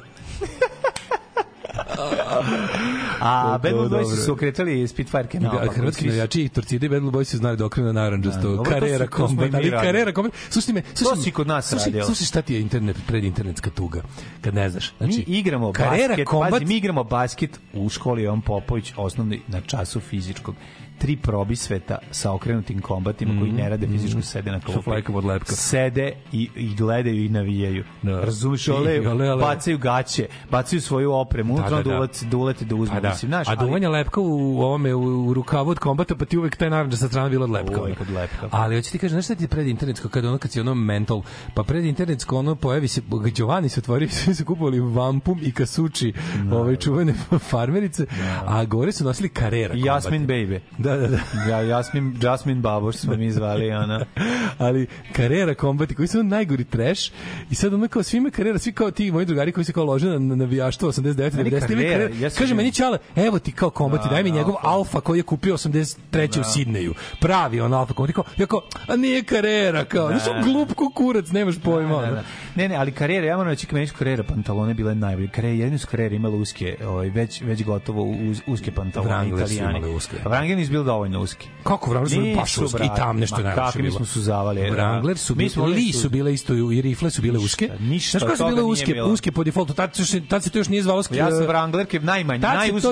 [3.20, 5.76] A To Bad Blue Boys su okretali Spitfire-ke na opak.
[5.76, 8.50] Hrvatski navijači i Torcida i Bad Blue Boys su znali da okrenu na naranđasto.
[8.50, 10.32] Da, to Karera to kombat, ali karera kombat.
[10.50, 12.04] Slušaj me, slušaj, si kod nas slušaj, radio.
[12.04, 14.02] Slušaj šta ti je internet, predinternetska tuga,
[14.40, 14.92] kad ne znaš.
[14.98, 19.40] Znači, mi igramo Karera basket, kombat, pazi, mi igramo basket u školi Jovan Popović, osnovni
[19.48, 20.54] na času fizičkog.
[20.98, 24.82] Tri probi sveta sa okrenutim kombatima koji ne rade fizičko sede na klupi.
[24.82, 25.52] flajkom od lepka.
[25.52, 27.84] Sede i, i gledaju i navijaju.
[28.02, 28.20] Da.
[28.20, 29.40] Razumiješ, I- ole, ole, ole.
[29.40, 31.90] bacaju gaće, bacaju svoju opremu, Da, da, da, da.
[32.22, 32.94] da, ulete, da da uzmu.
[32.94, 33.08] Pa da.
[33.08, 36.56] Mislim, a ali- duvanje lepka u ovome u, u rukavu od kombata, pa ti uvek
[36.56, 37.80] taj naranđa sa strane bila od lepka.
[37.80, 38.48] Uvek od lepka.
[38.50, 41.22] Ali hoću ti kažem, znaš šta ti pred internetsko, kada ono kad si ono mental,
[41.54, 43.02] pa pred internetsko ono pojavi se,
[43.34, 46.12] Giovanni se otvorio, svi su kupovali vampum i kasuči,
[46.52, 47.14] ove čuvene
[47.50, 48.06] farmerice,
[48.40, 49.74] a gore su nosili karera.
[49.76, 50.60] Jasmin Baby.
[50.78, 51.18] Da, da, da.
[51.48, 54.04] Ja, Jasmin, Jasmin Baboš smo mi zvali, ona.
[54.58, 57.12] ali karera kombati koji su ono najgori trash
[57.50, 60.06] i sad ono kao svima karera svi kao ti moji drugari koji se kao lože
[60.08, 63.52] na, na navijaštvo 89 Meni 90 Carrera, karera, ja sam kaže meni čale evo ti
[63.52, 64.68] kao kombati Da, daj mi da, njegov Alfa.
[64.68, 68.96] alfa koji je kupio 83 u Sidneju pravi on alfa kombati kao ja kao a
[68.96, 70.42] nije karera kao Da, da, da.
[70.42, 72.22] glup ko kurac nemaš pojma Da, da, da.
[72.54, 75.28] Ne, ne, ali karijere, ja moram reći meni su karijere pantalone bile najbolje.
[75.28, 79.54] Karijere, jedni su karijere imale uske, ovaj, već, već gotovo uz, uske pantalone Wrangler su
[79.54, 80.16] imali uske.
[80.24, 81.48] Wrangler nisu bili dovoljno uski.
[81.64, 83.96] Kako Wrangler su bili baš uske i tam nešto ma najlepše kakvi mi bilo.
[83.96, 84.60] smo suzavali.
[84.60, 87.70] Wrangler su Mi bili, li su- su bile isto i rifle su bile uske.
[87.80, 89.08] ništa Znaš kako su bile uske, bilo.
[89.08, 92.40] uske po defaultu, tad, se tad se to još nije zvalo Ja sam Wranglerke najmanje,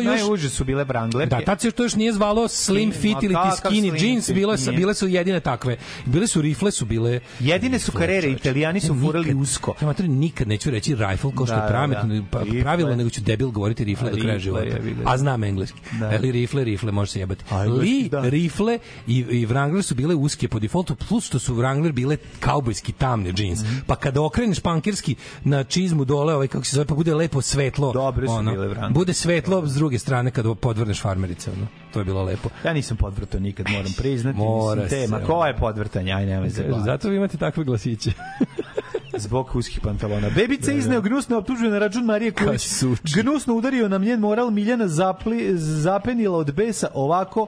[0.00, 1.28] još- najuže su bile Wranglerke.
[1.28, 4.72] Da, tad se to još nije zvalo slim fit ili ti skinny jeans, bile su,
[4.72, 5.76] bile su jedine takve.
[6.06, 9.74] Bile su rifle su bile Jedine su karere, italijani su furali usko.
[9.80, 12.22] Ja materi nikad neću reći rifle kao što Da, je da, prametno, da.
[12.30, 12.60] pa, Rifle.
[12.62, 14.76] pravilno, nego ću debil govoriti rifle do kraja života.
[15.04, 15.78] A znam engleski.
[16.00, 16.06] Da.
[16.08, 17.44] Ali rifle, rifle, može se jebati.
[17.80, 18.20] Li, da.
[18.20, 22.92] rifle i, i Wrangler su bile uske po defaultu, plus što su Wrangler bile kaubojski
[22.92, 23.62] tamne džins.
[23.62, 23.76] Mhm.
[23.86, 27.92] Pa kada okreneš pankirski na čizmu dole, ovaj, kako se zove, pa bude lepo svetlo.
[27.92, 28.92] Dobre su bile Wrangler.
[28.92, 31.50] Bude svetlo s druge strane kada podvrneš farmerice.
[31.50, 31.66] Ono.
[31.92, 32.48] To je bilo lepo.
[32.64, 34.38] Ja nisam podvrto nikad, moram priznati.
[34.38, 35.26] Mora mislim, te, se, ma ono.
[35.26, 36.12] ko je podvrtanje?
[36.12, 36.72] Aj, nemoj se.
[36.84, 38.12] Zato vi imate takve glasiće.
[39.18, 40.30] Zbog uskih pantalona.
[40.30, 42.82] Bebica izneo gnusno optužuje na račun Marije Kulić.
[43.14, 47.46] Gnusno udario nam njen moral Miljana zapli, zapenila od besa ovako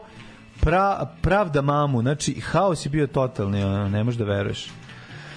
[0.61, 2.01] pra, pravda mamu.
[2.01, 4.67] Znači, haos je bio totalni, ono, ne možeš da veruješ.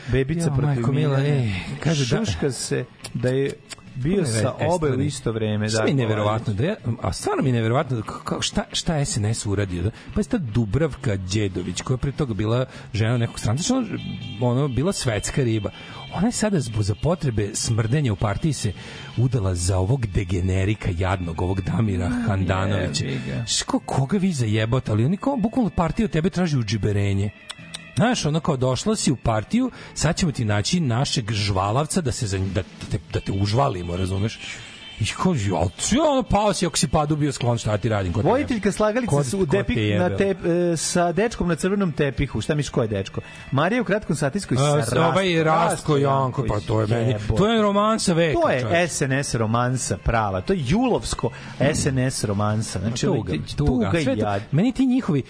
[0.08, 0.84] Bebica Jo, protiv
[1.20, 3.54] ej, kaže da- Šuška se da je
[3.96, 5.70] bio sa obe u isto vreme.
[5.70, 8.64] Šta da, mi je neverovatno da ja, a stvarno mi je neverovatno da kako šta
[8.72, 9.84] šta SNS uradio.
[9.84, 9.92] Da?
[10.14, 13.96] Pa je ta Dubravka Đedović koja je pre toga bila žena nekog stranca, znači
[14.42, 15.70] ono, bila svetska riba.
[16.14, 18.74] Ona je sada zbog za potrebe smrdenja u partiji se
[19.18, 23.06] udala za ovog degenerika jadnog, ovog Damira Handanovića.
[23.06, 23.46] jebi ga.
[23.46, 27.30] Ško, koga vi zajebate, ali oni kao bukvalno partija od tebe traži udžiberenje.
[27.96, 32.38] Znaš, ono kao došla si u partiju, sad ćemo ti naći našeg žvalavca da se
[32.38, 34.40] da, te, da te užvalimo, razumeš?
[35.02, 38.14] I kao, ja, ja, ono, pao si, ako si padu bio sklon, šta ti radim?
[38.14, 39.66] Ko te Vojiteljka slagalica su u te
[40.00, 42.42] na tep, e, sa dečkom na crvenom tepihu.
[42.42, 43.22] Šta miš ko je dečko?
[43.52, 47.38] Marija u kratkom satinskoj A, sa ovaj Rastko Janko, pa to je meni, Jebote.
[47.38, 48.40] to je romansa veka.
[48.42, 48.88] To je čoveče.
[48.88, 50.42] SNS romansa prava.
[50.42, 51.30] To je julovsko
[51.74, 52.80] SNS romansa.
[52.80, 53.90] Znači, tuga, ovaj, tuga.
[53.90, 54.42] tuga i Sve to- jad.
[54.52, 55.24] Meni ti njihovi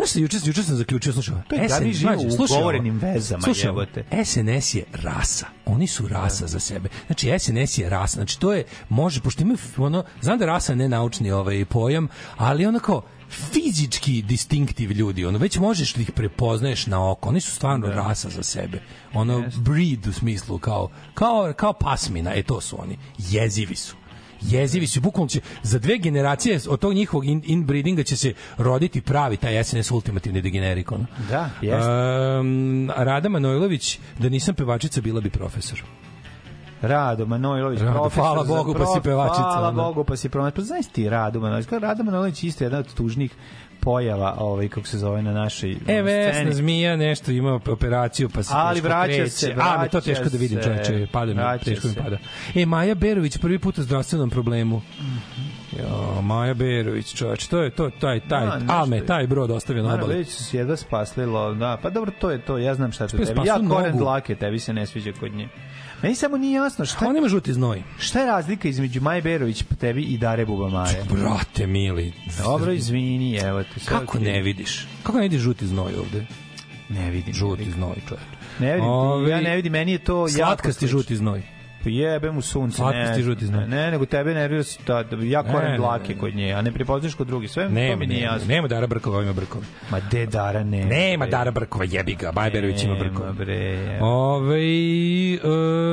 [0.00, 3.68] Znaš, šta, juče, juče sam zaključio, slušaj, To je Gari živo u ugovorenim vezama, Slušaj
[3.68, 4.04] jebote.
[4.24, 5.46] SNS je rasa.
[5.66, 6.88] Oni su rasa za sebe.
[7.06, 8.14] Znači, SNS je rasa.
[8.14, 12.66] Znači, to je, može, pošto imaju, ono, znam da rasa ne naučni ovaj pojam, ali
[12.66, 17.28] ono kao, fizički distinktiv ljudi, ono već možeš da ih prepoznaješ na oko.
[17.28, 18.82] Oni su stvarno rasa za sebe.
[19.12, 22.98] Ono breed u smislu kao kao kao pasmina, e to su oni.
[23.18, 23.96] Jezivi su
[24.40, 29.00] jezivi su, bukvalno će za dve generacije od tog njihovog in, inbreedinga će se roditi
[29.00, 30.92] pravi taj SNS ultimativni degenerik.
[30.92, 31.06] Ono.
[31.30, 31.90] Da, jeste.
[32.40, 35.82] Um, Rada Manojlović, da nisam pevačica, bila bi profesor.
[36.82, 39.82] Rado Manojlović, Rado, profesor hvala Bogu, pa si pevačica, Hvala ono.
[39.82, 40.54] Bogu, pa si promet.
[40.54, 43.34] Pa znaš ti Rado Manojlović, Rado Manojlović je isto jedan od tužnih
[43.80, 46.52] pojava, ovaj kako se zove na našoj E, Vesna sceni.
[46.52, 49.28] Zmija nešto ima operaciju, pa se Ali vraća kreće.
[49.28, 50.64] se, A, me to vraća teško da vidim, se.
[50.64, 52.00] čoveče, pada mi, Vraća teško mi se.
[52.00, 52.16] pada.
[52.54, 54.82] E, Maja Berović prvi put u zdravstvenom problemu.
[55.72, 59.06] Jo, Maja Berović, čoveče, to je to, taj, taj, Da, nešto Alme, je.
[59.06, 60.18] taj brod ostavio na Moram obali.
[60.18, 63.40] reći su jedva spaslilo, da, pa dobro, to je to, ja znam šta to tebi.
[63.44, 65.48] Ja koren dlake, tebi se ne sviđa kod nje.
[66.02, 67.82] Meni samo nije jasno šta, On ima žuti znoj.
[67.98, 71.04] šta je razlika između Maje Berović tebi i Dare Bubamare.
[71.10, 72.12] Brate, mili.
[72.42, 73.80] Dobro, izvini, evo te.
[73.84, 74.86] Kako ne vidiš?
[75.02, 76.26] Kako ne vidiš žuti znoj ovde?
[76.88, 77.34] Ne vidim.
[77.34, 78.24] Žuti znoj, čoveče.
[78.58, 81.42] Ne vidim, Ove, ja ne vidim, meni je to Slatkasti žuti znoj.
[81.84, 82.76] Pa jebem u sunce.
[82.76, 83.60] Slatkasti ne, žuti znoj.
[83.60, 86.72] Ne, ne, nego tebe nervira se da, da ja ne, dlake kod nje, a ne
[86.72, 87.50] prepoznaš kod drugih.
[87.50, 88.48] Sve to Nema, mi nije jasno.
[88.48, 89.64] nema Dara Brkova, ima Brkova.
[89.90, 90.84] Ma de Dara ne.
[90.84, 93.32] Nema Dara Brkova, jebi ga, Bajberović ima Brkova.
[93.32, 93.98] Bre.
[94.00, 94.58] Ove,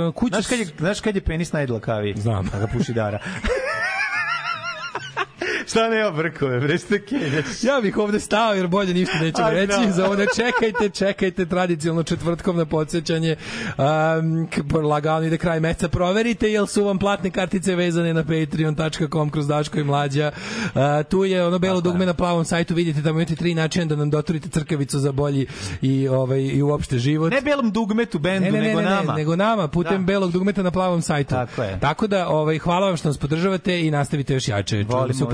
[0.07, 0.35] uh, kuća...
[0.35, 2.13] Znaš kad je, znaš kad je penis najdlakaviji?
[2.17, 2.45] Znam.
[2.45, 3.19] Da ga puši Dara.
[5.67, 7.45] Šta nema brkove, bre, ste kenjaš.
[7.63, 9.73] Ja bih ovde stao jer bolje ništa nećemo Aj, reći.
[9.73, 9.91] znam.
[9.91, 13.35] Za ovo ne čekajte, čekajte tradicionalno četvrtkovno podsjećanje.
[13.77, 15.87] Um, lagano ide kraj meseca.
[15.87, 20.31] Proverite jel su vam platne kartice vezane na patreon.com kroz Daško i Mlađa.
[20.65, 22.73] Uh, tu je ono belo dugme na plavom sajtu.
[22.73, 25.47] Vidite da imate tri načina da nam doturite crkavicu za bolji
[25.81, 27.31] i, ovaj, i uopšte život.
[27.33, 29.13] Ne belom dugmetu bendu, Ne, ne, ne, nego ne, nama.
[29.13, 30.05] Ne, nego nama, putem Da.
[30.05, 31.29] belog dugmeta na plavom sajtu.
[31.29, 31.79] Tako je.
[31.79, 34.83] Tako da, ovaj, hvala vam što nas podržavate i nastavite još jače.
[34.83, 35.33] Čujemo Volimo se u vas,